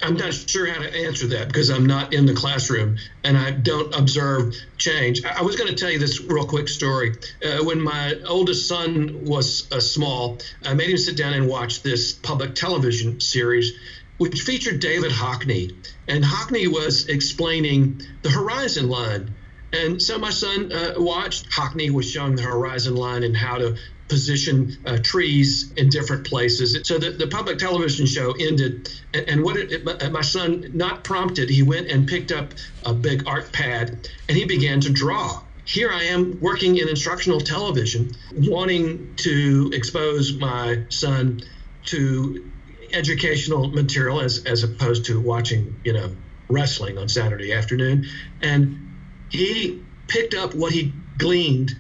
I'm 0.02 0.16
not 0.16 0.34
sure 0.34 0.68
how 0.68 0.80
to 0.82 0.96
answer 0.96 1.28
that 1.28 1.48
because 1.48 1.70
I'm 1.70 1.86
not 1.86 2.14
in 2.14 2.26
the 2.26 2.34
classroom 2.34 2.98
and 3.24 3.38
I 3.38 3.52
don't 3.52 3.94
observe 3.96 4.54
change. 4.78 5.24
I 5.26 5.42
was 5.42 5.56
going 5.56 5.70
to 5.70 5.76
tell 5.76 5.92
you 5.92 6.00
this 6.00 6.22
real 6.22 6.46
quick 6.46 6.68
story. 6.68 7.16
Uh, 7.44 7.64
when 7.64 7.82
my 7.82 8.16
oldest 8.28 8.68
son 8.68 9.26
was 9.26 9.68
uh, 9.72 9.80
small, 9.80 10.40
I 10.64 10.74
made 10.76 10.90
him 10.90 10.98
sit 10.98 11.18
down 11.18 11.34
and 11.34 11.48
watch 11.48 11.82
this 11.82 12.14
public 12.14 12.56
television 12.56 13.20
series 13.20 13.74
which 14.18 14.42
featured 14.42 14.80
David 14.80 15.12
Hockney. 15.12 15.76
And 16.08 16.24
Hockney 16.24 16.68
was 16.68 17.08
explaining 17.08 18.02
the 18.24 18.30
horizon 18.30 18.90
line 18.90 19.36
And 19.74 20.02
so 20.02 20.18
my 20.18 20.30
son 20.30 20.72
uh, 20.72 20.94
watched. 20.98 21.50
Hockney 21.50 21.92
was 21.92 22.10
showing 22.10 22.36
the 22.36 22.42
horizon 22.42 22.96
line 22.96 23.24
and 23.24 23.36
how 23.36 23.58
to 23.58 23.78
position 24.08 24.78
uh, 24.86 24.98
trees 24.98 25.72
in 25.74 25.90
different 25.90 26.26
places. 26.26 26.78
So 26.88 26.98
the, 26.98 27.12
the 27.12 27.28
public 27.28 27.58
television 27.58 28.06
show 28.06 28.34
ended, 28.40 28.90
and, 29.14 29.30
and 29.30 29.44
what 29.44 29.58
it, 29.58 29.72
it, 29.72 30.12
my 30.12 30.22
son, 30.22 30.72
not 30.74 31.04
prompted, 31.04 31.50
he 31.50 31.64
went 31.64 31.90
and 31.90 32.08
picked 32.08 32.32
up 32.32 32.54
a 32.86 32.94
big 32.94 33.28
art 33.28 33.52
pad 33.52 34.10
and 34.28 34.38
he 34.38 34.46
began 34.46 34.80
to 34.82 34.92
draw. 34.92 35.42
Here 35.66 35.92
I 35.92 36.04
am 36.04 36.40
working 36.40 36.78
in 36.78 36.88
instructional 36.88 37.42
television, 37.42 38.12
wanting 38.34 39.16
to 39.18 39.72
expose 39.74 40.38
my 40.38 40.84
son 40.90 41.42
to 41.88 42.50
educational 42.94 43.68
material 43.68 44.22
as, 44.22 44.46
as 44.46 44.64
opposed 44.64 45.06
to 45.06 45.20
watching, 45.20 45.76
you 45.84 45.92
know, 45.92 46.16
wrestling 46.50 46.98
on 46.98 47.10
Saturday 47.10 47.52
afternoon. 47.52 48.06
And 48.42 48.96
he 49.30 49.84
picked 50.08 50.34
up 50.34 50.56
what 50.56 50.72
he 50.72 50.94
gleaned 51.18 51.76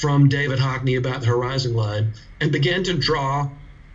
from 0.00 0.28
David 0.28 0.58
Hockney 0.58 0.96
about 0.96 1.20
the 1.20 1.26
horizon 1.26 1.74
line 1.74 2.14
and 2.40 2.50
began 2.50 2.82
to 2.84 2.94
draw 2.94 3.50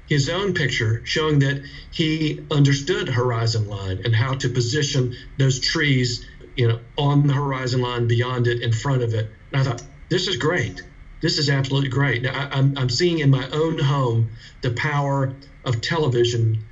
his 0.08 0.30
own 0.30 0.54
picture 0.54 1.02
showing 1.04 1.40
that 1.40 1.62
he 1.92 2.40
understood 2.52 3.10
horizon 3.10 3.68
line 3.68 4.02
and 4.06 4.16
how 4.16 4.36
to 4.36 4.50
position 4.50 5.16
those 5.38 5.60
trees 5.60 6.26
you 6.56 6.68
know 6.68 6.80
on 6.98 7.26
the 7.26 7.34
horizon 7.34 7.82
line 7.82 8.08
beyond 8.08 8.48
it 8.48 8.62
in 8.62 8.72
front 8.72 9.02
of 9.02 9.14
it. 9.14 9.28
And 9.52 9.62
i 9.62 9.64
thought 9.64 9.82
this 10.10 10.28
is 10.28 10.38
great. 10.38 10.84
This 11.22 11.40
is 11.40 11.50
absolutely 11.50 11.90
great. 11.90 12.22
Now 12.22 12.34
I, 12.34 12.60
am 12.60 12.74
I'm 12.78 12.90
seeing 12.90 13.20
in 13.20 13.32
my 13.32 13.50
own 13.50 13.80
home 13.80 14.30
the 14.62 14.72
power 14.72 15.34
of 15.64 15.82
television 15.82 16.64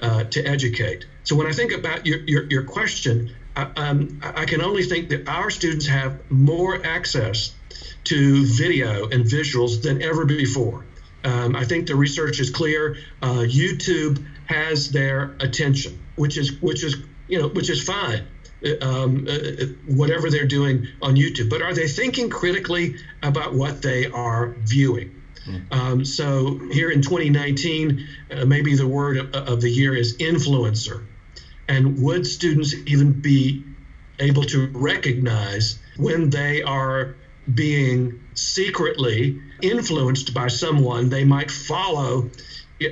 uh, 0.00 0.24
to 0.24 0.44
educate. 0.44 1.06
So 1.22 1.36
when 1.36 1.46
i 1.46 1.52
think 1.52 1.70
about 1.70 2.04
your, 2.04 2.18
your, 2.26 2.44
your 2.50 2.62
question 2.62 3.30
I, 3.54 3.62
um, 3.76 4.20
I 4.22 4.44
can 4.44 4.62
only 4.62 4.82
think 4.82 5.10
that 5.10 5.28
our 5.28 5.50
students 5.50 5.86
have 5.86 6.30
more 6.30 6.84
access 6.84 7.54
to 8.04 8.46
video 8.46 9.08
and 9.08 9.24
visuals 9.24 9.82
than 9.82 10.02
ever 10.02 10.24
before. 10.24 10.84
Um, 11.24 11.54
I 11.54 11.64
think 11.64 11.86
the 11.86 11.94
research 11.94 12.40
is 12.40 12.50
clear. 12.50 12.96
Uh, 13.20 13.44
YouTube 13.46 14.24
has 14.46 14.90
their 14.90 15.36
attention, 15.40 15.98
which 16.16 16.36
is 16.36 16.60
which 16.60 16.82
is 16.82 16.96
you 17.28 17.38
know 17.38 17.48
which 17.48 17.70
is 17.70 17.82
fine. 17.82 18.26
Uh, 18.64 18.84
um, 18.84 19.26
uh, 19.28 19.32
uh, 19.32 19.66
whatever 19.86 20.30
they're 20.30 20.46
doing 20.46 20.86
on 21.00 21.16
YouTube, 21.16 21.50
but 21.50 21.62
are 21.62 21.74
they 21.74 21.88
thinking 21.88 22.30
critically 22.30 22.96
about 23.22 23.54
what 23.54 23.82
they 23.82 24.06
are 24.06 24.54
viewing? 24.60 25.22
Mm. 25.46 25.72
Um, 25.72 26.04
so 26.04 26.58
here 26.70 26.90
in 26.90 27.02
2019, 27.02 28.06
uh, 28.30 28.44
maybe 28.44 28.76
the 28.76 28.86
word 28.86 29.16
of, 29.16 29.34
of 29.34 29.60
the 29.60 29.70
year 29.70 29.96
is 29.96 30.16
influencer. 30.18 31.04
And 31.72 32.02
would 32.02 32.26
students 32.26 32.74
even 32.84 33.12
be 33.12 33.64
able 34.18 34.44
to 34.44 34.66
recognize 34.74 35.78
when 35.96 36.28
they 36.28 36.60
are 36.60 37.16
being 37.54 38.20
secretly 38.34 39.40
influenced 39.62 40.34
by 40.34 40.48
someone 40.48 41.08
they 41.08 41.24
might 41.24 41.50
follow 41.50 42.30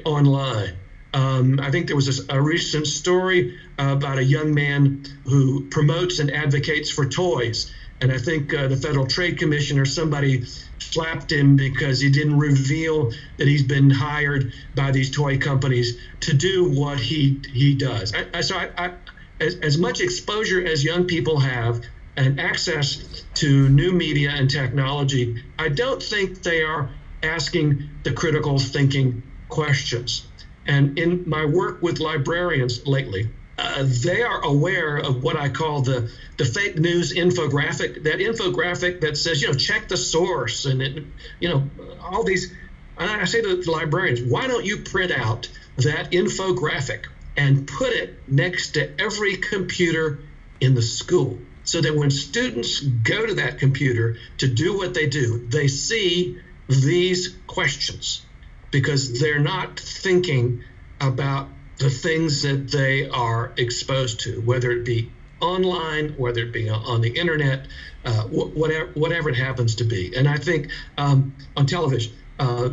online. 0.06 0.78
Um, 1.12 1.60
I 1.60 1.70
think 1.70 1.88
there 1.88 1.96
was 1.96 2.20
a, 2.20 2.36
a 2.36 2.40
recent 2.40 2.86
story 2.86 3.58
about 3.78 4.16
a 4.16 4.24
young 4.24 4.54
man 4.54 5.04
who 5.24 5.68
promotes 5.68 6.18
and 6.18 6.30
advocates 6.30 6.88
for 6.88 7.04
toys. 7.04 7.70
And 8.00 8.10
I 8.10 8.18
think 8.18 8.54
uh, 8.54 8.66
the 8.68 8.76
Federal 8.76 9.06
Trade 9.06 9.38
Commission 9.38 9.78
or 9.78 9.84
somebody 9.84 10.44
slapped 10.78 11.30
him 11.30 11.56
because 11.56 12.00
he 12.00 12.08
didn't 12.08 12.38
reveal 12.38 13.12
that 13.36 13.46
he's 13.46 13.62
been 13.62 13.90
hired 13.90 14.52
by 14.74 14.90
these 14.90 15.10
toy 15.10 15.38
companies 15.38 15.98
to 16.20 16.32
do 16.32 16.64
what 16.64 16.98
he 16.98 17.40
he 17.52 17.74
does. 17.74 18.14
I, 18.14 18.26
I, 18.32 18.40
so 18.40 18.56
I, 18.56 18.70
I 18.76 18.92
as, 19.40 19.56
as 19.56 19.78
much 19.78 20.00
exposure 20.00 20.64
as 20.64 20.82
young 20.84 21.04
people 21.04 21.38
have 21.40 21.80
and 22.16 22.40
access 22.40 23.24
to 23.34 23.68
new 23.68 23.92
media 23.92 24.30
and 24.30 24.50
technology, 24.50 25.42
I 25.58 25.68
don't 25.68 26.02
think 26.02 26.42
they 26.42 26.62
are 26.62 26.90
asking 27.22 27.82
the 28.02 28.12
critical 28.12 28.58
thinking 28.58 29.22
questions. 29.48 30.26
And 30.66 30.98
in 30.98 31.22
my 31.26 31.44
work 31.44 31.82
with 31.82 32.00
librarians 32.00 32.86
lately, 32.86 33.28
uh, 33.60 33.84
they 34.02 34.22
are 34.22 34.40
aware 34.42 34.96
of 34.96 35.22
what 35.22 35.36
I 35.36 35.48
call 35.48 35.82
the, 35.82 36.10
the 36.36 36.44
fake 36.44 36.76
news 36.76 37.12
infographic, 37.12 38.02
that 38.04 38.18
infographic 38.18 39.00
that 39.00 39.16
says, 39.16 39.42
you 39.42 39.48
know, 39.48 39.54
check 39.54 39.88
the 39.88 39.96
source 39.96 40.64
and, 40.64 40.82
it, 40.82 41.04
you 41.40 41.48
know, 41.48 41.68
all 42.00 42.24
these. 42.24 42.52
I 42.96 43.24
say 43.24 43.40
to 43.40 43.56
the 43.56 43.70
librarians, 43.70 44.20
why 44.20 44.46
don't 44.46 44.64
you 44.64 44.78
print 44.78 45.10
out 45.10 45.48
that 45.78 46.10
infographic 46.10 47.06
and 47.36 47.66
put 47.66 47.92
it 47.92 48.18
next 48.28 48.72
to 48.72 49.00
every 49.00 49.36
computer 49.36 50.18
in 50.60 50.74
the 50.74 50.82
school? 50.82 51.38
so 51.70 51.80
that 51.80 51.94
when 51.94 52.10
students 52.10 52.80
go 52.80 53.26
to 53.26 53.34
that 53.34 53.58
computer 53.58 54.16
to 54.38 54.48
do 54.48 54.76
what 54.76 54.92
they 54.92 55.06
do, 55.06 55.46
they 55.48 55.68
see 55.68 56.36
these 56.68 57.36
questions 57.46 58.24
because 58.72 59.20
they're 59.20 59.38
not 59.38 59.78
thinking 59.78 60.64
about 61.00 61.48
the 61.80 61.90
things 61.90 62.42
that 62.42 62.70
they 62.70 63.08
are 63.08 63.52
exposed 63.56 64.20
to, 64.20 64.40
whether 64.42 64.70
it 64.70 64.84
be 64.84 65.10
online, 65.40 66.10
whether 66.10 66.42
it 66.42 66.52
be 66.52 66.68
on 66.68 67.00
the 67.00 67.08
internet, 67.08 67.66
uh, 68.04 68.22
whatever, 68.24 68.90
whatever 68.92 69.30
it 69.30 69.36
happens 69.36 69.74
to 69.76 69.84
be. 69.84 70.14
And 70.14 70.28
I 70.28 70.36
think 70.36 70.68
um, 70.98 71.34
on 71.56 71.64
television, 71.64 72.12
uh, 72.38 72.68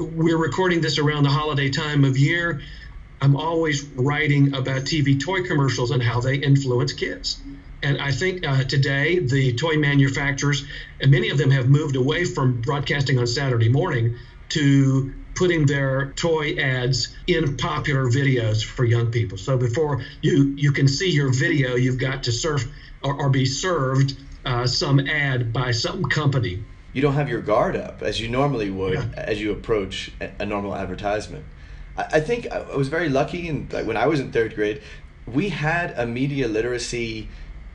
we're 0.00 0.38
recording 0.38 0.80
this 0.80 0.98
around 0.98 1.24
the 1.24 1.30
holiday 1.30 1.68
time 1.68 2.04
of 2.04 2.16
year. 2.16 2.62
I'm 3.20 3.36
always 3.36 3.84
writing 3.94 4.54
about 4.54 4.82
TV 4.82 5.20
toy 5.20 5.42
commercials 5.42 5.90
and 5.90 6.02
how 6.02 6.20
they 6.20 6.36
influence 6.36 6.94
kids. 6.94 7.38
And 7.82 8.00
I 8.00 8.10
think 8.10 8.46
uh, 8.46 8.64
today 8.64 9.18
the 9.18 9.52
toy 9.52 9.76
manufacturers, 9.76 10.64
and 10.98 11.10
many 11.10 11.28
of 11.28 11.36
them 11.36 11.50
have 11.50 11.68
moved 11.68 11.96
away 11.96 12.24
from 12.24 12.62
broadcasting 12.62 13.18
on 13.18 13.26
Saturday 13.26 13.68
morning 13.68 14.16
to 14.50 15.12
putting 15.34 15.66
their 15.66 16.12
toy 16.12 16.56
ads 16.56 17.14
in 17.26 17.56
popular 17.56 18.06
videos 18.06 18.64
for 18.64 18.84
young 18.84 19.10
people. 19.10 19.38
So 19.38 19.56
before 19.56 20.02
you 20.22 20.54
you 20.56 20.72
can 20.72 20.88
see 20.88 21.10
your 21.10 21.32
video, 21.32 21.74
you've 21.74 21.98
got 21.98 22.22
to 22.24 22.32
surf 22.32 22.64
or, 23.02 23.14
or 23.20 23.30
be 23.30 23.46
served 23.46 24.16
uh, 24.44 24.66
some 24.66 25.00
ad 25.00 25.52
by 25.52 25.70
some 25.70 26.04
company. 26.04 26.62
You 26.92 27.02
don't 27.02 27.14
have 27.14 27.28
your 27.28 27.40
guard 27.40 27.76
up 27.76 28.02
as 28.02 28.20
you 28.20 28.28
normally 28.28 28.70
would 28.70 28.94
yeah. 28.94 29.08
as 29.16 29.40
you 29.40 29.52
approach 29.52 30.12
a 30.38 30.46
normal 30.46 30.74
advertisement. 30.74 31.44
I, 31.96 32.04
I 32.12 32.20
think 32.20 32.50
I 32.50 32.76
was 32.76 32.88
very 32.88 33.08
lucky, 33.08 33.48
and 33.48 33.72
like 33.72 33.86
when 33.86 33.96
I 33.96 34.06
was 34.06 34.20
in 34.20 34.32
third 34.32 34.54
grade, 34.54 34.82
we 35.26 35.48
had 35.48 35.92
a 35.96 36.06
media 36.06 36.48
literacy 36.48 37.28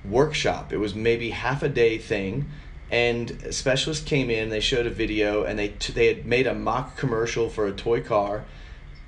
workshop. 0.05 0.71
It 0.71 0.77
was 0.77 0.95
maybe 0.95 1.31
half 1.31 1.63
a 1.63 1.69
day 1.69 1.97
thing, 1.97 2.49
and 2.91 3.31
a 3.43 3.53
specialist 3.53 4.05
came 4.05 4.29
in. 4.29 4.49
They 4.49 4.59
showed 4.59 4.85
a 4.85 4.89
video, 4.89 5.43
and 5.43 5.57
they 5.57 5.69
t- 5.69 5.93
they 5.93 6.07
had 6.07 6.25
made 6.25 6.47
a 6.47 6.53
mock 6.53 6.97
commercial 6.97 7.49
for 7.49 7.67
a 7.67 7.71
toy 7.71 8.01
car, 8.01 8.45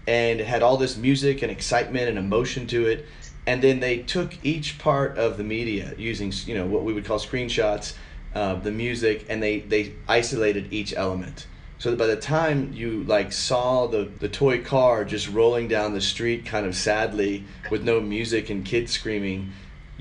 and 0.07 0.39
it 0.39 0.47
had 0.47 0.61
all 0.63 0.77
this 0.77 0.97
music 0.97 1.41
and 1.41 1.51
excitement 1.51 2.09
and 2.09 2.17
emotion 2.17 2.67
to 2.67 2.87
it. 2.87 3.05
And 3.47 3.61
then 3.61 3.79
they 3.79 3.97
took 3.97 4.33
each 4.45 4.77
part 4.77 5.17
of 5.17 5.37
the 5.37 5.43
media 5.43 5.93
using 5.97 6.31
you 6.45 6.55
know 6.55 6.65
what 6.65 6.83
we 6.83 6.93
would 6.93 7.05
call 7.05 7.19
screenshots, 7.19 7.95
uh, 8.35 8.55
the 8.55 8.71
music, 8.71 9.25
and 9.29 9.41
they 9.41 9.59
they 9.59 9.93
isolated 10.07 10.71
each 10.71 10.93
element. 10.95 11.47
So 11.81 11.95
by 11.95 12.05
the 12.05 12.15
time 12.15 12.73
you 12.73 13.03
like 13.05 13.31
saw 13.31 13.87
the, 13.87 14.07
the 14.19 14.29
toy 14.29 14.63
car 14.63 15.03
just 15.03 15.27
rolling 15.27 15.67
down 15.67 15.95
the 15.95 16.01
street 16.01 16.45
kind 16.45 16.67
of 16.67 16.75
sadly 16.75 17.43
with 17.71 17.83
no 17.83 17.99
music 17.99 18.51
and 18.51 18.63
kids 18.63 18.91
screaming, 18.91 19.51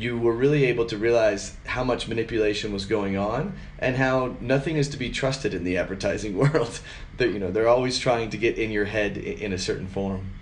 you 0.00 0.18
were 0.18 0.32
really 0.32 0.64
able 0.64 0.86
to 0.86 0.96
realize 0.96 1.56
how 1.66 1.84
much 1.84 2.08
manipulation 2.08 2.72
was 2.72 2.86
going 2.86 3.16
on 3.18 3.52
and 3.78 3.96
how 3.96 4.34
nothing 4.40 4.76
is 4.76 4.88
to 4.88 4.96
be 4.96 5.10
trusted 5.10 5.52
in 5.52 5.62
the 5.62 5.76
advertising 5.76 6.36
world. 6.42 6.80
that 7.18 7.28
you 7.28 7.38
know 7.38 7.50
they're 7.50 7.68
always 7.68 7.98
trying 7.98 8.30
to 8.30 8.38
get 8.38 8.56
in 8.58 8.70
your 8.70 8.86
head 8.86 9.16
in 9.18 9.52
a 9.52 9.58
certain 9.58 9.86
form. 9.86 10.32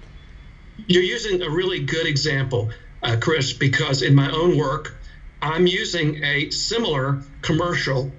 You're 0.86 1.02
using 1.02 1.42
a 1.42 1.50
really 1.50 1.80
good 1.80 2.06
example, 2.06 2.70
uh, 3.02 3.16
Chris, 3.20 3.52
because 3.52 4.00
in 4.00 4.14
my 4.14 4.30
own 4.30 4.56
work, 4.56 4.94
I'm 5.42 5.66
using 5.66 6.22
a 6.22 6.50
similar 6.50 7.20
commercial 7.42 8.12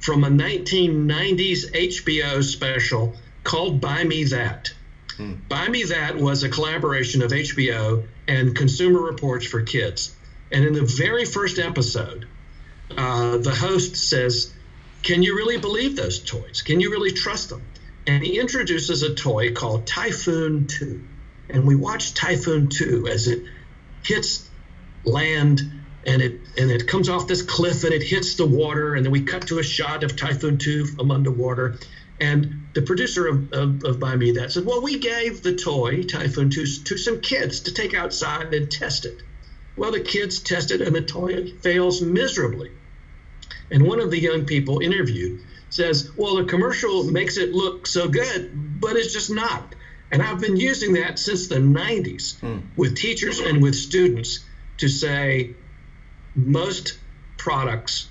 from 0.00 0.22
a 0.22 0.28
1990s 0.28 1.72
HBO 1.72 2.44
special 2.44 3.16
called 3.42 3.80
"Buy 3.80 4.04
Me 4.04 4.24
That." 4.24 4.72
Mm. 5.16 5.48
Buy 5.48 5.68
Me 5.68 5.84
That 5.84 6.16
was 6.16 6.42
a 6.42 6.50
collaboration 6.50 7.22
of 7.22 7.30
HBO 7.30 8.06
and 8.28 8.54
Consumer 8.54 9.00
Reports 9.00 9.46
for 9.46 9.62
Kids. 9.62 10.14
And 10.54 10.64
in 10.64 10.72
the 10.72 10.84
very 10.84 11.24
first 11.24 11.58
episode, 11.58 12.28
uh, 12.96 13.38
the 13.38 13.50
host 13.50 13.96
says, 13.96 14.54
Can 15.02 15.24
you 15.24 15.34
really 15.34 15.56
believe 15.56 15.96
those 15.96 16.20
toys? 16.20 16.62
Can 16.62 16.78
you 16.78 16.92
really 16.92 17.10
trust 17.10 17.48
them? 17.48 17.62
And 18.06 18.22
he 18.22 18.38
introduces 18.38 19.02
a 19.02 19.16
toy 19.16 19.52
called 19.52 19.84
Typhoon 19.84 20.68
2. 20.68 21.02
And 21.50 21.66
we 21.66 21.74
watch 21.74 22.14
Typhoon 22.14 22.68
2 22.68 23.08
as 23.08 23.26
it 23.26 23.42
hits 24.04 24.48
land 25.04 25.60
and 26.06 26.22
it 26.22 26.38
and 26.56 26.70
it 26.70 26.86
comes 26.86 27.08
off 27.08 27.26
this 27.26 27.42
cliff 27.42 27.82
and 27.82 27.92
it 27.92 28.04
hits 28.04 28.36
the 28.36 28.46
water 28.46 28.94
and 28.94 29.04
then 29.04 29.10
we 29.10 29.22
cut 29.22 29.48
to 29.48 29.58
a 29.58 29.62
shot 29.64 30.04
of 30.04 30.14
Typhoon 30.14 30.58
2 30.58 30.86
from 30.86 31.10
underwater. 31.10 31.80
And 32.20 32.68
the 32.74 32.82
producer 32.82 33.26
of, 33.26 33.52
of, 33.52 33.82
of 33.82 33.98
Buy 33.98 34.14
Me 34.14 34.30
That 34.30 34.52
said, 34.52 34.64
Well, 34.64 34.82
we 34.82 35.00
gave 35.00 35.42
the 35.42 35.56
toy, 35.56 36.04
Typhoon 36.04 36.50
2, 36.50 36.64
to 36.84 36.96
some 36.96 37.20
kids 37.20 37.58
to 37.62 37.74
take 37.74 37.92
outside 37.92 38.54
and 38.54 38.70
test 38.70 39.04
it. 39.04 39.20
Well, 39.76 39.92
the 39.92 40.00
kids 40.00 40.40
tested 40.40 40.80
and 40.80 40.94
the 40.94 41.02
toy 41.02 41.50
fails 41.62 42.00
miserably. 42.00 42.70
And 43.70 43.86
one 43.86 44.00
of 44.00 44.10
the 44.10 44.18
young 44.18 44.44
people 44.44 44.80
interviewed 44.80 45.40
says, 45.70 46.10
Well, 46.16 46.36
the 46.36 46.44
commercial 46.44 47.04
makes 47.04 47.36
it 47.36 47.52
look 47.52 47.86
so 47.86 48.08
good, 48.08 48.80
but 48.80 48.96
it's 48.96 49.12
just 49.12 49.30
not. 49.30 49.74
And 50.12 50.22
I've 50.22 50.40
been 50.40 50.56
using 50.56 50.92
that 50.94 51.18
since 51.18 51.48
the 51.48 51.56
90s 51.56 52.38
mm. 52.40 52.62
with 52.76 52.96
teachers 52.96 53.40
and 53.40 53.60
with 53.60 53.74
students 53.74 54.44
to 54.76 54.88
say 54.88 55.54
most 56.36 56.98
products 57.36 58.08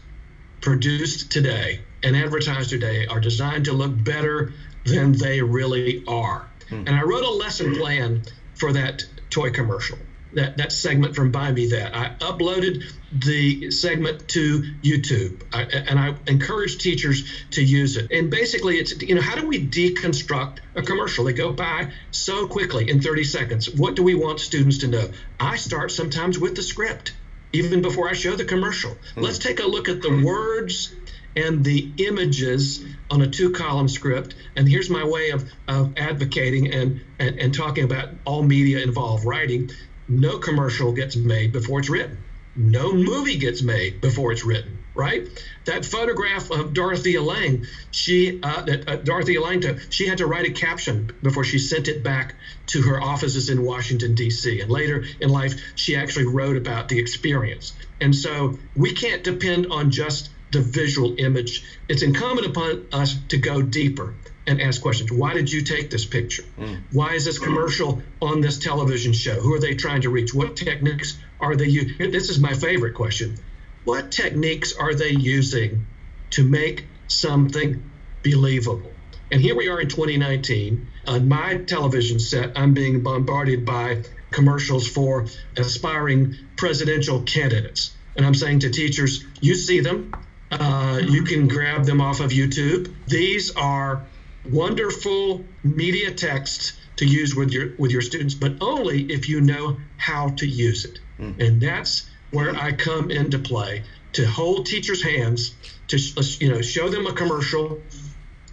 produced 0.59 1.32
today 1.32 1.80
and 2.03 2.16
advertised 2.16 2.70
today 2.70 3.07
are 3.07 3.22
designed 3.22 3.66
to 3.66 3.74
look 3.74 4.03
better 4.03 4.53
than 4.86 5.14
they 5.14 5.41
really 5.41 6.03
are. 6.07 6.45
Mm. 6.70 6.88
And 6.88 6.89
I 6.89 7.03
wrote 7.03 7.24
a 7.24 7.32
lesson 7.32 7.76
plan 7.76 8.24
for 8.55 8.74
that 8.74 9.05
toy 9.30 9.51
commercial 9.51 9.97
that, 10.36 10.57
that 10.57 10.71
segment 10.71 11.15
from 11.15 11.31
Buy 11.31 11.51
Me 11.51 11.67
That. 11.69 11.95
I 11.95 12.15
uploaded 12.19 12.84
the 13.11 13.71
segment 13.71 14.27
to 14.29 14.63
YouTube, 14.81 15.43
I, 15.53 15.63
and 15.63 15.99
I 15.99 16.15
encourage 16.27 16.77
teachers 16.77 17.23
to 17.51 17.63
use 17.63 17.97
it. 17.97 18.11
And 18.11 18.29
basically, 18.29 18.77
it's 18.77 19.01
you 19.01 19.15
know 19.15 19.21
how 19.21 19.36
do 19.36 19.47
we 19.47 19.65
deconstruct 19.65 20.59
a 20.75 20.81
commercial? 20.81 21.25
They 21.25 21.34
go 21.34 21.53
by 21.53 21.91
so 22.11 22.47
quickly 22.47 22.89
in 22.89 23.01
30 23.01 23.23
seconds. 23.23 23.69
What 23.69 23.95
do 23.95 24.03
we 24.03 24.15
want 24.15 24.39
students 24.39 24.79
to 24.79 24.88
know? 24.88 25.09
I 25.39 25.57
start 25.57 25.91
sometimes 25.91 26.39
with 26.39 26.55
the 26.55 26.63
script, 26.63 27.13
even 27.51 27.81
before 27.81 28.09
I 28.09 28.13
show 28.13 28.36
the 28.36 28.45
commercial. 28.45 28.91
Mm-hmm. 28.91 29.21
Let's 29.21 29.39
take 29.39 29.59
a 29.59 29.67
look 29.67 29.89
at 29.89 30.01
the 30.01 30.23
words 30.23 30.93
and 31.36 31.63
the 31.63 31.91
images 31.97 32.84
on 33.09 33.21
a 33.21 33.27
two 33.27 33.51
column 33.51 33.89
script. 33.89 34.36
And 34.55 34.67
here's 34.67 34.89
my 34.89 35.03
way 35.03 35.31
of, 35.31 35.49
of 35.67 35.93
advocating 35.97 36.71
and, 36.71 37.01
and, 37.19 37.39
and 37.39 37.53
talking 37.53 37.84
about 37.84 38.09
all 38.25 38.43
media 38.43 38.79
involved 38.79 39.25
writing 39.25 39.71
no 40.08 40.38
commercial 40.38 40.91
gets 40.91 41.16
made 41.16 41.51
before 41.51 41.80
it's 41.80 41.89
written. 41.89 42.18
No 42.56 42.93
movie 42.93 43.38
gets 43.38 43.64
made 43.64 43.99
before 43.99 44.32
it's 44.32 44.45
written, 44.45 44.78
right? 44.93 45.28
That 45.66 45.86
photograph 45.86 46.51
of 46.51 46.74
Dorothea 46.74 47.22
Lange, 47.22 47.66
she 47.89 48.39
uh, 48.43 48.62
that 48.62 48.88
uh, 48.88 48.95
Dorothea 48.97 49.41
Lange, 49.41 49.80
she 49.89 50.06
had 50.06 50.20
to 50.20 50.28
write 50.28 50.45
a 50.45 50.51
caption 50.51 51.12
before 51.24 51.43
she 51.43 51.58
sent 51.58 51.88
it 51.88 52.04
back 52.04 52.36
to 52.68 52.84
her 52.84 53.01
offices 53.01 53.49
in 53.49 53.64
Washington 53.64 54.14
D.C. 54.14 54.62
And 54.62 54.70
later 54.70 55.04
in 55.20 55.30
life, 55.30 55.60
she 55.76 55.95
actually 55.95 56.26
wrote 56.26 56.56
about 56.56 56.89
the 56.89 56.99
experience. 56.99 57.74
And 57.99 58.16
so 58.16 58.60
we 58.76 58.93
can't 58.93 59.24
depend 59.24 59.68
on 59.72 59.89
just 59.89 60.30
the 60.51 60.62
visual 60.62 61.16
image. 61.18 61.64
It's 61.89 62.04
incumbent 62.04 62.45
upon 62.45 62.86
us 62.91 63.16
to 63.30 63.38
go 63.38 63.64
deeper 63.64 64.14
and 64.46 64.62
ask 64.62 64.82
questions. 64.82 65.12
Why 65.12 65.34
did 65.34 65.52
you 65.52 65.62
take 65.62 65.89
this 65.89 66.06
picture? 66.06 66.44
Mm. 66.58 66.82
Why 66.91 67.14
is 67.14 67.26
this 67.26 67.39
commercial 67.39 68.02
on 68.22 68.41
this 68.41 68.58
television 68.60 69.14
show? 69.14 69.39
Who 69.39 69.54
are 69.54 69.60
they 69.60 69.74
trying 69.74 70.02
to 70.02 70.10
reach? 70.10 70.34
What 70.34 70.56
techniques 70.56 71.18
are 71.39 71.56
they 71.56 71.68
using? 71.68 72.12
This 72.12 72.30
is 72.30 72.39
my 72.39 72.54
favorite 72.54 72.94
question. 72.94 73.38
What 73.86 74.12
techniques 74.12 74.74
are 74.78 74.94
they 74.94 75.12
using 75.12 75.86
to 76.32 76.44
make 76.44 76.86
something 77.08 77.84
believable? 78.24 78.91
And 79.32 79.41
here 79.41 79.56
we 79.56 79.68
are 79.68 79.80
in 79.80 79.88
2019. 79.88 80.88
On 81.08 81.28
my 81.28 81.58
television 81.58 82.20
set, 82.20 82.52
I'm 82.56 82.74
being 82.74 83.02
bombarded 83.02 83.66
by 83.66 84.04
commercials 84.32 84.88
for 84.88 85.26
aspiring 85.58 86.36
presidential 86.56 87.22
candidates. 87.24 87.96
And 88.16 88.26
I'm 88.26 88.36
saying 88.36 88.60
to 88.60 88.70
teachers, 88.70 89.26
you 89.41 89.56
see 89.56 89.80
them. 89.80 90.14
Uh, 90.52 91.02
you 91.04 91.24
can 91.24 91.48
grab 91.48 91.86
them 91.86 92.00
off 92.00 92.20
of 92.20 92.30
YouTube. 92.30 92.94
These 93.08 93.56
are 93.56 94.06
wonderful 94.50 95.46
media 95.64 96.12
text 96.12 96.74
to 96.98 97.06
use 97.06 97.36
with 97.36 97.52
your 97.52 97.74
with 97.78 97.91
your 97.91 98.02
students, 98.02 98.34
but 98.34 98.54
only 98.62 99.04
if 99.12 99.30
you 99.30 99.41
know 99.41 99.78
how 99.98 100.30
to 100.30 100.48
use 100.48 100.86
it. 100.86 101.00
Mm-hmm. 101.20 101.41
And 101.41 101.62
that's 101.62 102.10
where 102.32 102.56
I 102.56 102.72
come 102.72 103.12
into 103.12 103.39
play 103.39 103.84
to 104.14 104.26
hold 104.26 104.66
teachers' 104.66 105.02
hands, 105.02 105.56
to 105.88 105.98
you 106.39 106.50
know 106.52 106.62
show 106.62 106.89
them 106.89 107.08
a 107.08 107.14
commercial, 107.14 107.82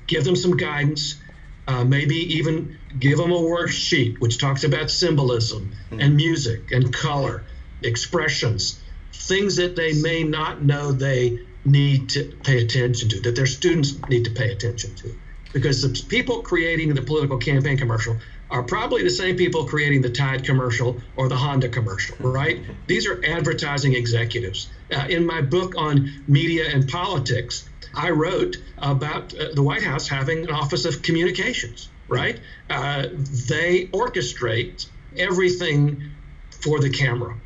give 0.07 0.25
them 0.25 0.37
some 0.37 0.57
guidance, 0.57 1.21
uh, 1.67 1.85
maybe 1.85 2.17
even 2.37 2.79
give 2.99 3.19
them 3.19 3.31
a 3.33 3.39
worksheet 3.39 4.21
which 4.21 4.39
talks 4.39 4.65
about 4.65 4.91
symbolism 4.91 5.73
mm-hmm. 5.91 6.01
and 6.01 6.17
music 6.17 6.73
and 6.73 6.93
color, 6.93 7.45
expressions, 7.83 8.81
things 9.13 9.57
that 9.57 9.77
they 9.77 9.93
may 9.93 10.23
not 10.25 10.63
know 10.63 10.93
they 10.93 11.41
need 11.65 12.09
to 12.09 12.25
pay 12.43 12.65
attention 12.65 13.09
to, 13.11 13.21
that 13.21 13.37
their 13.37 13.47
students 13.47 14.01
need 14.09 14.25
to 14.25 14.31
pay 14.31 14.51
attention 14.51 14.95
to 14.95 15.15
because 15.53 15.83
the 15.83 16.07
people 16.09 16.43
creating 16.43 16.95
the 16.95 17.03
political 17.03 17.39
campaign 17.39 17.77
commercial 17.77 18.19
are 18.51 18.63
probably 18.63 19.03
the 19.03 19.11
same 19.11 19.37
people 19.37 19.65
creating 19.65 20.03
the 20.03 20.11
Tide 20.11 20.45
commercial 20.45 21.01
or 21.17 21.29
the 21.29 21.37
Honda 21.37 21.69
commercial, 21.69 22.17
right? 22.19 22.61
These 22.87 23.07
are 23.07 23.23
advertising 23.25 23.95
executives. 23.95 24.69
Uh, 24.93 25.07
in 25.09 25.25
my 25.25 25.41
book 25.41 25.75
on 25.77 26.25
media 26.27 26.69
and 26.69 26.89
politics, 26.89 27.69
I 27.95 28.11
wrote 28.11 28.57
about 28.79 29.35
uh, 29.35 29.55
the 29.55 29.63
White 29.63 29.83
House 29.83 30.09
having 30.09 30.45
an 30.45 30.51
Office 30.51 30.85
of 30.85 31.03
Communications, 31.03 31.89
right? 32.09 32.41
Uh, 32.69 33.07
they 33.49 33.87
orchestrate 33.93 34.87
everything 35.17 36.11
for 36.51 36.81
the 36.81 36.91
camera. 36.91 37.37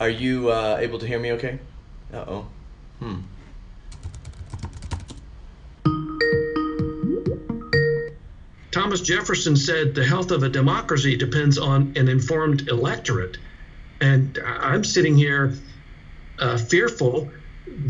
Are 0.00 0.10
you 0.10 0.50
uh, 0.50 0.78
able 0.80 0.98
to 0.98 1.06
hear 1.06 1.18
me 1.18 1.32
okay? 1.32 1.58
Uh 2.12 2.24
oh. 2.28 2.46
Hmm. 3.04 3.20
Thomas 8.70 9.02
Jefferson 9.02 9.56
said 9.56 9.94
the 9.94 10.04
health 10.04 10.30
of 10.30 10.42
a 10.42 10.48
democracy 10.48 11.14
depends 11.14 11.58
on 11.58 11.92
an 11.96 12.08
informed 12.08 12.68
electorate. 12.68 13.36
And 14.00 14.38
I'm 14.44 14.84
sitting 14.84 15.18
here 15.18 15.54
uh, 16.38 16.56
fearful 16.56 17.30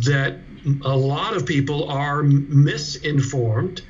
that 0.07 0.39
a 0.85 0.97
lot 0.97 1.37
of 1.37 1.47
people 1.47 1.89
are 1.89 2.25
misinformed, 2.25 3.83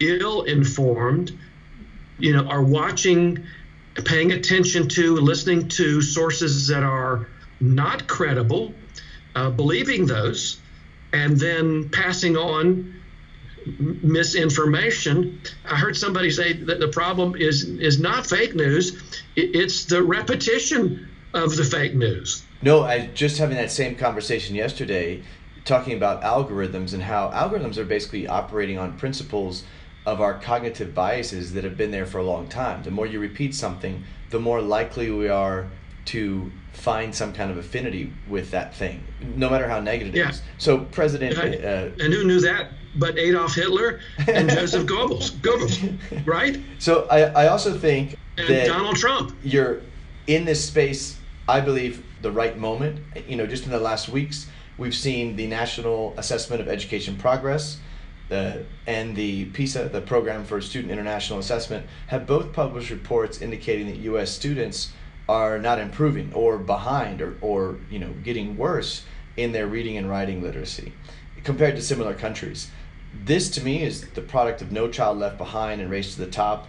ill 0.00 0.42
informed, 0.42 1.38
you 2.18 2.32
know, 2.32 2.44
are 2.48 2.62
watching, 2.62 3.44
paying 4.04 4.32
attention 4.32 4.88
to, 4.88 5.14
listening 5.14 5.68
to 5.68 6.02
sources 6.02 6.66
that 6.66 6.82
are 6.82 7.28
not 7.60 8.08
credible, 8.08 8.74
uh, 9.34 9.50
believing 9.50 10.06
those 10.06 10.58
and 11.12 11.38
then 11.38 11.88
passing 11.90 12.36
on 12.36 13.00
misinformation. 14.02 15.40
I 15.64 15.76
heard 15.76 15.96
somebody 15.96 16.30
say 16.30 16.52
that 16.52 16.80
the 16.80 16.88
problem 16.88 17.36
is 17.36 17.64
is 17.64 17.98
not 17.98 18.26
fake 18.26 18.54
news; 18.54 19.20
it's 19.36 19.84
the 19.84 20.02
repetition 20.02 21.08
of 21.34 21.56
the 21.56 21.64
fake 21.64 21.94
news. 21.94 22.44
No, 22.62 22.82
I 22.82 23.06
just 23.14 23.38
having 23.38 23.56
that 23.56 23.70
same 23.70 23.96
conversation 23.96 24.54
yesterday, 24.54 25.22
talking 25.64 25.94
about 25.94 26.22
algorithms 26.22 26.94
and 26.94 27.02
how 27.02 27.30
algorithms 27.30 27.76
are 27.76 27.84
basically 27.84 28.26
operating 28.26 28.78
on 28.78 28.98
principles 28.98 29.64
of 30.06 30.20
our 30.20 30.38
cognitive 30.38 30.94
biases 30.94 31.52
that 31.52 31.64
have 31.64 31.76
been 31.76 31.90
there 31.90 32.06
for 32.06 32.18
a 32.18 32.24
long 32.24 32.48
time. 32.48 32.82
The 32.82 32.90
more 32.90 33.06
you 33.06 33.20
repeat 33.20 33.54
something, 33.54 34.04
the 34.30 34.40
more 34.40 34.62
likely 34.62 35.10
we 35.10 35.28
are 35.28 35.70
to 36.10 36.50
find 36.72 37.14
some 37.14 37.32
kind 37.32 37.52
of 37.52 37.56
affinity 37.56 38.12
with 38.28 38.50
that 38.50 38.74
thing, 38.74 39.04
no 39.36 39.48
matter 39.48 39.68
how 39.68 39.78
negative 39.78 40.14
yeah. 40.14 40.24
it 40.24 40.30
is. 40.30 40.42
So 40.58 40.78
President, 40.78 41.38
and, 41.38 41.54
I, 41.54 41.68
uh, 41.68 41.90
and 42.00 42.12
who 42.12 42.24
knew 42.24 42.40
that? 42.40 42.72
But 42.96 43.16
Adolf 43.16 43.54
Hitler 43.54 44.00
and 44.26 44.50
Joseph 44.50 44.86
Goebbels, 44.86 45.30
Goebbels, 45.40 46.26
right? 46.26 46.60
So 46.80 47.06
I, 47.08 47.44
I 47.44 47.48
also 47.48 47.78
think 47.78 48.16
and 48.36 48.48
that 48.48 48.66
Donald 48.66 48.96
Trump. 48.96 49.36
You're 49.44 49.82
in 50.26 50.44
this 50.44 50.64
space. 50.64 51.16
I 51.48 51.60
believe 51.60 52.04
the 52.22 52.32
right 52.32 52.58
moment. 52.58 53.00
You 53.28 53.36
know, 53.36 53.46
just 53.46 53.64
in 53.64 53.70
the 53.70 53.78
last 53.78 54.08
weeks, 54.08 54.48
we've 54.76 54.94
seen 54.94 55.36
the 55.36 55.46
National 55.46 56.14
Assessment 56.16 56.60
of 56.60 56.68
Education 56.68 57.16
Progress. 57.16 57.78
The, 58.28 58.64
and 58.86 59.16
the 59.16 59.46
PISA, 59.46 59.88
the 59.88 60.00
Program 60.00 60.44
for 60.44 60.60
Student 60.60 60.92
International 60.92 61.40
Assessment, 61.40 61.84
have 62.06 62.28
both 62.28 62.52
published 62.52 62.90
reports 62.90 63.42
indicating 63.42 63.88
that 63.88 63.96
U.S. 63.96 64.30
students 64.30 64.92
are 65.30 65.60
not 65.60 65.78
improving 65.78 66.32
or 66.34 66.58
behind 66.58 67.22
or, 67.22 67.36
or 67.40 67.78
you 67.88 68.00
know 68.00 68.12
getting 68.24 68.56
worse 68.56 69.04
in 69.36 69.52
their 69.52 69.68
reading 69.68 69.96
and 69.96 70.10
writing 70.10 70.42
literacy 70.42 70.92
compared 71.44 71.76
to 71.76 71.82
similar 71.82 72.14
countries. 72.14 72.68
This 73.24 73.48
to 73.50 73.62
me 73.62 73.82
is 73.82 74.08
the 74.10 74.22
product 74.22 74.60
of 74.60 74.72
No 74.72 74.88
Child 74.88 75.18
Left 75.18 75.38
Behind 75.38 75.80
and 75.80 75.88
Race 75.88 76.14
to 76.14 76.20
the 76.20 76.30
Top. 76.30 76.66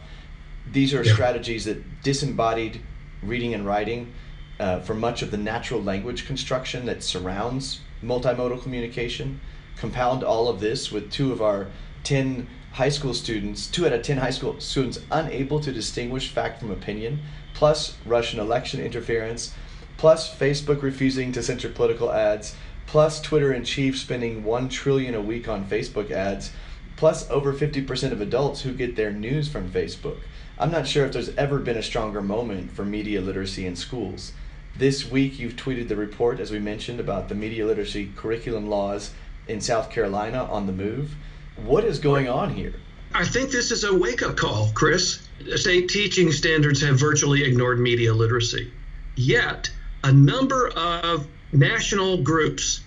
These 0.71 0.93
are 0.93 1.03
yeah. 1.03 1.13
strategies 1.13 1.65
that 1.65 2.03
disembodied 2.03 2.81
reading 3.23 3.55
and 3.55 3.65
writing 3.65 4.13
uh, 4.59 4.79
for 4.81 4.93
much 4.93 5.23
of 5.23 5.31
the 5.31 5.37
natural 5.37 5.81
language 5.81 6.27
construction 6.27 6.85
that 6.85 7.01
surrounds 7.01 7.81
multimodal 8.03 8.61
communication. 8.61 9.41
Compound 9.75 10.23
all 10.23 10.47
of 10.47 10.59
this 10.59 10.91
with 10.91 11.11
two 11.11 11.31
of 11.31 11.41
our 11.41 11.67
10 12.03 12.47
high 12.73 12.89
school 12.89 13.13
students, 13.13 13.67
two 13.67 13.85
out 13.85 13.93
of 13.93 14.01
10 14.01 14.17
high 14.17 14.29
school 14.31 14.59
students 14.59 14.99
unable 15.11 15.59
to 15.59 15.71
distinguish 15.71 16.29
fact 16.29 16.59
from 16.59 16.71
opinion 16.71 17.19
plus 17.53 17.95
Russian 18.05 18.39
election 18.39 18.81
interference, 18.81 19.53
plus 19.97 20.33
Facebook 20.33 20.81
refusing 20.81 21.31
to 21.31 21.43
censor 21.43 21.69
political 21.69 22.11
ads, 22.11 22.55
plus 22.87 23.21
Twitter 23.21 23.53
in 23.53 23.63
chief 23.63 23.99
spending 23.99 24.43
1 24.43 24.69
trillion 24.69 25.13
a 25.13 25.21
week 25.21 25.47
on 25.47 25.65
Facebook 25.65 26.11
ads, 26.11 26.51
plus 26.95 27.29
over 27.29 27.53
50% 27.53 28.11
of 28.11 28.21
adults 28.21 28.61
who 28.61 28.73
get 28.73 28.95
their 28.95 29.11
news 29.11 29.47
from 29.47 29.69
Facebook. 29.69 30.17
I'm 30.57 30.71
not 30.71 30.87
sure 30.87 31.05
if 31.05 31.13
there's 31.13 31.35
ever 31.35 31.59
been 31.59 31.77
a 31.77 31.83
stronger 31.83 32.21
moment 32.21 32.71
for 32.71 32.85
media 32.85 33.21
literacy 33.21 33.65
in 33.65 33.75
schools. 33.75 34.31
This 34.75 35.09
week, 35.09 35.37
you've 35.37 35.55
tweeted 35.55 35.87
the 35.87 35.95
report, 35.95 36.39
as 36.39 36.51
we 36.51 36.59
mentioned, 36.59 36.99
about 36.99 37.29
the 37.29 37.35
media 37.35 37.65
literacy 37.65 38.11
curriculum 38.15 38.69
laws 38.69 39.11
in 39.47 39.59
South 39.59 39.89
Carolina 39.89 40.45
on 40.45 40.65
the 40.65 40.73
move. 40.73 41.15
What 41.57 41.83
is 41.83 41.99
going 41.99 42.27
on 42.27 42.53
here? 42.53 42.73
I 43.13 43.25
think 43.25 43.51
this 43.51 43.71
is 43.71 43.83
a 43.83 43.93
wake 43.93 44.23
up 44.23 44.37
call, 44.37 44.71
Chris. 44.73 45.27
State 45.55 45.89
teaching 45.89 46.31
standards 46.31 46.81
have 46.81 46.99
virtually 46.99 47.43
ignored 47.43 47.79
media 47.79 48.13
literacy. 48.13 48.71
Yet, 49.15 49.69
a 50.03 50.11
number 50.11 50.69
of 50.69 51.27
national 51.51 52.23
groups 52.23 52.81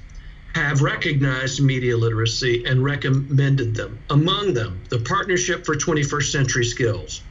have 0.54 0.82
recognized 0.82 1.60
media 1.60 1.96
literacy 1.96 2.64
and 2.64 2.82
recommended 2.82 3.74
them. 3.74 3.98
Among 4.08 4.54
them, 4.54 4.82
the 4.88 5.00
Partnership 5.00 5.66
for 5.66 5.74
21st 5.74 6.30
Century 6.30 6.64
Skills, 6.64 7.22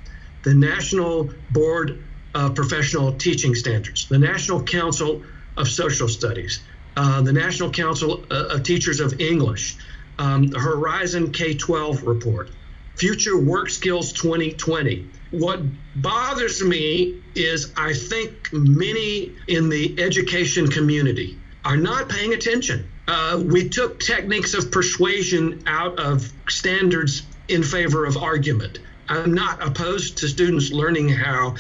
the 0.44 0.54
National 0.54 1.30
Board 1.52 2.04
of 2.36 2.54
Professional 2.54 3.14
Teaching 3.14 3.56
Standards, 3.56 4.08
the 4.08 4.20
National 4.20 4.62
Council 4.62 5.24
of 5.56 5.68
Social 5.70 6.10
Studies, 6.10 6.60
uh, 6.98 7.22
the 7.22 7.34
National 7.34 7.72
Council 7.72 8.26
uh, 8.30 8.48
of 8.50 8.64
Teachers 8.64 9.00
of 9.00 9.20
English, 9.22 9.78
um, 10.20 10.48
the 10.48 10.60
Horizon 10.60 11.32
K 11.32 11.54
12 11.54 12.04
report, 12.04 12.52
Future 12.96 13.38
Work 13.38 13.70
Skills 13.70 14.14
2020. 14.14 15.10
What 15.32 15.62
bothers 15.96 16.64
me 16.64 17.22
is 17.36 17.74
I 17.76 17.94
think 17.94 18.50
many 18.54 19.36
in 19.48 19.70
the 19.70 20.00
education 20.00 20.68
community 20.68 21.40
are 21.66 21.78
not 21.78 22.10
paying 22.10 22.34
attention. 22.34 22.90
Uh, 23.08 23.42
we 23.44 23.70
took 23.70 24.00
techniques 24.00 24.54
of 24.54 24.72
persuasion 24.72 25.64
out 25.66 26.00
of 26.00 26.32
standards 26.48 27.24
in 27.48 27.64
favor 27.64 28.06
of 28.06 28.18
argument. 28.18 28.80
I'm 29.10 29.34
not 29.34 29.66
opposed 29.66 30.20
to 30.20 30.28
students 30.28 30.72
learning 30.72 31.10
how 31.10 31.56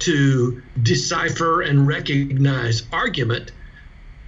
to 0.00 0.62
decipher 0.80 1.62
and 1.62 1.86
recognize 1.86 2.82
argument, 2.92 3.52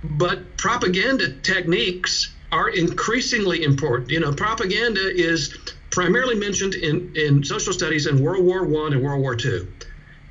but 0.03 0.57
propaganda 0.57 1.33
techniques 1.33 2.33
are 2.53 2.69
increasingly 2.69 3.63
important. 3.63 4.11
You 4.11 4.21
know, 4.21 4.33
propaganda 4.33 5.01
is 5.01 5.57
primarily 5.91 6.35
mentioned 6.35 6.75
in, 6.75 7.13
in 7.15 7.45
social 7.45 7.73
studies 7.73 8.07
in 8.07 8.23
World 8.23 8.45
War 8.45 8.65
One 8.65 8.93
and 8.93 9.03
World 9.03 9.21
War 9.21 9.37
Two. 9.37 9.69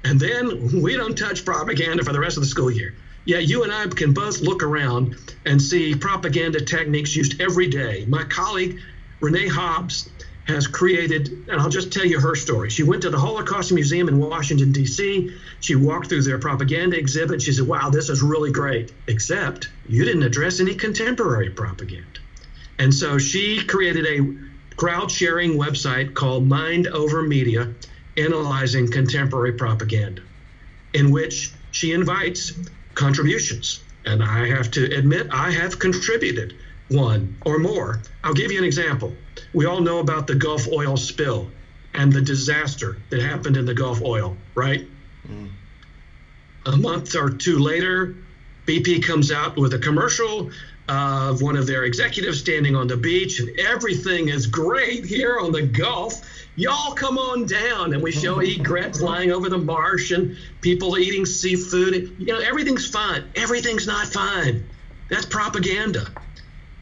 And 0.04 0.20
then 0.20 0.82
we 0.82 0.96
don't 0.96 1.18
touch 1.18 1.44
propaganda 1.44 2.04
for 2.04 2.14
the 2.14 2.20
rest 2.20 2.38
of 2.38 2.44
the 2.44 2.50
school 2.50 2.72
year. 2.72 2.94
Yeah, 3.26 3.40
you 3.40 3.64
and 3.64 3.72
I 3.72 3.86
can 3.88 4.14
both 4.14 4.42
look 4.42 4.64
around 4.64 5.16
and 5.46 5.62
see 5.62 5.94
propaganda 5.94 6.62
techniques 6.62 7.16
used 7.16 7.40
every 7.42 7.68
day. 7.68 8.06
My 8.08 8.24
colleague, 8.24 8.80
Renee 9.20 9.48
Hobbs, 9.48 10.10
has 10.50 10.68
created, 10.68 11.46
and 11.48 11.62
I'll 11.62 11.70
just 11.70 11.94
tell 11.94 12.06
you 12.06 12.20
her 12.20 12.36
story. 12.36 12.70
She 12.70 12.84
went 12.84 13.04
to 13.04 13.10
the 13.10 13.18
Holocaust 13.18 13.72
Museum 13.72 14.08
in 14.08 14.20
Washington, 14.20 14.72
D.C. 14.72 15.32
She 15.60 15.76
walked 15.76 16.10
through 16.10 16.24
their 16.24 16.40
propaganda 16.40 16.98
exhibit. 16.98 17.42
She 17.42 17.54
said, 17.54 17.68
Wow, 17.68 17.90
this 17.90 18.10
is 18.10 18.22
really 18.22 18.52
great. 18.52 18.92
Except 19.08 19.70
you 19.88 20.04
didn't 20.04 20.24
address 20.24 20.60
any 20.60 20.76
contemporary 20.76 21.50
propaganda. 21.50 22.20
And 22.78 22.94
so 22.94 23.18
she 23.18 23.64
created 23.64 24.06
a 24.06 24.76
crowd 24.76 25.12
sharing 25.12 25.54
website 25.54 26.14
called 26.14 26.48
Mind 26.48 26.88
Over 26.88 27.22
Media, 27.22 27.74
analyzing 28.18 28.90
contemporary 28.90 29.54
propaganda, 29.54 30.22
in 30.94 31.12
which 31.12 31.52
she 31.72 31.92
invites 31.92 32.54
contributions. 32.96 33.82
And 34.06 34.24
I 34.24 34.48
have 34.48 34.72
to 34.72 34.86
admit, 34.86 35.28
I 35.32 35.52
have 35.52 35.78
contributed 35.78 36.56
one 36.90 37.38
or 37.46 37.60
more. 37.60 38.02
I'll 38.24 38.34
give 38.34 38.52
you 38.52 38.58
an 38.58 38.64
example. 38.64 39.16
We 39.54 39.66
all 39.66 39.82
know 39.82 40.00
about 40.00 40.28
the 40.28 40.36
Gulf 40.36 40.68
oil 40.68 40.98
spill 40.98 41.50
and 41.94 42.12
the 42.12 42.22
disaster 42.22 42.98
that 43.10 43.22
happened 43.22 43.58
in 43.58 43.66
the 43.66 43.74
Gulf 43.74 44.02
oil, 44.02 44.38
right? 44.56 44.88
Mm. 45.28 45.50
A 46.66 46.78
month 46.78 47.16
or 47.16 47.30
two 47.30 47.60
later, 47.60 48.16
BP 48.66 49.04
comes 49.04 49.32
out 49.32 49.58
with 49.58 49.74
a 49.74 49.80
commercial 49.80 50.52
of 50.88 51.42
one 51.42 51.56
of 51.56 51.68
their 51.68 51.84
executives 51.84 52.40
standing 52.40 52.76
on 52.76 52.88
the 52.88 52.98
beach, 52.98 53.40
and 53.40 53.60
everything 53.60 54.30
is 54.30 54.48
great 54.48 55.06
here 55.06 55.40
on 55.40 55.52
the 55.52 55.62
Gulf. 55.62 56.22
Y'all 56.56 56.94
come 56.94 57.18
on 57.18 57.46
down, 57.46 57.94
and 57.94 58.02
we 58.02 58.12
show 58.12 58.40
egret 58.40 58.96
flying 58.96 59.32
over 59.32 59.50
the 59.50 59.58
marsh 59.58 60.12
and 60.12 60.36
people 60.62 60.98
eating 60.98 61.26
seafood. 61.26 62.16
You 62.18 62.26
know, 62.26 62.40
everything's 62.40 62.88
fine. 62.88 63.24
Everything's 63.36 63.88
not 63.88 64.08
fine. 64.08 64.68
That's 65.10 65.26
propaganda. 65.26 66.12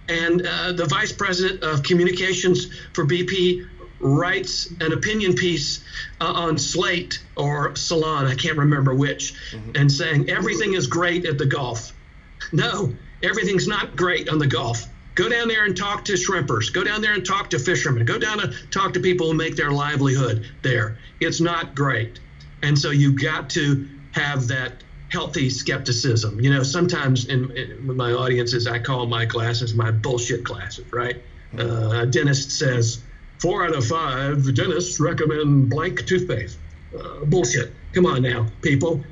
And 0.10 0.46
uh, 0.46 0.72
the 0.74 0.86
vice 0.86 1.12
president 1.12 1.64
of 1.64 1.84
communications 1.84 2.68
for 2.94 3.06
BP 3.06 3.68
writes 4.00 4.72
an 4.80 4.94
opinion 4.94 5.34
piece 5.34 5.84
uh, 6.22 6.26
on 6.26 6.58
Slate 6.58 7.24
or 7.36 7.76
Salon, 7.76 8.26
I 8.26 8.36
can't 8.36 8.58
remember 8.58 8.94
which, 8.94 9.34
mm-hmm. 9.52 9.72
and 9.76 9.92
saying 9.92 10.30
everything 10.30 10.74
is 10.74 10.88
great 10.88 11.26
at 11.26 11.38
the 11.38 11.46
Gulf. 11.46 11.94
No, 12.54 12.94
everything's 13.24 13.68
not 13.68 13.98
great 13.98 14.30
on 14.30 14.38
the 14.38 14.48
Gulf. 14.48 14.86
Go 15.16 15.28
down 15.28 15.48
there 15.50 15.66
and 15.66 15.76
talk 15.76 16.06
to 16.06 16.14
shrimpers. 16.14 16.72
Go 16.72 16.84
down 16.84 17.02
there 17.02 17.14
and 17.14 17.26
talk 17.26 17.50
to 17.50 17.60
fishermen. 17.60 18.06
Go 18.06 18.20
down 18.20 18.40
and 18.40 18.54
talk 18.72 18.94
to 18.94 19.00
people 19.00 19.28
who 19.28 19.34
make 19.34 19.56
their 19.56 19.72
livelihood 19.72 20.46
there. 20.62 20.98
It's 21.20 21.42
not 21.42 21.76
great. 21.76 22.20
And 22.62 22.78
so 22.78 22.92
you've 22.92 23.20
got 23.20 23.50
to 23.50 23.88
have 24.12 24.48
that 24.48 24.84
healthy 25.10 25.50
skepticism. 25.50 26.40
You 26.40 26.54
know, 26.54 26.64
sometimes 26.64 27.28
in, 27.28 27.52
in 27.52 27.96
my 27.96 28.12
audiences, 28.12 28.68
I 28.68 28.80
call 28.80 29.06
my 29.06 29.26
classes 29.26 29.74
my 29.74 29.92
bullshit 29.92 30.44
classes, 30.44 30.92
right? 30.92 31.22
Uh, 31.58 32.02
a 32.02 32.06
dentist 32.06 32.52
says, 32.52 33.04
four 33.40 33.66
out 33.66 33.76
of 33.76 33.86
five 33.86 34.54
dentists 34.54 35.00
recommend 35.00 35.70
blank 35.70 36.06
toothpaste. 36.06 36.58
Uh, 36.98 37.26
bullshit. 37.26 37.74
Come 37.94 38.06
on 38.06 38.22
now, 38.22 38.48
people. 38.62 39.04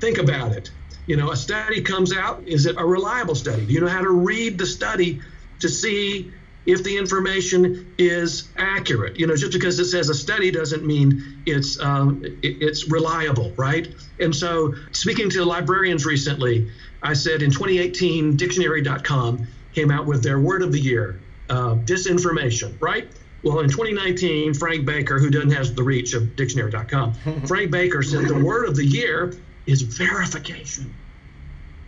Think 0.00 0.18
about 0.18 0.52
it. 0.52 0.70
You 1.06 1.16
know, 1.16 1.30
a 1.30 1.36
study 1.36 1.80
comes 1.82 2.16
out. 2.16 2.42
Is 2.46 2.66
it 2.66 2.76
a 2.78 2.84
reliable 2.84 3.34
study? 3.34 3.66
Do 3.66 3.72
you 3.72 3.80
know 3.80 3.88
how 3.88 4.02
to 4.02 4.10
read 4.10 4.58
the 4.58 4.66
study 4.66 5.20
to 5.60 5.68
see 5.68 6.32
if 6.66 6.84
the 6.84 6.96
information 6.96 7.94
is 7.98 8.52
accurate. 8.56 9.18
You 9.18 9.26
know, 9.26 9.36
just 9.36 9.52
because 9.52 9.78
it 9.78 9.86
says 9.86 10.08
a 10.08 10.14
study 10.14 10.50
doesn't 10.50 10.84
mean 10.84 11.42
it's 11.46 11.80
um, 11.80 12.22
it, 12.24 12.56
it's 12.60 12.90
reliable, 12.90 13.54
right? 13.56 13.88
And 14.20 14.34
so, 14.34 14.74
speaking 14.92 15.30
to 15.30 15.44
librarians 15.44 16.06
recently, 16.06 16.70
I 17.02 17.14
said 17.14 17.42
in 17.42 17.50
2018, 17.50 18.36
Dictionary.com 18.36 19.46
came 19.72 19.90
out 19.90 20.06
with 20.06 20.22
their 20.22 20.38
word 20.38 20.62
of 20.62 20.72
the 20.72 20.80
year, 20.80 21.20
uh, 21.48 21.76
disinformation, 21.76 22.80
right? 22.80 23.10
Well, 23.42 23.60
in 23.60 23.68
2019, 23.68 24.54
Frank 24.54 24.86
Baker, 24.86 25.18
who 25.18 25.28
doesn't 25.28 25.50
have 25.50 25.74
the 25.74 25.82
reach 25.82 26.14
of 26.14 26.36
Dictionary.com, 26.36 27.14
Frank 27.46 27.70
Baker 27.72 28.02
said 28.02 28.28
the 28.28 28.38
word 28.38 28.68
of 28.68 28.76
the 28.76 28.84
year 28.84 29.34
is 29.66 29.82
verification. 29.82 30.94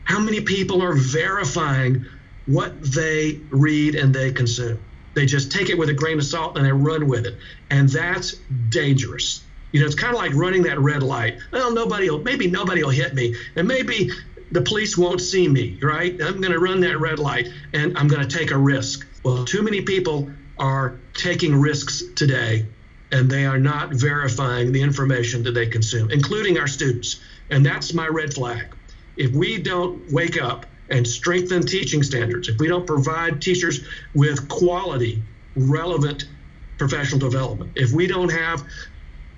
How 0.05 0.19
many 0.19 0.41
people 0.41 0.83
are 0.83 0.95
verifying 0.95 2.05
what 2.47 2.81
they 2.83 3.41
read 3.51 3.95
and 3.95 4.15
they 4.15 4.33
consume. 4.33 4.79
They 5.15 5.27
just 5.27 5.53
take 5.53 5.71
it 5.71 5.79
with 5.79 5.89
a 5.89 5.95
grain 5.95 6.19
of 6.19 6.25
salt 6.25 6.57
and 6.57 6.67
they 6.67 6.73
run 6.73 7.09
with 7.09 7.27
it. 7.27 7.37
And 7.71 7.89
that's 7.89 8.35
dangerous. 8.69 9.45
You 9.73 9.81
know, 9.81 9.87
it's 9.87 9.95
kind 9.95 10.15
of 10.15 10.21
like 10.21 10.35
running 10.35 10.63
that 10.65 10.79
red 10.79 11.03
light. 11.03 11.39
Well, 11.53 11.73
nobody 11.73 12.11
will, 12.11 12.23
maybe 12.23 12.49
nobody 12.49 12.83
will 12.83 12.91
hit 12.91 13.15
me. 13.15 13.35
And 13.57 13.67
maybe 13.67 14.11
the 14.51 14.63
police 14.63 14.97
won't 14.97 15.21
see 15.21 15.49
me, 15.49 15.79
right? 15.83 16.13
I'm 16.21 16.41
going 16.41 16.53
to 16.53 16.61
run 16.61 16.81
that 16.81 16.99
red 16.99 17.19
light 17.19 17.49
and 17.73 17.97
I'm 17.97 18.09
going 18.09 18.27
to 18.27 18.39
take 18.39 18.51
a 18.51 18.59
risk. 18.59 19.07
Well, 19.25 19.45
too 19.45 19.63
many 19.63 19.83
people 19.83 20.31
are 20.59 20.99
taking 21.15 21.57
risks 21.57 22.03
today 22.15 22.67
and 23.11 23.31
they 23.31 23.47
are 23.47 23.59
not 23.59 23.91
verifying 23.91 24.73
the 24.73 24.83
information 24.83 25.43
that 25.45 25.53
they 25.53 25.67
consume, 25.67 26.11
including 26.11 26.59
our 26.59 26.67
students. 26.67 27.21
And 27.51 27.65
that's 27.65 27.95
my 27.95 28.07
red 28.07 28.35
flag. 28.35 28.75
If 29.17 29.33
we 29.33 29.59
don't 29.59 30.13
wake 30.13 30.41
up 30.41 30.67
and 30.91 31.07
strengthen 31.07 31.65
teaching 31.67 32.03
standards, 32.03 32.49
if 32.49 32.59
we 32.59 32.69
don't 32.69 32.87
provide 32.87 33.41
teachers 33.41 33.87
with 34.15 34.49
quality, 34.49 35.23
relevant 35.57 36.29
professional 36.79 37.19
development, 37.19 37.73
if 37.77 37.93
we 37.93 38.07
don't 38.07 38.31
have 38.31 38.65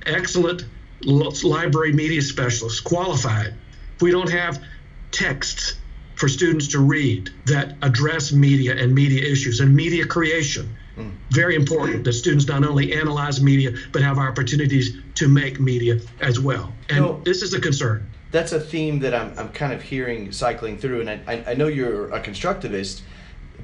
excellent 0.07 0.65
library 1.05 1.93
media 1.93 2.23
specialists 2.23 2.81
qualified, 2.81 3.55
if 3.95 4.03
we 4.03 4.11
don't 4.11 4.31
have 4.31 4.63
texts 5.11 5.75
for 6.17 6.29
students 6.29 6.69
to 6.69 6.81
read 6.81 7.31
that 7.45 7.77
address 7.83 8.33
media 8.33 8.75
and 8.75 8.95
media 8.95 9.23
issues 9.23 9.61
and 9.61 9.75
media 9.75 10.05
creation. 10.05 10.75
Mm. 10.97 11.13
Very 11.31 11.55
important 11.55 12.05
that 12.05 12.15
students 12.15 12.47
not 12.47 12.65
only 12.65 12.95
analyze 12.95 13.43
media, 13.43 13.73
but 13.93 14.01
have 14.01 14.19
opportunities 14.19 14.97
to 15.17 15.29
make 15.29 15.61
media 15.61 16.01
as 16.21 16.41
well. 16.41 16.73
And 16.89 17.05
no. 17.05 17.21
this 17.25 17.43
is 17.43 17.53
a 17.53 17.61
concern 17.61 18.11
that's 18.31 18.53
a 18.53 18.61
theme 18.61 18.99
that 19.01 19.14
I'm, 19.14 19.39
I'm 19.39 19.49
kind 19.51 19.72
of 19.72 19.83
hearing 19.83 20.33
cycling 20.33 20.79
through, 20.79 21.03
and 21.03 21.11
I, 21.11 21.45
I 21.47 21.55
know 21.55 21.68
you're 21.68 22.12
a 22.12 22.20
constructivist, 22.20 23.03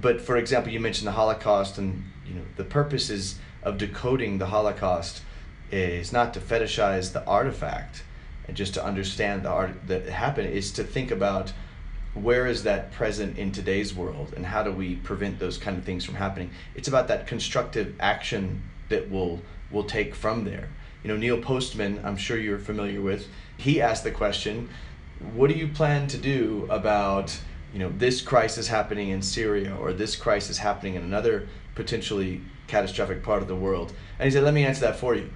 but 0.00 0.20
for 0.20 0.36
example, 0.36 0.72
you 0.72 0.80
mentioned 0.80 1.06
the 1.06 1.12
Holocaust, 1.12 1.78
and 1.78 2.04
you 2.26 2.34
know 2.34 2.42
the 2.56 2.64
purposes 2.64 3.38
of 3.62 3.78
decoding 3.78 4.38
the 4.38 4.46
Holocaust 4.46 5.22
is 5.70 6.12
not 6.12 6.34
to 6.34 6.40
fetishize 6.40 7.12
the 7.12 7.24
artifact 7.26 8.02
and 8.46 8.56
just 8.56 8.74
to 8.74 8.84
understand 8.84 9.42
the 9.42 9.48
art 9.48 9.86
that 9.86 10.06
happened. 10.06 10.48
Is 10.48 10.72
to 10.72 10.84
think 10.84 11.10
about 11.10 11.52
where 12.14 12.46
is 12.46 12.62
that 12.64 12.92
present 12.92 13.38
in 13.38 13.52
today's 13.52 13.94
world, 13.94 14.32
and 14.36 14.46
how 14.46 14.62
do 14.62 14.70
we 14.70 14.96
prevent 14.96 15.38
those 15.38 15.58
kind 15.58 15.76
of 15.76 15.84
things 15.84 16.04
from 16.04 16.16
happening. 16.16 16.50
It's 16.74 16.88
about 16.88 17.08
that 17.08 17.26
constructive 17.26 17.94
action 18.00 18.62
that 18.88 19.10
will 19.10 19.40
will 19.70 19.84
take 19.84 20.14
from 20.14 20.44
there. 20.44 20.68
You 21.02 21.08
know, 21.08 21.16
Neil 21.16 21.40
Postman, 21.40 22.00
I'm 22.04 22.16
sure 22.16 22.38
you're 22.38 22.58
familiar 22.58 23.00
with 23.00 23.26
he 23.56 23.80
asked 23.80 24.04
the 24.04 24.10
question 24.10 24.68
what 25.34 25.48
do 25.48 25.54
you 25.54 25.68
plan 25.68 26.08
to 26.08 26.18
do 26.18 26.66
about 26.68 27.38
you 27.72 27.78
know 27.78 27.92
this 27.96 28.20
crisis 28.20 28.68
happening 28.68 29.10
in 29.10 29.22
Syria 29.22 29.76
or 29.76 29.92
this 29.92 30.16
crisis 30.16 30.58
happening 30.58 30.94
in 30.94 31.02
another 31.02 31.48
potentially 31.74 32.40
catastrophic 32.66 33.22
part 33.22 33.42
of 33.42 33.48
the 33.48 33.56
world? 33.56 33.92
And 34.18 34.26
he 34.26 34.30
said, 34.30 34.44
let 34.44 34.54
me 34.54 34.64
answer 34.64 34.82
that 34.82 34.96
for 34.96 35.14
you. 35.14 35.30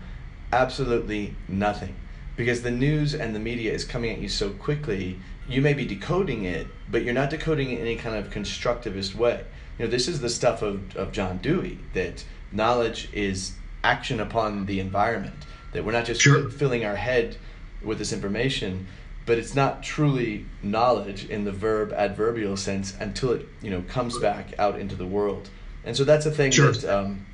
Absolutely 0.53 1.35
nothing. 1.49 1.95
Because 2.37 2.63
the 2.63 2.71
news 2.71 3.15
and 3.15 3.35
the 3.35 3.39
media 3.39 3.73
is 3.73 3.85
coming 3.85 4.11
at 4.11 4.19
you 4.19 4.29
so 4.29 4.51
quickly, 4.51 5.19
you 5.49 5.63
may 5.63 5.73
be 5.73 5.87
decoding 5.87 6.45
it, 6.45 6.67
but 6.91 7.03
you're 7.03 7.15
not 7.15 7.31
decoding 7.31 7.71
it 7.71 7.79
in 7.79 7.87
any 7.87 7.97
kind 7.97 8.17
of 8.17 8.31
constructivist 8.31 9.15
way. 9.15 9.45
You 9.79 9.85
know, 9.85 9.91
this 9.91 10.09
is 10.09 10.21
the 10.21 10.29
stuff 10.29 10.63
of, 10.63 10.97
of 10.97 11.13
John 11.13 11.39
Dewey, 11.39 11.79
that 11.95 12.25
knowledge 12.53 13.09
is 13.13 13.55
action 13.83 14.21
upon 14.21 14.67
the 14.67 14.81
environment, 14.81 15.47
that 15.77 15.85
we're 15.85 15.93
not 15.93 16.07
just 16.07 16.21
sure. 16.21 16.51
filling 16.51 16.85
our 16.85 16.97
head 16.97 17.37
with 17.85 17.99
this 17.99 18.13
information, 18.13 18.87
but 19.27 19.39
it's 19.39 19.55
not 19.55 19.83
truly 19.83 20.47
knowledge 20.63 21.29
in 21.29 21.45
the 21.45 21.53
verb 21.53 21.93
adverbial 21.93 22.57
sense 22.57 22.95
until 22.99 23.33
it 23.33 23.47
you 23.61 23.71
know 23.71 23.83
comes 23.83 24.19
back 24.19 24.59
out 24.59 24.79
into 24.79 24.95
the 24.95 25.07
world 25.07 25.51
and 25.85 25.97
so 25.97 26.05
that's 26.05 26.25
a 26.25 26.31
thing 26.31 26.51
sure. 26.51 26.73
that 26.73 26.85
um, 26.85 27.27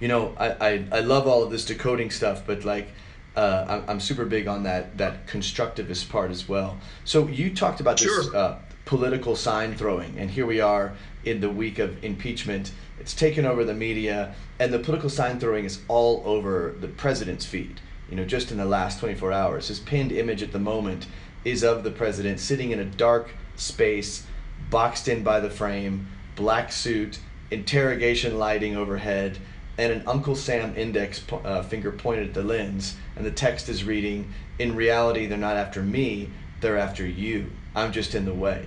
you 0.00 0.08
know 0.08 0.34
I, 0.36 0.50
I 0.50 0.84
i 0.92 1.00
love 1.00 1.26
all 1.26 1.42
of 1.42 1.50
this 1.50 1.64
decoding 1.64 2.10
stuff 2.10 2.42
but 2.46 2.64
like 2.64 2.88
uh, 3.36 3.66
I'm, 3.68 3.90
I'm 3.90 4.00
super 4.00 4.24
big 4.24 4.48
on 4.48 4.64
that 4.64 4.98
that 4.98 5.26
constructivist 5.26 6.08
part 6.10 6.30
as 6.30 6.48
well 6.48 6.78
so 7.04 7.28
you 7.28 7.54
talked 7.54 7.80
about 7.80 7.98
this 7.98 8.08
sure. 8.08 8.36
uh, 8.36 8.58
political 8.86 9.36
sign 9.36 9.74
throwing 9.74 10.18
and 10.18 10.30
here 10.30 10.46
we 10.46 10.60
are 10.60 10.94
in 11.24 11.40
the 11.40 11.50
week 11.50 11.78
of 11.78 12.02
impeachment 12.02 12.72
it's 12.98 13.12
taken 13.12 13.44
over 13.44 13.64
the 13.64 13.74
media 13.74 14.34
and 14.58 14.72
the 14.72 14.78
political 14.78 15.10
sign 15.10 15.38
throwing 15.38 15.66
is 15.66 15.80
all 15.88 16.22
over 16.24 16.74
the 16.80 16.88
president's 16.88 17.44
feed 17.44 17.80
you 18.08 18.16
know, 18.16 18.24
just 18.24 18.50
in 18.50 18.58
the 18.58 18.64
last 18.64 19.00
24 19.00 19.32
hours. 19.32 19.68
His 19.68 19.80
pinned 19.80 20.12
image 20.12 20.42
at 20.42 20.52
the 20.52 20.58
moment 20.58 21.06
is 21.44 21.62
of 21.62 21.84
the 21.84 21.90
president 21.90 22.40
sitting 22.40 22.70
in 22.70 22.80
a 22.80 22.84
dark 22.84 23.30
space, 23.56 24.24
boxed 24.70 25.08
in 25.08 25.22
by 25.22 25.40
the 25.40 25.50
frame, 25.50 26.08
black 26.34 26.70
suit, 26.72 27.18
interrogation 27.50 28.38
lighting 28.38 28.76
overhead, 28.76 29.38
and 29.78 29.92
an 29.92 30.02
Uncle 30.06 30.34
Sam 30.34 30.74
index 30.76 31.22
uh, 31.30 31.62
finger 31.62 31.92
pointed 31.92 32.28
at 32.28 32.34
the 32.34 32.42
lens. 32.42 32.96
And 33.16 33.26
the 33.26 33.30
text 33.30 33.68
is 33.68 33.84
reading, 33.84 34.32
In 34.58 34.74
reality, 34.74 35.26
they're 35.26 35.36
not 35.36 35.56
after 35.56 35.82
me, 35.82 36.30
they're 36.60 36.78
after 36.78 37.06
you. 37.06 37.50
I'm 37.76 37.92
just 37.92 38.14
in 38.14 38.24
the 38.24 38.32
way. 38.32 38.64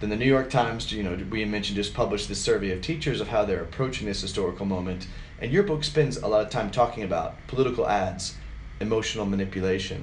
Then 0.00 0.10
the 0.10 0.16
New 0.16 0.26
York 0.26 0.50
Times, 0.50 0.90
you 0.90 1.04
know, 1.04 1.16
we 1.30 1.44
mentioned 1.44 1.76
just 1.76 1.94
published 1.94 2.28
this 2.28 2.40
survey 2.40 2.72
of 2.72 2.82
teachers 2.82 3.20
of 3.20 3.28
how 3.28 3.44
they're 3.44 3.62
approaching 3.62 4.08
this 4.08 4.20
historical 4.20 4.66
moment. 4.66 5.06
And 5.40 5.52
your 5.52 5.62
book 5.62 5.84
spends 5.84 6.16
a 6.16 6.26
lot 6.26 6.44
of 6.44 6.50
time 6.50 6.72
talking 6.72 7.04
about 7.04 7.36
political 7.46 7.88
ads 7.88 8.34
emotional 8.80 9.24
manipulation. 9.24 10.02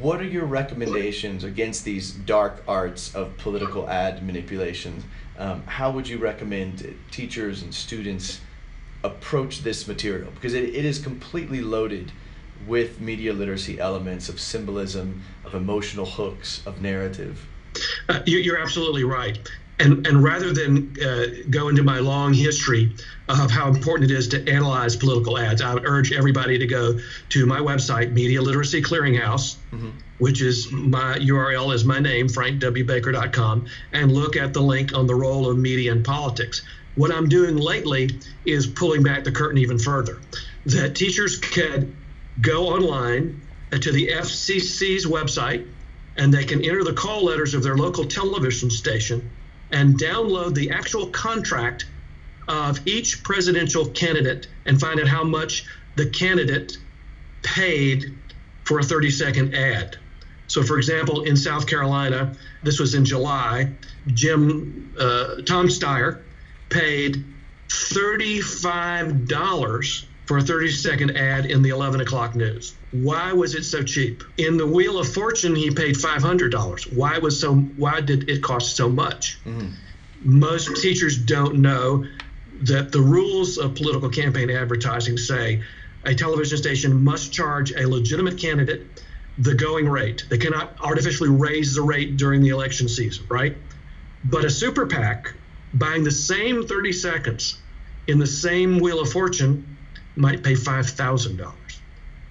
What 0.00 0.20
are 0.20 0.26
your 0.26 0.46
recommendations 0.46 1.44
against 1.44 1.84
these 1.84 2.10
dark 2.10 2.64
arts 2.66 3.14
of 3.14 3.36
political 3.36 3.88
ad 3.88 4.26
manipulation? 4.26 5.04
Um, 5.38 5.62
how 5.66 5.92
would 5.92 6.08
you 6.08 6.18
recommend 6.18 6.96
teachers 7.12 7.62
and 7.62 7.72
students 7.72 8.40
approach 9.04 9.60
this 9.60 9.86
material? 9.86 10.32
Because 10.32 10.54
it, 10.54 10.64
it 10.64 10.84
is 10.84 10.98
completely 10.98 11.60
loaded 11.60 12.10
with 12.66 13.00
media 13.00 13.32
literacy 13.32 13.78
elements 13.78 14.28
of 14.28 14.40
symbolism, 14.40 15.22
of 15.44 15.54
emotional 15.54 16.06
hooks, 16.06 16.62
of 16.66 16.80
narrative. 16.80 17.46
Uh, 18.08 18.20
you, 18.26 18.54
are 18.54 18.58
absolutely 18.58 19.04
right. 19.04 19.38
And, 19.80 20.06
and 20.06 20.22
rather 20.22 20.52
than 20.52 20.96
uh, 21.04 21.26
go 21.50 21.68
into 21.68 21.82
my 21.82 21.98
long 21.98 22.32
history 22.32 22.94
of 23.28 23.50
how 23.50 23.68
important 23.68 24.10
it 24.10 24.14
is 24.14 24.28
to 24.28 24.48
analyze 24.48 24.94
political 24.94 25.36
ads, 25.36 25.60
I 25.60 25.74
would 25.74 25.84
urge 25.84 26.12
everybody 26.12 26.58
to 26.58 26.66
go 26.66 26.98
to 27.30 27.46
my 27.46 27.58
website, 27.58 28.12
Media 28.12 28.40
Literacy 28.40 28.82
Clearinghouse, 28.82 29.56
mm-hmm. 29.72 29.90
which 30.18 30.42
is 30.42 30.70
my 30.70 31.18
URL 31.18 31.74
is 31.74 31.84
my 31.84 31.98
name, 31.98 32.28
frankwbaker.com, 32.28 33.66
and 33.92 34.12
look 34.12 34.36
at 34.36 34.52
the 34.52 34.62
link 34.62 34.94
on 34.94 35.08
the 35.08 35.14
role 35.14 35.50
of 35.50 35.58
media 35.58 35.90
in 35.90 36.04
politics. 36.04 36.62
What 36.94 37.10
I'm 37.10 37.28
doing 37.28 37.56
lately 37.56 38.10
is 38.44 38.68
pulling 38.68 39.02
back 39.02 39.24
the 39.24 39.32
curtain 39.32 39.58
even 39.58 39.80
further. 39.80 40.20
That 40.66 40.94
teachers 40.94 41.38
can 41.38 41.96
go 42.40 42.68
online 42.68 43.40
to 43.70 43.92
the 43.92 44.08
FCC's 44.08 45.06
website 45.06 45.66
and 46.16 46.32
they 46.32 46.44
can 46.44 46.64
enter 46.64 46.84
the 46.84 46.92
call 46.92 47.24
letters 47.24 47.54
of 47.54 47.62
their 47.62 47.76
local 47.76 48.04
television 48.04 48.70
station 48.70 49.30
and 49.70 49.98
download 49.98 50.54
the 50.54 50.70
actual 50.70 51.08
contract 51.08 51.86
of 52.46 52.86
each 52.86 53.24
presidential 53.24 53.86
candidate 53.86 54.46
and 54.66 54.80
find 54.80 55.00
out 55.00 55.08
how 55.08 55.24
much 55.24 55.64
the 55.96 56.06
candidate 56.06 56.76
paid 57.42 58.16
for 58.64 58.78
a 58.78 58.82
30 58.82 59.10
second 59.10 59.54
ad. 59.54 59.96
So, 60.46 60.62
for 60.62 60.76
example, 60.76 61.22
in 61.22 61.36
South 61.36 61.66
Carolina, 61.66 62.36
this 62.62 62.78
was 62.78 62.94
in 62.94 63.04
July, 63.04 63.70
Jim 64.08 64.94
uh, 64.98 65.36
Tom 65.46 65.68
Steyer 65.68 66.20
paid 66.68 67.24
$35 67.68 70.04
for 70.26 70.38
a 70.38 70.42
30 70.42 70.70
second 70.70 71.16
ad 71.16 71.46
in 71.46 71.62
the 71.62 71.70
11 71.70 72.00
o'clock 72.00 72.34
news. 72.34 72.74
Why 72.92 73.32
was 73.32 73.54
it 73.54 73.64
so 73.64 73.82
cheap? 73.82 74.22
In 74.38 74.56
the 74.56 74.66
Wheel 74.66 74.98
of 74.98 75.12
Fortune, 75.12 75.54
he 75.54 75.70
paid 75.70 75.96
$500. 75.96 76.96
Why 76.96 77.18
was 77.18 77.38
so? 77.38 77.54
Why 77.54 78.00
did 78.00 78.28
it 78.28 78.42
cost 78.42 78.76
so 78.76 78.88
much? 78.88 79.38
Mm. 79.44 79.72
Most 80.22 80.80
teachers 80.80 81.18
don't 81.18 81.56
know 81.56 82.06
that 82.62 82.92
the 82.92 83.00
rules 83.00 83.58
of 83.58 83.74
political 83.74 84.08
campaign 84.08 84.48
advertising 84.48 85.18
say 85.18 85.62
a 86.04 86.14
television 86.14 86.56
station 86.56 87.02
must 87.02 87.32
charge 87.32 87.72
a 87.72 87.86
legitimate 87.86 88.38
candidate 88.38 88.86
the 89.38 89.54
going 89.54 89.88
rate. 89.88 90.24
They 90.28 90.38
cannot 90.38 90.76
artificially 90.80 91.28
raise 91.28 91.74
the 91.74 91.82
rate 91.82 92.16
during 92.16 92.42
the 92.42 92.50
election 92.50 92.88
season, 92.88 93.26
right? 93.28 93.56
But 94.24 94.44
a 94.44 94.50
super 94.50 94.86
PAC 94.86 95.34
buying 95.74 96.04
the 96.04 96.12
same 96.12 96.66
30 96.66 96.92
seconds 96.92 97.58
in 98.06 98.18
the 98.18 98.26
same 98.26 98.78
Wheel 98.78 99.00
of 99.00 99.10
Fortune 99.10 99.73
might 100.16 100.42
pay 100.42 100.54
$5,000. 100.54 101.52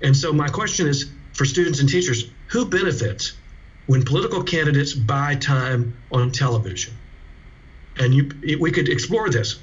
And 0.01 0.15
so 0.15 0.33
my 0.33 0.47
question 0.47 0.87
is 0.87 1.11
for 1.33 1.45
students 1.45 1.79
and 1.79 1.89
teachers, 1.89 2.29
who 2.47 2.65
benefits 2.65 3.33
when 3.87 4.03
political 4.03 4.43
candidates 4.43 4.93
buy 4.93 5.35
time 5.35 5.97
on 6.11 6.31
television? 6.31 6.93
And 7.97 8.13
you, 8.13 8.57
we 8.59 8.71
could 8.71 8.89
explore 8.89 9.29
this. 9.29 9.59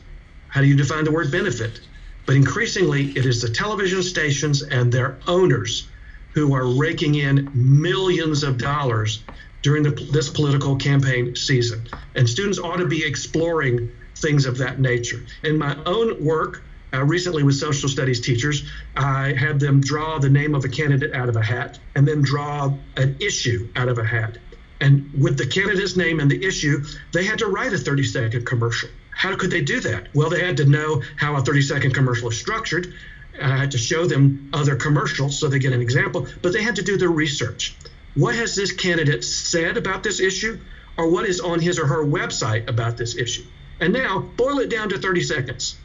How 0.48 0.60
do 0.60 0.66
you 0.66 0.76
define 0.76 1.04
the 1.04 1.12
word 1.12 1.30
benefit? 1.30 1.80
But 2.26 2.36
increasingly, 2.36 3.10
it 3.16 3.26
is 3.26 3.40
the 3.40 3.48
television 3.48 4.02
stations 4.02 4.62
and 4.62 4.92
their 4.92 5.18
owners 5.26 5.88
who 6.32 6.54
are 6.54 6.66
raking 6.66 7.16
in 7.16 7.50
millions 7.54 8.42
of 8.42 8.58
dollars 8.58 9.22
during 9.62 9.82
the, 9.82 9.90
this 10.12 10.28
political 10.28 10.76
campaign 10.76 11.34
season. 11.34 11.86
And 12.14 12.28
students 12.28 12.58
ought 12.58 12.76
to 12.76 12.86
be 12.86 13.04
exploring 13.04 13.90
things 14.16 14.46
of 14.46 14.58
that 14.58 14.80
nature. 14.80 15.24
In 15.42 15.58
my 15.58 15.76
own 15.86 16.22
work, 16.24 16.62
uh, 16.92 17.04
recently 17.04 17.42
with 17.42 17.54
social 17.54 17.88
studies 17.88 18.20
teachers, 18.20 18.64
I 18.96 19.32
had 19.32 19.60
them 19.60 19.80
draw 19.80 20.18
the 20.18 20.30
name 20.30 20.54
of 20.54 20.64
a 20.64 20.68
candidate 20.68 21.14
out 21.14 21.28
of 21.28 21.36
a 21.36 21.42
hat 21.42 21.78
and 21.94 22.06
then 22.06 22.22
draw 22.22 22.72
an 22.96 23.16
issue 23.20 23.68
out 23.76 23.88
of 23.88 23.98
a 23.98 24.04
hat. 24.04 24.38
And 24.80 25.10
with 25.18 25.36
the 25.36 25.46
candidate's 25.46 25.96
name 25.96 26.20
and 26.20 26.30
the 26.30 26.44
issue, 26.44 26.84
they 27.12 27.24
had 27.24 27.38
to 27.40 27.46
write 27.46 27.72
a 27.72 27.78
30 27.78 28.02
second 28.04 28.46
commercial. 28.46 28.88
How 29.10 29.36
could 29.36 29.50
they 29.50 29.60
do 29.60 29.80
that? 29.80 30.08
Well, 30.14 30.30
they 30.30 30.40
had 30.40 30.56
to 30.58 30.64
know 30.64 31.02
how 31.16 31.36
a 31.36 31.42
30 31.42 31.62
second 31.62 31.94
commercial 31.94 32.30
is 32.30 32.38
structured. 32.38 32.94
I 33.40 33.56
had 33.56 33.70
to 33.72 33.78
show 33.78 34.06
them 34.06 34.50
other 34.52 34.76
commercials 34.76 35.38
so 35.38 35.48
they 35.48 35.58
get 35.58 35.72
an 35.72 35.82
example, 35.82 36.26
but 36.42 36.52
they 36.52 36.62
had 36.62 36.76
to 36.76 36.82
do 36.82 36.96
their 36.96 37.10
research. 37.10 37.76
What 38.14 38.34
has 38.34 38.56
this 38.56 38.72
candidate 38.72 39.24
said 39.24 39.76
about 39.76 40.02
this 40.02 40.20
issue, 40.20 40.58
or 40.96 41.08
what 41.08 41.26
is 41.26 41.40
on 41.40 41.60
his 41.60 41.78
or 41.78 41.86
her 41.86 42.04
website 42.04 42.68
about 42.68 42.96
this 42.96 43.16
issue? 43.16 43.44
And 43.78 43.92
now 43.92 44.18
boil 44.18 44.58
it 44.58 44.68
down 44.68 44.88
to 44.90 44.98
30 44.98 45.22
seconds. 45.22 45.76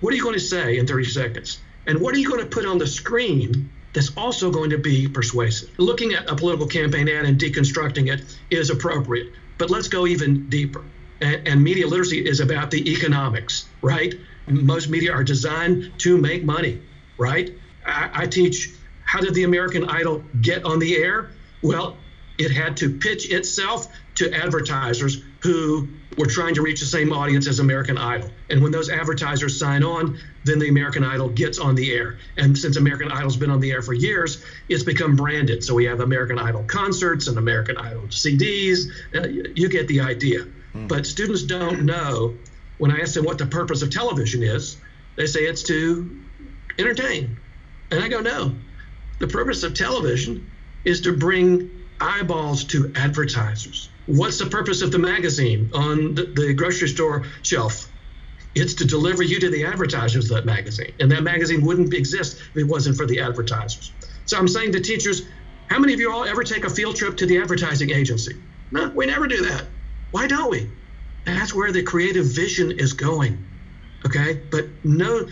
What 0.00 0.12
are 0.12 0.16
you 0.16 0.22
going 0.22 0.34
to 0.34 0.40
say 0.40 0.78
in 0.78 0.86
30 0.86 1.04
seconds? 1.04 1.60
And 1.86 2.00
what 2.00 2.14
are 2.14 2.18
you 2.18 2.28
going 2.28 2.40
to 2.40 2.46
put 2.46 2.66
on 2.66 2.78
the 2.78 2.86
screen 2.86 3.70
that's 3.92 4.16
also 4.16 4.50
going 4.50 4.70
to 4.70 4.78
be 4.78 5.08
persuasive? 5.08 5.70
Looking 5.78 6.14
at 6.14 6.30
a 6.30 6.34
political 6.34 6.66
campaign 6.66 7.08
ad 7.08 7.24
and 7.24 7.38
deconstructing 7.38 8.12
it 8.12 8.24
is 8.50 8.70
appropriate, 8.70 9.32
but 9.58 9.70
let's 9.70 9.88
go 9.88 10.06
even 10.06 10.48
deeper. 10.48 10.84
And, 11.20 11.46
and 11.46 11.62
media 11.62 11.86
literacy 11.86 12.26
is 12.26 12.40
about 12.40 12.70
the 12.70 12.90
economics, 12.90 13.68
right? 13.82 14.14
Most 14.46 14.88
media 14.88 15.12
are 15.12 15.24
designed 15.24 15.92
to 15.98 16.18
make 16.18 16.44
money, 16.44 16.82
right? 17.18 17.54
I, 17.86 18.10
I 18.12 18.26
teach 18.26 18.70
how 19.04 19.20
did 19.20 19.34
the 19.34 19.44
American 19.44 19.88
Idol 19.88 20.24
get 20.40 20.64
on 20.64 20.78
the 20.78 20.96
air? 20.96 21.30
Well, 21.62 21.96
it 22.38 22.50
had 22.50 22.76
to 22.78 22.98
pitch 22.98 23.30
itself 23.30 23.86
to 24.16 24.32
advertisers 24.32 25.22
who 25.44 25.86
were 26.16 26.24
trying 26.24 26.54
to 26.54 26.62
reach 26.62 26.80
the 26.80 26.86
same 26.86 27.12
audience 27.12 27.46
as 27.46 27.58
American 27.58 27.98
Idol. 27.98 28.30
And 28.48 28.62
when 28.62 28.72
those 28.72 28.88
advertisers 28.88 29.58
sign 29.58 29.84
on, 29.84 30.18
then 30.44 30.58
the 30.58 30.70
American 30.70 31.04
Idol 31.04 31.28
gets 31.28 31.58
on 31.58 31.74
the 31.74 31.92
air. 31.92 32.18
And 32.38 32.56
since 32.56 32.78
American 32.78 33.12
Idol's 33.12 33.36
been 33.36 33.50
on 33.50 33.60
the 33.60 33.70
air 33.70 33.82
for 33.82 33.92
years, 33.92 34.42
it's 34.70 34.82
become 34.82 35.16
branded. 35.16 35.62
So 35.62 35.74
we 35.74 35.84
have 35.84 36.00
American 36.00 36.38
Idol 36.38 36.64
concerts 36.64 37.28
and 37.28 37.36
American 37.36 37.76
Idol 37.76 38.04
CDs. 38.04 38.86
Uh, 39.14 39.28
you 39.54 39.68
get 39.68 39.86
the 39.86 40.00
idea. 40.00 40.46
Mm. 40.74 40.88
But 40.88 41.04
students 41.04 41.42
don't 41.42 41.84
know. 41.84 42.34
When 42.78 42.90
I 42.90 43.00
ask 43.00 43.12
them 43.12 43.26
what 43.26 43.36
the 43.36 43.46
purpose 43.46 43.82
of 43.82 43.90
television 43.90 44.42
is, 44.42 44.78
they 45.16 45.26
say 45.26 45.40
it's 45.40 45.62
to 45.64 46.24
entertain. 46.78 47.36
And 47.90 48.02
I 48.02 48.08
go, 48.08 48.20
no. 48.20 48.54
The 49.18 49.28
purpose 49.28 49.62
of 49.62 49.74
television 49.74 50.50
is 50.86 51.02
to 51.02 51.12
bring 51.12 51.70
eyeballs 52.00 52.64
to 52.64 52.90
advertisers. 52.96 53.90
What's 54.06 54.38
the 54.38 54.46
purpose 54.46 54.82
of 54.82 54.92
the 54.92 54.98
magazine 54.98 55.70
on 55.72 56.14
the, 56.14 56.24
the 56.24 56.54
grocery 56.54 56.88
store 56.88 57.24
shelf? 57.42 57.90
It's 58.54 58.74
to 58.74 58.84
deliver 58.84 59.22
you 59.22 59.40
to 59.40 59.50
the 59.50 59.64
advertisers 59.66 60.30
of 60.30 60.36
that 60.36 60.46
magazine. 60.46 60.92
And 61.00 61.10
that 61.10 61.22
magazine 61.22 61.64
wouldn't 61.64 61.92
exist 61.92 62.36
if 62.36 62.56
it 62.56 62.64
wasn't 62.64 62.96
for 62.96 63.06
the 63.06 63.20
advertisers. 63.20 63.92
So 64.26 64.38
I'm 64.38 64.48
saying 64.48 64.72
to 64.72 64.80
teachers, 64.80 65.22
how 65.68 65.78
many 65.78 65.92
of 65.92 66.00
you 66.00 66.12
all 66.12 66.24
ever 66.24 66.44
take 66.44 66.64
a 66.64 66.70
field 66.70 66.96
trip 66.96 67.16
to 67.16 67.26
the 67.26 67.38
advertising 67.38 67.90
agency? 67.90 68.36
No, 68.70 68.90
we 68.90 69.06
never 69.06 69.26
do 69.26 69.46
that. 69.46 69.64
Why 70.10 70.26
don't 70.26 70.50
we? 70.50 70.70
That's 71.24 71.54
where 71.54 71.72
the 71.72 71.82
creative 71.82 72.26
vision 72.26 72.78
is 72.78 72.92
going. 72.92 73.44
Okay? 74.04 74.40
But 74.50 74.66
no 74.84 75.26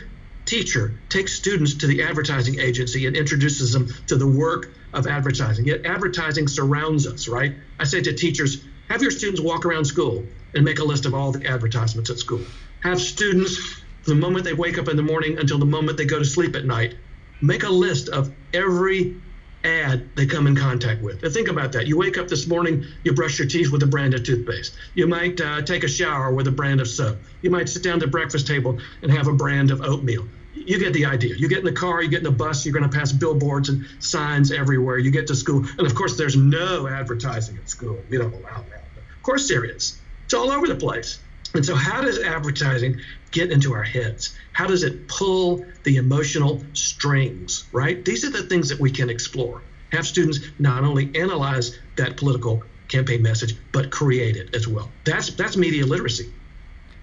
teacher 0.47 0.95
takes 1.09 1.35
students 1.35 1.75
to 1.75 1.87
the 1.87 2.03
advertising 2.03 2.59
agency 2.59 3.07
and 3.07 3.17
introduces 3.17 3.73
them 3.73 3.89
to 4.09 4.17
the 4.17 4.27
work 4.27 4.71
of 4.93 5.07
advertising. 5.07 5.67
Yet 5.67 5.87
advertising 5.87 6.49
surrounds 6.49 7.07
us, 7.07 7.29
right? 7.29 7.55
I 7.79 7.85
say 7.85 8.03
to 8.03 8.13
teachers, 8.13 8.65
have 8.89 9.03
your 9.03 9.11
students 9.11 9.41
walk 9.41 9.65
around 9.65 9.85
school 9.85 10.25
and 10.55 10.65
make 10.65 10.79
a 10.79 10.85
list 10.85 11.07
of 11.07 11.15
all 11.15 11.33
the 11.33 11.47
advertisements 11.47 12.11
at 12.11 12.19
school. 12.19 12.43
Have 12.83 13.01
students, 13.01 13.83
the 14.05 14.15
moment 14.15 14.45
they 14.45 14.53
wake 14.53 14.79
up 14.79 14.89
in 14.89 14.97
the 14.97 15.03
morning 15.03 15.39
until 15.39 15.59
the 15.59 15.67
moment 15.67 15.97
they 15.97 16.05
go 16.05 16.19
to 16.19 16.25
sleep 16.25 16.57
at 16.57 16.65
night, 16.65 16.95
make 17.41 17.63
a 17.63 17.71
list 17.71 18.09
of 18.09 18.33
every 18.53 19.17
ad 19.65 20.11
they 20.17 20.27
come 20.27 20.47
in 20.47 20.57
contact 20.57 21.01
with. 21.03 21.23
And 21.23 21.33
think 21.33 21.49
about 21.49 21.73
that. 21.73 21.87
You 21.87 21.97
wake 21.97 22.19
up 22.19 22.29
this 22.29 22.47
morning, 22.47 22.85
you 23.05 23.13
brush 23.13 23.39
your 23.39 23.49
teeth 23.49 23.71
with 23.71 23.83
a 23.83 23.87
brand 23.87 24.13
of 24.15 24.25
toothpaste. 24.25 24.75
You 24.95 25.07
might 25.07 25.41
uh, 25.41 25.63
take 25.63 25.85
a 25.85 25.89
shower 25.89 26.33
with 26.35 26.49
a 26.49 26.51
brand 26.51 26.81
of 26.81 26.89
soap. 26.89 27.19
You 27.43 27.51
might 27.51 27.69
sit 27.69 27.83
down 27.83 28.01
the 28.01 28.09
breakfast 28.09 28.47
table 28.47 28.81
and 29.03 29.13
have 29.13 29.29
a 29.29 29.33
brand 29.33 29.71
of 29.71 29.81
oatmeal 29.81 30.27
you 30.67 30.79
get 30.79 30.93
the 30.93 31.07
idea. 31.07 31.35
You 31.37 31.49
get 31.49 31.59
in 31.59 31.65
the 31.65 31.73
car, 31.73 32.03
you 32.03 32.09
get 32.09 32.19
in 32.19 32.25
the 32.25 32.31
bus, 32.31 32.65
you're 32.65 32.73
going 32.73 32.89
to 32.89 32.97
pass 32.97 33.13
billboards 33.13 33.69
and 33.69 33.85
signs 33.99 34.53
everywhere. 34.53 34.99
You 34.99 35.11
get 35.11 35.27
to 35.29 35.35
school, 35.35 35.67
and 35.79 35.87
of 35.87 35.95
course, 35.95 36.17
there's 36.17 36.37
no 36.37 36.89
advertising 36.89 37.57
at 37.59 37.69
school. 37.69 38.05
We 38.09 38.19
don't 38.19 38.33
allow 38.33 38.65
that. 38.71 38.83
Of 38.97 39.23
course, 39.23 39.49
there 39.49 39.65
is. 39.65 40.01
It's 40.25 40.35
all 40.35 40.51
over 40.51 40.67
the 40.67 40.75
place. 40.75 41.21
And 41.55 41.65
so, 41.65 41.75
how 41.75 42.01
does 42.01 42.19
advertising 42.19 43.01
get 43.31 43.53
into 43.53 43.75
our 43.75 43.83
heads? 43.83 44.35
How 44.53 44.67
does 44.67 44.83
it 44.83 45.07
pull 45.09 45.67
the 45.85 45.97
emotional 45.97 46.65
strings, 46.73 47.69
right? 47.73 48.03
These 48.05 48.25
are 48.25 48.31
the 48.31 48.43
things 48.45 48.69
that 48.71 48.81
we 48.81 48.91
can 48.91 49.11
explore. 49.11 49.63
Have 49.93 50.07
students 50.07 50.41
not 50.59 50.85
only 50.85 51.15
analyze 51.15 51.79
that 51.97 52.17
political 52.17 52.65
campaign 52.89 53.23
message, 53.23 53.57
but 53.73 53.91
create 53.91 54.37
it 54.37 54.55
as 54.55 54.67
well. 54.67 54.91
That's 55.05 55.35
that's 55.35 55.57
media 55.57 55.85
literacy. 55.85 56.33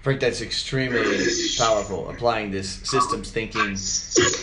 Frank, 0.02 0.20
that's 0.20 0.40
extremely 0.40 1.26
powerful. 1.58 2.08
Applying 2.08 2.50
this 2.50 2.80
systems 2.84 3.30
thinking 3.30 3.76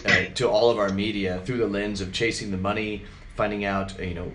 uh, 0.05 0.31
to 0.35 0.47
all 0.47 0.69
of 0.69 0.77
our 0.77 0.89
media 0.89 1.41
through 1.45 1.57
the 1.57 1.67
lens 1.67 1.99
of 1.99 2.11
chasing 2.11 2.51
the 2.51 2.57
money, 2.57 3.05
finding 3.35 3.65
out 3.65 3.99
you 3.99 4.13
know 4.13 4.31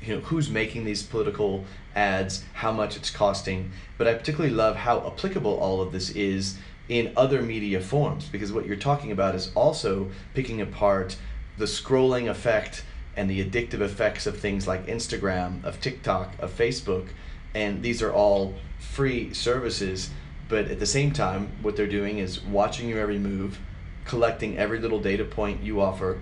you 0.00 0.14
know 0.14 0.20
who's 0.20 0.48
making 0.48 0.84
these 0.84 1.02
political 1.02 1.64
ads, 1.96 2.44
how 2.52 2.70
much 2.70 2.96
it's 2.96 3.10
costing. 3.10 3.72
But 3.98 4.06
I 4.06 4.14
particularly 4.14 4.54
love 4.54 4.76
how 4.76 5.04
applicable 5.04 5.52
all 5.52 5.80
of 5.80 5.90
this 5.90 6.10
is 6.10 6.56
in 6.88 7.12
other 7.16 7.42
media 7.42 7.80
forms 7.80 8.26
because 8.26 8.52
what 8.52 8.64
you're 8.64 8.76
talking 8.76 9.10
about 9.10 9.34
is 9.34 9.50
also 9.56 10.10
picking 10.32 10.60
apart 10.60 11.16
the 11.58 11.64
scrolling 11.64 12.30
effect 12.30 12.84
and 13.16 13.28
the 13.28 13.44
addictive 13.44 13.80
effects 13.80 14.28
of 14.28 14.38
things 14.38 14.68
like 14.68 14.86
Instagram, 14.86 15.64
of 15.64 15.80
TikTok, 15.80 16.34
of 16.38 16.56
Facebook, 16.56 17.08
and 17.52 17.82
these 17.82 18.00
are 18.00 18.12
all 18.12 18.54
free 18.78 19.34
services 19.34 20.10
but 20.52 20.70
at 20.70 20.78
the 20.78 20.86
same 20.86 21.12
time, 21.12 21.50
what 21.62 21.76
they're 21.76 21.86
doing 21.86 22.18
is 22.18 22.42
watching 22.42 22.86
your 22.86 23.00
every 23.00 23.18
move, 23.18 23.58
collecting 24.04 24.58
every 24.58 24.78
little 24.78 25.00
data 25.00 25.24
point 25.24 25.62
you 25.62 25.80
offer, 25.80 26.20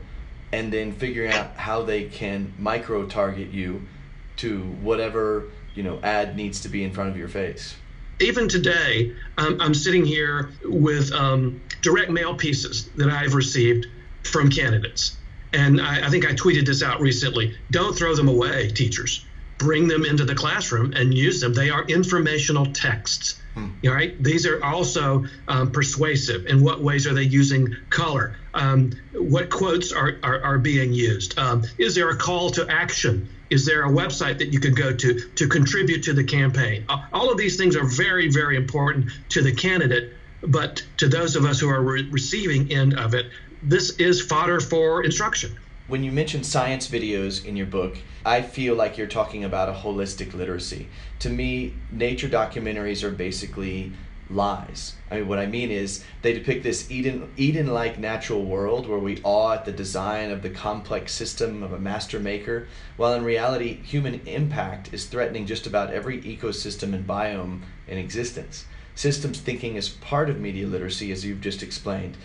and 0.52 0.72
then 0.72 0.92
figuring 0.92 1.32
out 1.32 1.56
how 1.56 1.82
they 1.82 2.04
can 2.04 2.54
micro 2.56 3.06
target 3.06 3.48
you 3.50 3.88
to 4.36 4.60
whatever 4.82 5.46
you 5.74 5.82
know 5.82 5.98
ad 6.04 6.36
needs 6.36 6.60
to 6.60 6.68
be 6.68 6.84
in 6.84 6.92
front 6.92 7.10
of 7.10 7.16
your 7.16 7.26
face. 7.26 7.74
Even 8.20 8.48
today, 8.48 9.12
um, 9.36 9.60
I'm 9.60 9.74
sitting 9.74 10.04
here 10.04 10.52
with 10.62 11.10
um, 11.10 11.60
direct 11.82 12.12
mail 12.12 12.36
pieces 12.36 12.88
that 12.90 13.10
I've 13.10 13.34
received 13.34 13.88
from 14.22 14.48
candidates. 14.48 15.16
And 15.52 15.80
I, 15.80 16.06
I 16.06 16.08
think 16.08 16.24
I 16.24 16.34
tweeted 16.34 16.66
this 16.66 16.84
out 16.84 17.00
recently. 17.00 17.58
Don't 17.72 17.98
throw 17.98 18.14
them 18.14 18.28
away, 18.28 18.68
teachers. 18.68 19.26
Bring 19.60 19.88
them 19.88 20.06
into 20.06 20.24
the 20.24 20.34
classroom 20.34 20.94
and 20.94 21.12
use 21.12 21.42
them. 21.42 21.52
They 21.52 21.68
are 21.68 21.84
informational 21.84 22.72
texts. 22.72 23.42
Hmm. 23.52 23.68
All 23.84 23.92
right. 23.92 24.20
These 24.22 24.46
are 24.46 24.64
also 24.64 25.26
um, 25.48 25.70
persuasive. 25.70 26.46
In 26.46 26.64
what 26.64 26.80
ways 26.80 27.06
are 27.06 27.12
they 27.12 27.24
using 27.24 27.76
color? 27.90 28.36
Um, 28.54 28.92
what 29.12 29.50
quotes 29.50 29.92
are, 29.92 30.16
are, 30.22 30.42
are 30.42 30.58
being 30.58 30.94
used? 30.94 31.38
Um, 31.38 31.64
is 31.76 31.94
there 31.94 32.08
a 32.08 32.16
call 32.16 32.48
to 32.52 32.66
action? 32.70 33.28
Is 33.50 33.66
there 33.66 33.84
a 33.84 33.90
website 33.90 34.38
that 34.38 34.50
you 34.54 34.60
can 34.60 34.72
go 34.72 34.94
to 34.94 35.28
to 35.28 35.46
contribute 35.46 36.04
to 36.04 36.14
the 36.14 36.24
campaign? 36.24 36.86
Uh, 36.88 37.04
all 37.12 37.30
of 37.30 37.36
these 37.36 37.58
things 37.58 37.76
are 37.76 37.84
very, 37.84 38.30
very 38.30 38.56
important 38.56 39.10
to 39.30 39.42
the 39.42 39.52
candidate, 39.52 40.14
but 40.40 40.82
to 40.96 41.08
those 41.08 41.36
of 41.36 41.44
us 41.44 41.60
who 41.60 41.68
are 41.68 41.82
re- 41.82 42.08
receiving 42.10 42.72
end 42.72 42.98
of 42.98 43.14
it, 43.14 43.26
this 43.62 43.90
is 43.98 44.22
fodder 44.22 44.58
for 44.60 45.04
instruction. 45.04 45.58
When 45.90 46.04
you 46.04 46.12
mention 46.12 46.44
science 46.44 46.88
videos 46.88 47.44
in 47.44 47.56
your 47.56 47.66
book, 47.66 47.98
I 48.24 48.42
feel 48.42 48.76
like 48.76 48.96
you're 48.96 49.08
talking 49.08 49.42
about 49.42 49.68
a 49.68 49.72
holistic 49.72 50.32
literacy. 50.34 50.86
To 51.18 51.28
me, 51.28 51.74
nature 51.90 52.28
documentaries 52.28 53.02
are 53.02 53.10
basically 53.10 53.90
lies. 54.30 54.94
I 55.10 55.16
mean, 55.16 55.26
what 55.26 55.40
I 55.40 55.46
mean 55.46 55.72
is 55.72 56.04
they 56.22 56.32
depict 56.32 56.62
this 56.62 56.88
Eden 56.92 57.32
Eden-like 57.36 57.98
natural 57.98 58.44
world 58.44 58.88
where 58.88 59.00
we 59.00 59.20
awe 59.24 59.54
at 59.54 59.64
the 59.64 59.72
design 59.72 60.30
of 60.30 60.42
the 60.42 60.50
complex 60.50 61.12
system 61.12 61.60
of 61.60 61.72
a 61.72 61.80
master 61.80 62.20
maker, 62.20 62.68
while 62.96 63.14
in 63.14 63.24
reality, 63.24 63.82
human 63.82 64.20
impact 64.26 64.94
is 64.94 65.06
threatening 65.06 65.44
just 65.44 65.66
about 65.66 65.92
every 65.92 66.22
ecosystem 66.22 66.94
and 66.94 67.04
biome 67.04 67.62
in 67.88 67.98
existence. 67.98 68.64
Systems 68.94 69.40
thinking 69.40 69.74
is 69.74 69.88
part 69.88 70.30
of 70.30 70.38
media 70.38 70.68
literacy, 70.68 71.10
as 71.10 71.24
you've 71.24 71.40
just 71.40 71.64
explained. 71.64 72.16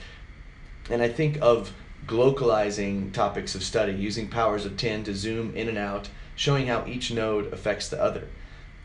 And 0.88 1.02
I 1.02 1.10
think 1.10 1.40
of 1.42 1.74
glocalizing 2.08 3.12
topics 3.12 3.56
of 3.56 3.64
study, 3.64 3.94
using 3.94 4.28
powers 4.28 4.66
of 4.66 4.78
10 4.78 5.04
to 5.06 5.16
zoom 5.16 5.56
in 5.56 5.68
and 5.68 5.78
out, 5.78 6.10
showing 6.36 6.68
how 6.68 6.86
each 6.86 7.12
node 7.12 7.52
affects 7.52 7.90
the 7.90 8.02
other. 8.02 8.28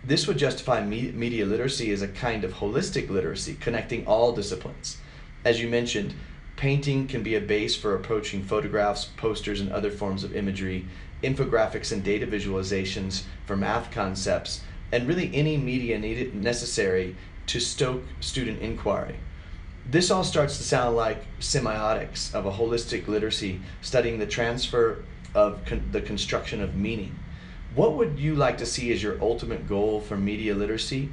This 0.03 0.27
would 0.27 0.39
justify 0.39 0.85
me- 0.85 1.13
media 1.13 1.45
literacy 1.45 1.91
as 1.91 2.01
a 2.01 2.09
kind 2.09 2.45
of 2.45 2.55
holistic 2.55 3.11
literacy, 3.11 3.57
connecting 3.61 4.07
all 4.07 4.33
disciplines. 4.33 4.97
As 5.45 5.61
you 5.61 5.69
mentioned, 5.69 6.15
painting 6.57 7.07
can 7.07 7.23
be 7.23 7.35
a 7.35 7.41
base 7.41 7.77
for 7.77 7.95
approaching 7.95 8.43
photographs, 8.43 9.05
posters, 9.05 9.61
and 9.61 9.71
other 9.71 9.91
forms 9.91 10.25
of 10.25 10.35
imagery, 10.35 10.87
infographics 11.23 11.93
and 11.93 12.03
data 12.03 12.27
visualizations 12.27 13.25
for 13.45 13.57
math 13.57 13.91
concepts, 13.91 14.63
and 14.93 15.07
really 15.07 15.31
any 15.35 15.57
media 15.57 15.99
needed 15.99 16.35
necessary 16.35 17.17
to 17.47 17.61
stoke 17.61 18.03
student 18.21 18.61
inquiry. 18.61 19.17
This 19.89 20.11
all 20.11 20.25
starts 20.25 20.57
to 20.59 20.63
sound 20.63 20.97
like 20.97 21.25
semiotics 21.41 22.35
of 22.35 22.47
a 22.47 22.53
holistic 22.53 23.09
literacy, 23.09 23.61
studying 23.83 24.19
the 24.19 24.27
transfer 24.27 25.05
of 25.35 25.65
con- 25.65 25.89
the 25.91 26.01
construction 26.01 26.61
of 26.61 26.75
meaning. 26.75 27.17
What 27.75 27.97
would 27.97 28.19
you 28.19 28.35
like 28.35 28.59
to 28.59 28.67
see 28.67 28.93
as 28.93 29.03
your 29.03 29.21
ultimate 29.21 29.69
goal 29.69 30.01
for 30.01 30.17
media 30.17 30.55
literacy? 30.55 31.09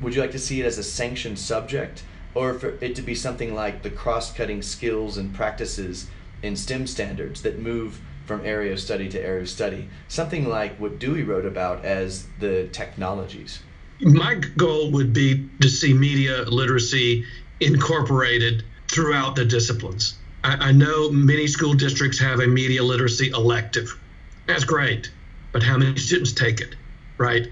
Would 0.00 0.14
you 0.14 0.20
like 0.20 0.32
to 0.32 0.38
see 0.38 0.60
it 0.60 0.66
as 0.66 0.78
a 0.78 0.82
sanctioned 0.82 1.38
subject, 1.38 2.02
or 2.34 2.54
for 2.54 2.70
it 2.80 2.94
to 2.96 3.02
be 3.02 3.14
something 3.14 3.54
like 3.54 3.82
the 3.82 3.90
cross 3.90 4.32
cutting 4.32 4.62
skills 4.62 5.16
and 5.16 5.34
practices 5.34 6.08
in 6.42 6.56
STEM 6.56 6.86
standards 6.88 7.42
that 7.42 7.60
move 7.60 8.00
from 8.26 8.44
area 8.44 8.72
of 8.72 8.80
study 8.80 9.08
to 9.10 9.20
area 9.20 9.42
of 9.42 9.48
study? 9.48 9.88
Something 10.08 10.48
like 10.48 10.76
what 10.80 10.98
Dewey 10.98 11.22
wrote 11.22 11.46
about 11.46 11.84
as 11.84 12.26
the 12.40 12.68
technologies. 12.68 13.60
My 14.00 14.34
goal 14.34 14.90
would 14.90 15.12
be 15.12 15.48
to 15.60 15.68
see 15.68 15.94
media 15.94 16.42
literacy 16.42 17.24
incorporated 17.60 18.64
throughout 18.88 19.36
the 19.36 19.44
disciplines. 19.44 20.16
I, 20.44 20.68
I 20.68 20.72
know 20.72 21.10
many 21.10 21.46
school 21.46 21.74
districts 21.74 22.18
have 22.18 22.40
a 22.40 22.46
media 22.46 22.82
literacy 22.82 23.30
elective. 23.30 23.98
That's 24.46 24.64
great, 24.64 25.10
but 25.52 25.62
how 25.62 25.78
many 25.78 25.96
students 25.96 26.32
take 26.32 26.60
it, 26.60 26.74
right? 27.16 27.48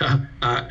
Uh, 0.00 0.18
uh, 0.42 0.68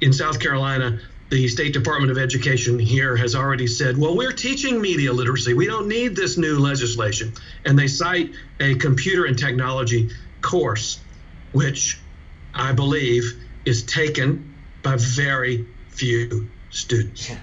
in 0.00 0.12
South 0.12 0.40
Carolina, 0.40 1.00
the 1.30 1.48
State 1.48 1.72
Department 1.72 2.10
of 2.10 2.18
Education 2.18 2.78
here 2.78 3.16
has 3.16 3.34
already 3.34 3.66
said, 3.66 3.96
well, 3.96 4.16
we're 4.16 4.32
teaching 4.32 4.80
media 4.80 5.12
literacy. 5.12 5.54
We 5.54 5.66
don't 5.66 5.88
need 5.88 6.14
this 6.14 6.36
new 6.36 6.58
legislation. 6.58 7.32
And 7.64 7.78
they 7.78 7.88
cite 7.88 8.32
a 8.60 8.74
computer 8.74 9.24
and 9.24 9.38
technology 9.38 10.10
course, 10.42 11.00
which 11.52 11.98
I 12.52 12.72
believe 12.72 13.42
is 13.64 13.82
taken 13.84 14.54
by 14.82 14.96
very 14.96 15.66
few 15.88 16.50
students. 16.70 17.30
Yeah 17.30 17.38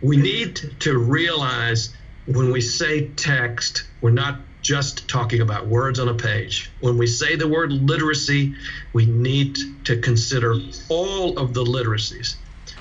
we 0.00 0.16
need 0.16 0.80
to 0.80 0.98
realize 0.98 1.94
when 2.26 2.50
we 2.50 2.60
say 2.60 3.08
text, 3.08 3.84
we're 4.00 4.10
not 4.10 4.40
just 4.62 5.08
talking 5.08 5.42
about 5.42 5.66
words 5.66 5.98
on 5.98 6.08
a 6.08 6.14
page. 6.14 6.70
When 6.80 6.96
we 6.96 7.06
say 7.06 7.36
the 7.36 7.46
word 7.46 7.70
literacy, 7.70 8.54
we 8.94 9.04
need 9.04 9.58
to 9.84 10.00
consider 10.00 10.56
all 10.88 11.38
of 11.38 11.52
the 11.52 11.62
literacies. 11.62 12.36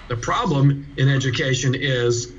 The 0.07 0.16
problem 0.16 0.93
in 0.97 1.09
education 1.09 1.76
is 1.76 2.34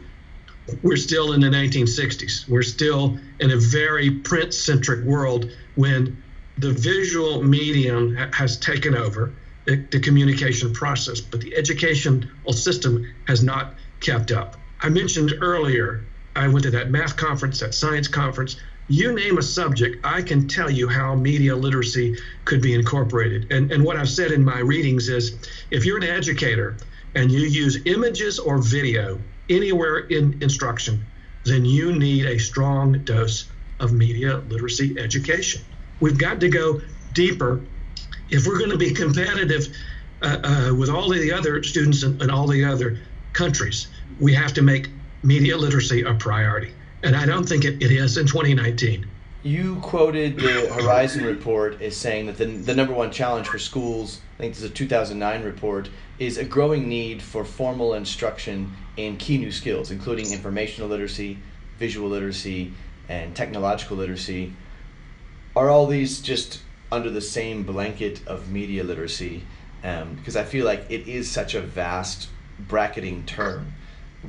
we're 0.82 0.96
still 0.96 1.34
in 1.34 1.40
the 1.40 1.48
1960s. 1.48 2.48
We're 2.48 2.62
still 2.62 3.18
in 3.38 3.50
a 3.50 3.56
very 3.56 4.10
print 4.10 4.54
centric 4.54 5.04
world 5.04 5.50
when 5.74 6.22
the 6.56 6.72
visual 6.72 7.42
medium 7.42 8.16
has 8.32 8.58
taken 8.58 8.96
over 8.96 9.34
the, 9.66 9.76
the 9.90 10.00
communication 10.00 10.72
process, 10.72 11.20
but 11.20 11.40
the 11.40 11.54
educational 11.54 12.52
system 12.52 13.04
has 13.26 13.42
not 13.42 13.74
kept 14.00 14.32
up. 14.32 14.56
I 14.84 14.90
mentioned 14.90 15.32
earlier, 15.40 16.04
I 16.36 16.46
went 16.46 16.64
to 16.64 16.70
that 16.72 16.90
math 16.90 17.16
conference, 17.16 17.58
that 17.60 17.72
science 17.72 18.06
conference. 18.06 18.56
You 18.86 19.14
name 19.14 19.38
a 19.38 19.42
subject, 19.42 20.04
I 20.04 20.20
can 20.20 20.46
tell 20.46 20.70
you 20.70 20.88
how 20.88 21.14
media 21.14 21.56
literacy 21.56 22.18
could 22.44 22.60
be 22.60 22.74
incorporated. 22.74 23.50
And, 23.50 23.72
and 23.72 23.82
what 23.82 23.96
I've 23.96 24.10
said 24.10 24.30
in 24.30 24.44
my 24.44 24.58
readings 24.58 25.08
is 25.08 25.38
if 25.70 25.86
you're 25.86 25.96
an 25.96 26.02
educator 26.02 26.76
and 27.14 27.32
you 27.32 27.40
use 27.40 27.78
images 27.86 28.38
or 28.38 28.58
video 28.58 29.18
anywhere 29.48 30.00
in 30.00 30.36
instruction, 30.42 31.02
then 31.44 31.64
you 31.64 31.98
need 31.98 32.26
a 32.26 32.36
strong 32.38 33.02
dose 33.04 33.46
of 33.80 33.94
media 33.94 34.42
literacy 34.50 34.96
education. 34.98 35.62
We've 36.00 36.18
got 36.18 36.40
to 36.40 36.50
go 36.50 36.82
deeper 37.14 37.62
if 38.28 38.46
we're 38.46 38.58
going 38.58 38.72
to 38.72 38.76
be 38.76 38.92
competitive 38.92 39.74
uh, 40.20 40.40
uh, 40.44 40.74
with 40.74 40.90
all 40.90 41.08
the 41.08 41.32
other 41.32 41.62
students 41.62 42.02
in, 42.02 42.20
in 42.20 42.28
all 42.28 42.46
the 42.46 42.66
other 42.66 43.00
countries. 43.32 43.86
We 44.20 44.34
have 44.34 44.52
to 44.54 44.62
make 44.62 44.88
media 45.22 45.56
literacy 45.56 46.02
a 46.02 46.14
priority. 46.14 46.72
And 47.02 47.14
I 47.16 47.26
don't 47.26 47.48
think 47.48 47.64
it, 47.64 47.82
it 47.82 47.90
is 47.90 48.16
in 48.16 48.26
2019. 48.26 49.06
You 49.42 49.76
quoted 49.80 50.38
the 50.38 50.72
Horizon 50.72 51.24
report 51.24 51.82
as 51.82 51.94
saying 51.94 52.26
that 52.26 52.38
the, 52.38 52.46
the 52.46 52.74
number 52.74 52.94
one 52.94 53.10
challenge 53.10 53.46
for 53.46 53.58
schools, 53.58 54.20
I 54.38 54.42
think 54.42 54.54
this 54.54 54.62
is 54.62 54.70
a 54.70 54.74
2009 54.74 55.44
report, 55.44 55.90
is 56.18 56.38
a 56.38 56.44
growing 56.44 56.88
need 56.88 57.20
for 57.20 57.44
formal 57.44 57.92
instruction 57.92 58.72
in 58.96 59.18
key 59.18 59.36
new 59.36 59.52
skills, 59.52 59.90
including 59.90 60.32
informational 60.32 60.88
literacy, 60.88 61.38
visual 61.78 62.08
literacy, 62.08 62.72
and 63.10 63.36
technological 63.36 63.98
literacy. 63.98 64.54
Are 65.54 65.68
all 65.68 65.86
these 65.86 66.22
just 66.22 66.60
under 66.90 67.10
the 67.10 67.20
same 67.20 67.64
blanket 67.64 68.26
of 68.26 68.50
media 68.50 68.82
literacy? 68.82 69.42
Um, 69.82 70.14
because 70.14 70.36
I 70.36 70.44
feel 70.44 70.64
like 70.64 70.86
it 70.88 71.06
is 71.06 71.30
such 71.30 71.54
a 71.54 71.60
vast 71.60 72.28
bracketing 72.58 73.24
term. 73.26 73.74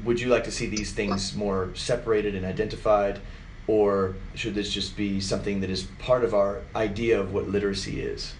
Would 0.04 0.20
you 0.20 0.28
like 0.28 0.44
to 0.46 0.52
see 0.52 0.68
these 0.68 0.92
things 0.92 1.36
more 1.36 1.70
separated 1.74 2.36
and 2.36 2.46
identified? 2.46 3.20
Or 3.68 4.16
should 4.36 4.54
this 4.54 4.72
just 4.72 4.96
be 4.96 5.20
something 5.20 5.62
that 5.62 5.70
is 5.70 5.84
part 6.00 6.24
of 6.24 6.34
our 6.34 6.62
idea 6.76 7.20
of 7.20 7.34
what 7.34 7.50
literacy 7.50 8.02
is? 8.02 8.34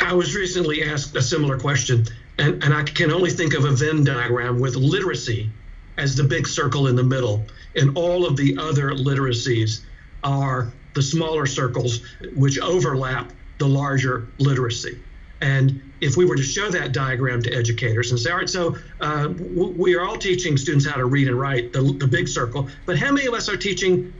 I 0.00 0.14
was 0.14 0.34
recently 0.34 0.82
asked 0.82 1.14
a 1.14 1.22
similar 1.22 1.58
question, 1.58 2.06
and, 2.38 2.62
and 2.64 2.72
I 2.72 2.84
can 2.84 3.12
only 3.12 3.30
think 3.30 3.54
of 3.54 3.64
a 3.64 3.72
Venn 3.72 4.02
diagram 4.02 4.58
with 4.58 4.74
literacy 4.76 5.50
as 5.98 6.16
the 6.16 6.24
big 6.24 6.48
circle 6.48 6.86
in 6.86 6.96
the 6.96 7.04
middle, 7.04 7.46
and 7.76 7.96
all 7.96 8.24
of 8.26 8.36
the 8.36 8.56
other 8.58 8.92
literacies 8.92 9.82
are 10.24 10.72
the 10.94 11.02
smaller 11.02 11.46
circles 11.46 12.00
which 12.34 12.58
overlap 12.58 13.30
the 13.58 13.68
larger 13.68 14.26
literacy. 14.38 14.98
And 15.42 15.89
if 16.00 16.16
we 16.16 16.24
were 16.24 16.36
to 16.36 16.42
show 16.42 16.70
that 16.70 16.92
diagram 16.92 17.42
to 17.42 17.52
educators 17.52 18.10
and 18.10 18.18
say, 18.18 18.30
all 18.30 18.38
right, 18.38 18.48
so 18.48 18.76
uh, 19.00 19.28
we 19.38 19.94
are 19.94 20.04
all 20.04 20.16
teaching 20.16 20.56
students 20.56 20.86
how 20.86 20.96
to 20.96 21.04
read 21.04 21.28
and 21.28 21.38
write, 21.38 21.72
the, 21.72 21.82
the 21.82 22.06
big 22.06 22.28
circle, 22.28 22.68
but 22.86 22.98
how 22.98 23.12
many 23.12 23.26
of 23.26 23.34
us 23.34 23.48
are 23.48 23.56
teaching 23.56 24.12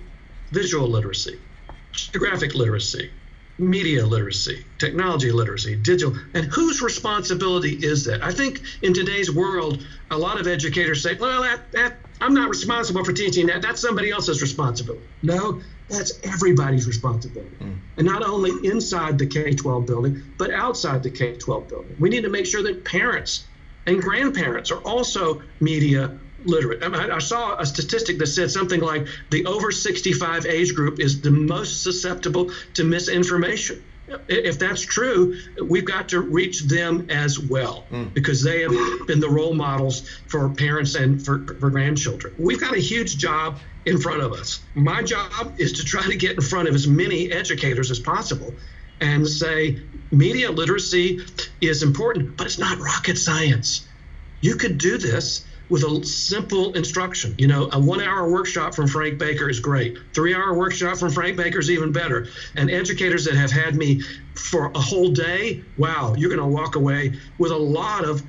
visual 0.51 0.89
literacy, 0.89 1.39
geographic 1.93 2.55
literacy, 2.55 3.11
media 3.59 4.05
literacy, 4.07 4.64
technology 4.78 5.31
literacy, 5.31 5.76
digital, 5.76 6.16
and 6.35 6.45
whose 6.47 6.83
responsibility 6.83 7.72
is 7.72 8.05
that? 8.05 8.22
I 8.22 8.33
think 8.33 8.61
in 8.83 8.95
today's 8.95 9.35
world, 9.35 9.87
a 10.11 10.18
lot 10.18 10.41
of 10.41 10.47
educators 10.47 11.03
say, 11.03 11.14
well, 11.14 11.43
that, 11.43 11.70
that, 11.72 11.97
I'm 12.20 12.35
not 12.35 12.51
responsible 12.51 13.05
for 13.05 13.12
teaching 13.12 13.47
that. 13.47 13.62
That's 13.62 13.81
somebody 13.81 14.11
else's 14.11 14.43
responsibility. 14.43 15.07
No, 15.22 15.62
that's 15.91 16.18
everybody's 16.22 16.86
responsibility. 16.86 17.57
Mm. 17.61 17.78
And 17.97 18.07
not 18.07 18.22
only 18.22 18.51
inside 18.68 19.18
the 19.18 19.26
K 19.26 19.55
12 19.55 19.86
building, 19.86 20.22
but 20.38 20.51
outside 20.53 21.03
the 21.03 21.11
K 21.11 21.36
12 21.36 21.68
building. 21.68 21.97
We 21.99 22.09
need 22.09 22.22
to 22.22 22.30
make 22.30 22.47
sure 22.47 22.62
that 22.62 22.84
parents 22.84 23.45
and 23.86 24.01
grandparents 24.01 24.70
are 24.70 24.80
also 24.80 25.43
media 25.61 26.18
literate. 26.45 26.82
I, 26.82 26.88
mean, 26.88 27.11
I, 27.11 27.18
saw 27.18 27.59
a 27.59 27.66
statistic 27.66 28.18
that 28.18 28.26
said 28.28 28.51
something 28.51 28.80
like 28.80 29.07
the 29.30 29.47
over 29.47 29.70
65 29.70 30.47
age 30.47 30.74
group 30.74 31.01
is 31.01 31.20
the 31.20 31.30
most 31.30 31.82
susceptible 31.82 32.51
to 32.74 32.84
misinformation. 32.84 33.82
If 34.29 34.59
that's 34.59 34.81
true, 34.81 35.37
we've 35.63 35.85
got 35.85 36.09
to 36.11 36.21
reach 36.21 36.63
them 36.63 37.09
as 37.11 37.39
well 37.39 37.87
mm. 37.91 38.13
because 38.13 38.43
they 38.43 38.63
have 38.63 38.73
been 39.07 39.21
the 39.21 39.29
role 39.31 39.55
models 39.55 40.09
for 40.27 40.49
parents 40.49 40.95
and 40.95 41.25
for, 41.25 41.47
for 41.47 41.71
grandchildren. 41.71 42.35
We've 42.39 42.61
got 42.61 42.75
a 42.75 42.81
huge 42.81 43.19
job 43.19 43.59
in 43.87 43.99
front 43.99 44.23
of 44.23 44.33
us. 44.33 44.61
My 44.75 45.03
job 45.03 45.55
is 45.59 45.75
to 45.75 45.85
try 45.85 46.03
to 46.03 46.17
get 46.17 46.33
in 46.33 46.43
front 46.43 46.69
of 46.69 46.75
as 46.75 46.87
many 46.87 47.33
educators 47.33 47.91
as 47.91 47.99
possible 47.99 48.55
and 49.01 49.27
say 49.27 49.81
media 50.11 50.51
literacy 50.51 51.21
is 51.61 51.83
important, 51.83 52.37
but 52.37 52.47
it's 52.47 52.59
not 52.59 52.79
rocket 52.79 53.17
science. 53.17 53.87
You 54.41 54.57
could 54.57 54.79
do 54.79 54.99
this 54.99 55.47
with 55.71 55.85
a 55.85 56.05
simple 56.05 56.75
instruction. 56.75 57.35
You 57.39 57.47
know, 57.47 57.68
a 57.73 57.81
one 57.81 58.03
hour 58.03 58.29
workshop 58.29 58.75
from 58.75 58.89
Frank 58.89 59.18
Baker 59.18 59.49
is 59.49 59.61
great. 59.61 59.97
Three 60.12 60.35
hour 60.35 60.53
workshop 60.55 60.99
from 60.99 61.11
Frank 61.11 61.37
Baker 61.37 61.61
is 61.61 61.71
even 61.71 61.93
better. 61.93 62.27
And 62.57 62.71
educators 62.71 63.25
that 63.25 63.35
have 63.35 63.51
had 63.51 63.77
me 63.77 64.03
for 64.35 64.66
a 64.75 64.81
whole 64.81 65.11
day, 65.11 65.62
wow, 65.79 66.14
you're 66.18 66.35
going 66.35 66.41
to 66.41 66.55
walk 66.55 66.77
away 66.77 67.18
with 67.39 67.53
a 67.53 67.57
lot 67.57 68.05
of 68.05 68.23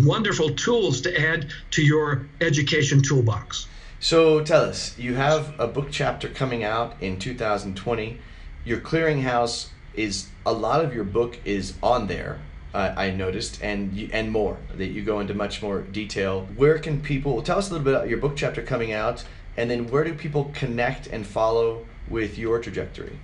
wonderful 0.00 0.54
tools 0.54 1.00
to 1.02 1.20
add 1.20 1.50
to 1.72 1.82
your 1.82 2.26
education 2.40 3.02
toolbox. 3.02 3.66
So 4.00 4.42
tell 4.42 4.62
us, 4.62 4.96
you 4.98 5.14
have 5.14 5.58
a 5.58 5.66
book 5.66 5.88
chapter 5.90 6.28
coming 6.28 6.62
out 6.62 6.96
in 7.00 7.18
2020. 7.18 8.18
Your 8.64 8.80
clearinghouse 8.80 9.68
is 9.94 10.28
a 10.44 10.52
lot 10.52 10.84
of 10.84 10.94
your 10.94 11.04
book 11.04 11.38
is 11.44 11.74
on 11.82 12.06
there. 12.06 12.40
Uh, 12.74 12.92
I 12.96 13.10
noticed, 13.10 13.62
and 13.62 13.92
you, 13.94 14.10
and 14.12 14.32
more 14.32 14.58
that 14.76 14.88
you 14.88 15.02
go 15.04 15.20
into 15.20 15.32
much 15.32 15.62
more 15.62 15.82
detail. 15.82 16.48
Where 16.56 16.76
can 16.80 17.00
people 17.00 17.40
tell 17.40 17.56
us 17.56 17.70
a 17.70 17.72
little 17.72 17.84
bit 17.84 17.94
about 17.94 18.08
your 18.08 18.18
book 18.18 18.32
chapter 18.34 18.62
coming 18.62 18.92
out, 18.92 19.22
and 19.56 19.70
then 19.70 19.86
where 19.86 20.02
do 20.02 20.12
people 20.12 20.50
connect 20.54 21.06
and 21.06 21.24
follow 21.24 21.86
with 22.08 22.36
your 22.36 22.58
trajectory? 22.58 23.16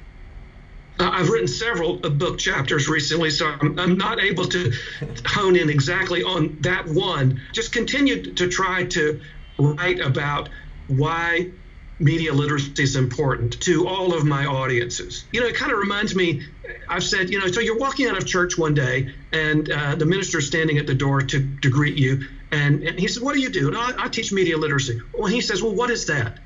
Uh, 1.01 1.11
I've 1.13 1.31
written 1.31 1.49
several 1.49 1.99
uh, 2.07 2.11
book 2.11 2.39
chapters 2.39 2.89
recently, 2.89 3.31
so 3.31 3.47
I'm, 3.47 3.77
I'm, 3.77 3.99
not 3.99 4.21
able 4.21 4.45
to 4.45 4.73
hone 5.27 5.57
in 5.57 5.69
exactly 5.69 6.23
on 6.23 6.57
that 6.61 6.87
one. 6.87 7.41
Just 7.53 7.73
continue 7.73 8.35
to 8.35 8.49
try 8.49 8.85
to 8.85 9.21
write 9.59 9.99
about 9.99 10.49
why 10.87 11.51
media 12.01 12.33
literacy 12.33 12.83
is 12.83 12.97
important 12.97 13.61
to 13.61 13.87
all 13.87 14.15
of 14.15 14.25
my 14.25 14.47
audiences. 14.47 15.27
You 15.33 15.43
know, 15.43 15.47
it 15.47 15.55
kind 15.55 15.71
of 15.71 15.79
reminds 15.79 16.17
me, 16.17 16.43
I've 16.89 17.05
said, 17.05 17.31
you 17.31 17.39
know, 17.39 17.47
so 17.47 17.61
you're 17.61 17.79
walking 17.79 18.09
out 18.09 18.17
of 18.17 18.27
church 18.27 18.57
one 18.57 18.73
day 18.73 19.15
and 19.33 19.71
uh, 19.71 19.95
the 19.95 20.07
minister's 20.07 20.47
standing 20.47 20.79
at 20.79 20.87
the 20.87 20.95
door 20.95 21.21
to, 21.21 21.57
to 21.59 21.71
greet 21.71 21.97
you. 21.97 22.27
And, 22.53 22.83
and 22.83 22.99
he 22.99 23.07
said, 23.07 23.23
What 23.23 23.35
do 23.35 23.41
you 23.41 23.51
do? 23.51 23.69
And 23.69 23.77
I, 23.77 23.93
I 23.99 24.09
teach 24.09 24.33
media 24.33 24.57
literacy. 24.57 25.01
Well, 25.13 25.27
he 25.27 25.41
says, 25.41 25.63
Well, 25.63 25.75
what 25.75 25.91
is 25.91 26.07
that? 26.07 26.39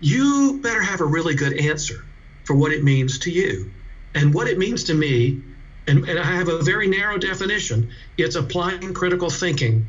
You 0.00 0.60
better 0.62 0.80
have 0.80 1.00
a 1.00 1.04
really 1.04 1.34
good 1.34 1.54
answer 1.54 2.04
for 2.44 2.54
what 2.54 2.72
it 2.72 2.84
means 2.84 3.18
to 3.20 3.30
you. 3.30 3.70
And 4.14 4.32
what 4.32 4.48
it 4.48 4.58
means 4.58 4.84
to 4.84 4.94
me, 4.94 5.42
and, 5.86 6.08
and 6.08 6.18
I 6.18 6.24
have 6.24 6.48
a 6.48 6.62
very 6.62 6.86
narrow 6.86 7.18
definition, 7.18 7.90
it's 8.16 8.36
applying 8.36 8.94
critical 8.94 9.28
thinking 9.28 9.86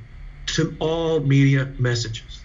to 0.48 0.76
all 0.80 1.20
media 1.20 1.72
messages. 1.78 2.42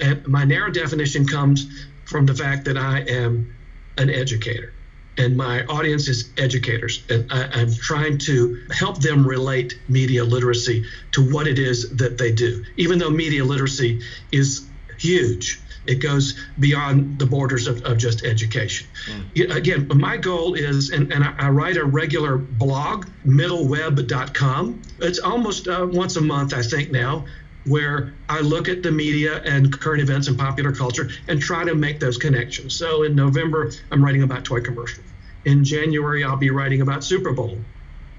And 0.00 0.26
my 0.26 0.44
narrow 0.44 0.70
definition 0.70 1.26
comes 1.26 1.86
from 2.04 2.26
the 2.26 2.34
fact 2.34 2.64
that 2.66 2.76
I 2.76 3.00
am 3.00 3.54
an 3.96 4.10
educator. 4.10 4.72
And 5.16 5.36
my 5.36 5.64
audience 5.66 6.08
is 6.08 6.30
educators. 6.36 7.04
And 7.08 7.32
I, 7.32 7.60
am 7.60 7.72
trying 7.72 8.18
to 8.18 8.66
help 8.72 9.00
them 9.00 9.26
relate 9.26 9.78
media 9.88 10.24
literacy 10.24 10.86
to 11.12 11.32
what 11.32 11.46
it 11.46 11.58
is 11.58 11.96
that 11.96 12.18
they 12.18 12.32
do. 12.32 12.64
Even 12.76 12.98
though 12.98 13.10
media 13.10 13.44
literacy 13.44 14.00
is 14.32 14.66
huge 14.98 15.60
it 15.86 15.96
goes 15.96 16.38
beyond 16.58 17.18
the 17.18 17.26
borders 17.26 17.66
of, 17.66 17.82
of 17.84 17.98
just 17.98 18.24
education. 18.24 18.86
Mm. 19.06 19.54
again 19.54 19.88
my 19.94 20.16
goal 20.16 20.54
is 20.54 20.90
and, 20.90 21.12
and 21.12 21.22
I, 21.22 21.34
I, 21.38 21.48
write 21.50 21.76
a 21.76 21.84
regular 21.84 22.36
blog 22.36 23.06
middleweb.com 23.26 24.82
it's 25.00 25.18
almost 25.18 25.68
uh, 25.68 25.86
once 25.90 26.16
a 26.16 26.20
month 26.20 26.54
i 26.54 26.62
think 26.62 26.90
now 26.90 27.26
where 27.66 28.14
I 28.28 28.40
look 28.40 28.68
at 28.68 28.82
the 28.82 28.92
media 28.92 29.42
and 29.42 29.72
current 29.72 30.02
events 30.02 30.28
and 30.28 30.38
popular 30.38 30.72
culture 30.72 31.08
and 31.28 31.40
try 31.40 31.64
to 31.64 31.74
make 31.74 31.98
those 32.00 32.18
connections. 32.18 32.74
So 32.74 33.02
in 33.04 33.14
November, 33.14 33.72
I'm 33.90 34.04
writing 34.04 34.22
about 34.22 34.44
toy 34.44 34.60
commercials. 34.60 35.06
In 35.44 35.64
January, 35.64 36.24
I'll 36.24 36.36
be 36.36 36.50
writing 36.50 36.80
about 36.80 37.04
Super 37.04 37.32
Bowl 37.32 37.58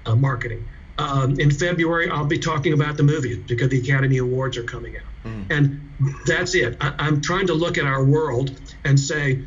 uh, 0.04 0.16
marketing. 0.16 0.66
Um, 0.98 1.38
in 1.38 1.50
February, 1.50 2.08
I'll 2.08 2.24
be 2.24 2.38
talking 2.38 2.72
about 2.72 2.96
the 2.96 3.02
movies 3.02 3.38
because 3.46 3.68
the 3.68 3.80
Academy 3.80 4.18
Awards 4.18 4.56
are 4.56 4.62
coming 4.62 4.96
out. 4.96 5.02
Mm. 5.24 5.50
And 5.50 5.90
that's 6.26 6.54
it. 6.54 6.76
I, 6.80 6.94
I'm 6.98 7.20
trying 7.20 7.48
to 7.48 7.54
look 7.54 7.78
at 7.78 7.84
our 7.84 8.04
world 8.04 8.58
and 8.84 8.98
say, 8.98 9.42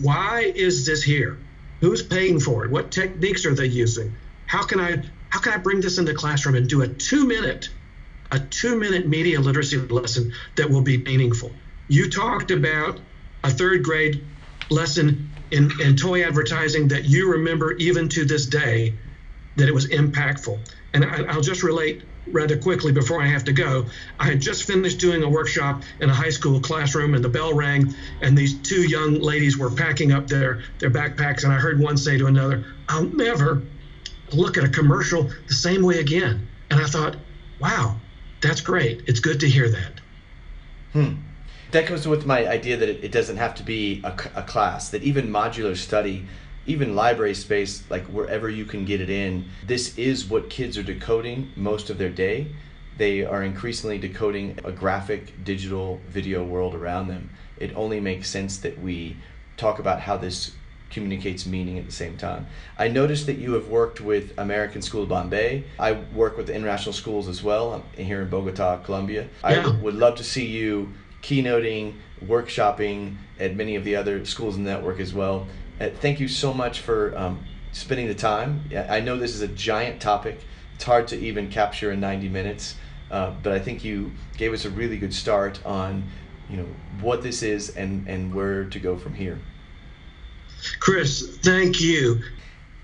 why 0.00 0.52
is 0.54 0.86
this 0.86 1.02
here? 1.02 1.38
Who's 1.80 2.02
paying 2.02 2.40
for 2.40 2.64
it? 2.64 2.70
What 2.70 2.90
techniques 2.90 3.46
are 3.46 3.54
they 3.54 3.66
using? 3.66 4.14
How 4.46 4.62
can 4.64 4.80
I 4.80 5.02
how 5.30 5.40
can 5.40 5.52
I 5.52 5.56
bring 5.56 5.80
this 5.80 5.98
into 5.98 6.12
the 6.12 6.18
classroom 6.18 6.54
and 6.54 6.68
do 6.68 6.82
a 6.82 6.88
two 6.88 7.26
minute 7.26 7.68
a 8.34 8.40
two 8.40 8.76
minute 8.76 9.06
media 9.06 9.40
literacy 9.40 9.78
lesson 9.78 10.32
that 10.56 10.68
will 10.68 10.82
be 10.82 10.98
meaningful. 10.98 11.52
You 11.88 12.10
talked 12.10 12.50
about 12.50 12.98
a 13.44 13.50
third 13.50 13.84
grade 13.84 14.24
lesson 14.70 15.30
in, 15.50 15.70
in 15.80 15.96
toy 15.96 16.24
advertising 16.24 16.88
that 16.88 17.04
you 17.04 17.30
remember 17.30 17.72
even 17.74 18.08
to 18.10 18.24
this 18.24 18.46
day 18.46 18.94
that 19.56 19.68
it 19.68 19.74
was 19.74 19.86
impactful? 19.86 20.58
And 20.92 21.04
I, 21.04 21.22
I'll 21.24 21.40
just 21.40 21.62
relate 21.62 22.02
rather 22.26 22.56
quickly 22.56 22.90
before 22.90 23.22
I 23.22 23.26
have 23.26 23.44
to 23.44 23.52
go. 23.52 23.86
I 24.18 24.24
had 24.24 24.40
just 24.40 24.64
finished 24.64 24.98
doing 24.98 25.22
a 25.22 25.28
workshop 25.28 25.82
in 26.00 26.10
a 26.10 26.14
high 26.14 26.30
school 26.30 26.58
classroom, 26.60 27.14
and 27.14 27.22
the 27.22 27.28
bell 27.28 27.54
rang, 27.54 27.94
and 28.22 28.36
these 28.36 28.54
two 28.54 28.82
young 28.82 29.20
ladies 29.20 29.58
were 29.58 29.70
packing 29.70 30.10
up 30.10 30.26
their, 30.26 30.62
their 30.78 30.90
backpacks, 30.90 31.44
and 31.44 31.52
I 31.52 31.56
heard 31.56 31.78
one 31.78 31.96
say 31.98 32.16
to 32.16 32.26
another, 32.26 32.64
I'll 32.88 33.04
never 33.04 33.62
look 34.32 34.56
at 34.56 34.64
a 34.64 34.68
commercial 34.68 35.30
the 35.46 35.54
same 35.54 35.82
way 35.82 36.00
again. 36.00 36.48
And 36.70 36.80
I 36.80 36.86
thought, 36.86 37.16
wow, 37.60 38.00
that's 38.44 38.60
great. 38.60 39.02
It's 39.06 39.20
good 39.20 39.40
to 39.40 39.48
hear 39.48 39.68
that. 39.68 39.92
Hmm. 40.92 41.14
That 41.72 41.88
goes 41.88 42.06
with 42.06 42.24
my 42.24 42.46
idea 42.46 42.76
that 42.76 42.88
it, 42.88 43.02
it 43.02 43.10
doesn't 43.12 43.36
have 43.36 43.54
to 43.56 43.64
be 43.64 44.00
a, 44.04 44.14
a 44.36 44.42
class, 44.42 44.90
that 44.90 45.02
even 45.02 45.28
modular 45.28 45.76
study 45.76 46.26
even 46.66 46.94
library 46.94 47.34
space, 47.34 47.82
like 47.90 48.04
wherever 48.06 48.48
you 48.48 48.64
can 48.64 48.84
get 48.84 49.00
it 49.00 49.10
in, 49.10 49.44
this 49.66 49.96
is 49.98 50.24
what 50.26 50.48
kids 50.48 50.78
are 50.78 50.82
decoding 50.82 51.50
most 51.56 51.90
of 51.90 51.98
their 51.98 52.08
day. 52.08 52.46
They 52.96 53.24
are 53.24 53.42
increasingly 53.42 53.98
decoding 53.98 54.58
a 54.64 54.72
graphic, 54.72 55.44
digital, 55.44 56.00
video 56.08 56.44
world 56.44 56.74
around 56.74 57.08
them. 57.08 57.30
It 57.58 57.74
only 57.76 58.00
makes 58.00 58.30
sense 58.30 58.58
that 58.58 58.80
we 58.80 59.16
talk 59.56 59.78
about 59.78 60.00
how 60.00 60.16
this 60.16 60.52
communicates 60.94 61.44
meaning 61.44 61.78
at 61.78 61.84
the 61.84 61.92
same 61.92 62.16
time. 62.16 62.46
I 62.78 62.88
noticed 62.88 63.26
that 63.26 63.36
you 63.36 63.52
have 63.54 63.68
worked 63.68 64.00
with 64.00 64.32
American 64.38 64.80
School 64.80 65.02
of 65.02 65.08
Bombay. 65.08 65.64
I 65.78 65.92
work 66.14 66.36
with 66.38 66.48
international 66.48 66.92
schools 66.92 67.28
as 67.28 67.42
well 67.42 67.84
here 67.96 68.22
in 68.22 68.30
Bogota, 68.30 68.78
Colombia. 68.78 69.28
Yeah. 69.42 69.66
I 69.66 69.80
would 69.82 69.94
love 69.94 70.14
to 70.16 70.24
see 70.24 70.46
you 70.46 70.92
keynoting, 71.20 71.94
workshopping 72.24 73.16
at 73.40 73.56
many 73.56 73.74
of 73.74 73.84
the 73.84 73.96
other 73.96 74.24
schools 74.24 74.56
in 74.56 74.64
the 74.64 74.70
network 74.70 75.00
as 75.00 75.12
well. 75.12 75.46
Uh, 75.80 75.90
thank 76.00 76.20
you 76.20 76.28
so 76.28 76.54
much 76.54 76.80
for 76.80 77.16
um, 77.18 77.44
spending 77.72 78.06
the 78.06 78.14
time. 78.14 78.64
I 78.88 79.00
know 79.00 79.18
this 79.18 79.34
is 79.34 79.40
a 79.40 79.48
giant 79.48 80.00
topic. 80.00 80.38
It's 80.76 80.84
hard 80.84 81.08
to 81.08 81.18
even 81.18 81.50
capture 81.50 81.90
in 81.90 82.00
90 82.00 82.28
minutes, 82.28 82.76
uh, 83.10 83.32
but 83.42 83.52
I 83.52 83.58
think 83.58 83.84
you 83.84 84.12
gave 84.36 84.52
us 84.52 84.64
a 84.64 84.70
really 84.70 84.96
good 84.96 85.12
start 85.12 85.64
on, 85.66 86.04
you 86.48 86.58
know, 86.58 86.66
what 87.00 87.22
this 87.22 87.42
is 87.42 87.70
and 87.70 88.06
and 88.08 88.32
where 88.34 88.64
to 88.64 88.78
go 88.78 88.96
from 88.96 89.14
here. 89.14 89.38
Chris, 90.80 91.38
thank 91.42 91.80
you. 91.80 92.20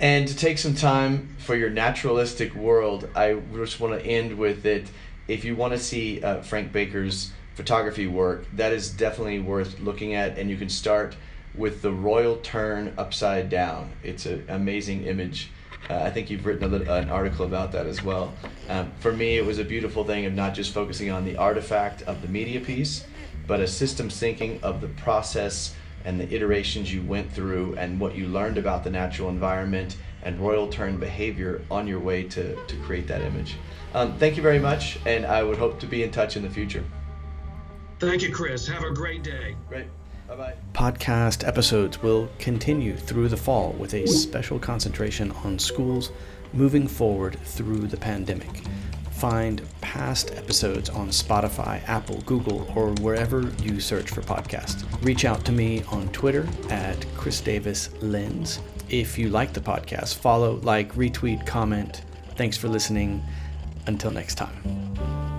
And 0.01 0.27
to 0.29 0.35
take 0.35 0.59
some 0.59 0.75
time 0.75 1.35
for 1.39 1.55
your 1.55 1.71
naturalistic 1.71 2.55
world, 2.55 3.09
I 3.15 3.35
just 3.55 3.81
want 3.81 4.01
to 4.01 4.07
end 4.07 4.39
with 4.39 4.65
it. 4.65 4.89
If 5.29 5.45
you 5.45 5.55
want 5.55 5.75
to 5.75 5.79
see 5.79 6.23
uh, 6.23 6.43
Frank 6.43 6.73
Baker's 6.73 7.33
photography 7.55 8.07
work, 8.07 8.47
that 8.55 8.73
is 8.73 8.91
definitely 8.91 9.41
worth 9.41 9.79
looking 9.81 10.15
at, 10.15 10.39
and 10.39 10.49
you 10.49 10.57
can 10.57 10.71
start 10.71 11.17
with 11.55 11.83
the 11.83 11.93
royal 11.93 12.37
tern 12.37 12.95
upside 12.97 13.51
down. 13.51 13.93
It's 14.03 14.25
an 14.25 14.47
amazing 14.49 15.05
image. 15.05 15.51
Uh, 15.89 15.97
I 15.97 16.11
think 16.11 16.31
you've 16.31 16.47
written 16.47 16.73
a, 16.73 16.93
an 16.93 17.11
article 17.11 17.45
about 17.45 17.73
that 17.73 17.87
as 17.87 18.03
well. 18.03 18.33
Um, 18.69 18.93
for 19.01 19.13
me, 19.13 19.37
it 19.37 19.45
was 19.45 19.59
a 19.59 19.65
beautiful 19.65 20.05
thing 20.05 20.25
of 20.25 20.33
not 20.33 20.55
just 20.55 20.73
focusing 20.73 21.11
on 21.11 21.25
the 21.25 21.37
artifact 21.37 22.03
of 22.03 22.23
the 22.23 22.29
media 22.29 22.61
piece, 22.61 23.05
but 23.47 23.61
a 23.61 23.67
system 23.67 24.09
thinking 24.09 24.63
of 24.63 24.81
the 24.81 24.89
process 24.89 25.75
and 26.05 26.19
the 26.19 26.33
iterations 26.35 26.93
you 26.93 27.03
went 27.03 27.31
through 27.31 27.75
and 27.77 28.01
what 28.01 28.15
you 28.15 28.27
learned 28.27 28.59
about 28.59 28.85
the 28.85 28.91
natural 28.91 29.29
environment 29.29 29.97
and 30.23 30.39
royal 30.39 30.69
tern 30.69 30.97
behavior 30.97 31.63
on 31.71 31.87
your 31.87 32.01
way 32.01 32.23
to, 32.25 32.57
to 32.67 32.77
create 32.79 33.07
that 33.09 33.23
image. 33.23 33.57
Um, 33.95 34.17
thank 34.19 34.37
you 34.37 34.43
very 34.43 34.59
much, 34.59 34.99
and 35.07 35.27
I 35.27 35.43
would 35.43 35.59
hope 35.59 35.81
to 35.81 35.87
be 35.87 36.03
in 36.03 36.11
touch 36.11 36.37
in 36.37 36.43
the 36.43 36.51
future. 36.51 36.85
Thank 37.99 38.23
you, 38.23 38.33
Chris. 38.33 38.67
Have 38.69 38.85
a 38.85 38.93
great 38.93 39.23
day. 39.23 39.57
Great. 39.69 39.87
Bye-bye. 40.29 40.55
Podcast 40.75 41.47
episodes 41.47 42.01
will 42.03 42.31
continue 42.39 42.97
through 42.97 43.29
the 43.29 43.37
fall 43.37 43.73
with 43.73 43.95
a 43.95 44.07
special 44.07 44.59
concentration 44.59 45.33
on 45.45 45.59
schools 45.59 46.13
moving 46.53 46.87
forward 46.87 47.39
through 47.41 47.89
the 47.89 47.97
pandemic. 47.97 48.63
Find 49.21 49.61
past 49.83 50.31
episodes 50.35 50.89
on 50.89 51.09
Spotify, 51.09 51.87
Apple, 51.87 52.23
Google, 52.23 52.67
or 52.75 52.93
wherever 53.03 53.43
you 53.63 53.79
search 53.79 54.09
for 54.09 54.23
podcasts. 54.23 54.83
Reach 55.05 55.27
out 55.27 55.45
to 55.45 55.53
me 55.53 55.83
on 55.93 56.09
Twitter 56.09 56.49
at 56.71 56.97
Chris 57.19 57.43
Davis 57.43 57.91
Lens. 58.01 58.61
If 58.89 59.19
you 59.19 59.29
like 59.29 59.53
the 59.53 59.61
podcast, 59.61 60.15
follow, 60.15 60.55
like, 60.63 60.95
retweet, 60.95 61.47
comment. 61.47 62.01
Thanks 62.37 62.57
for 62.57 62.69
listening. 62.69 63.23
Until 63.87 64.11
next 64.11 64.37
time. 64.37 65.30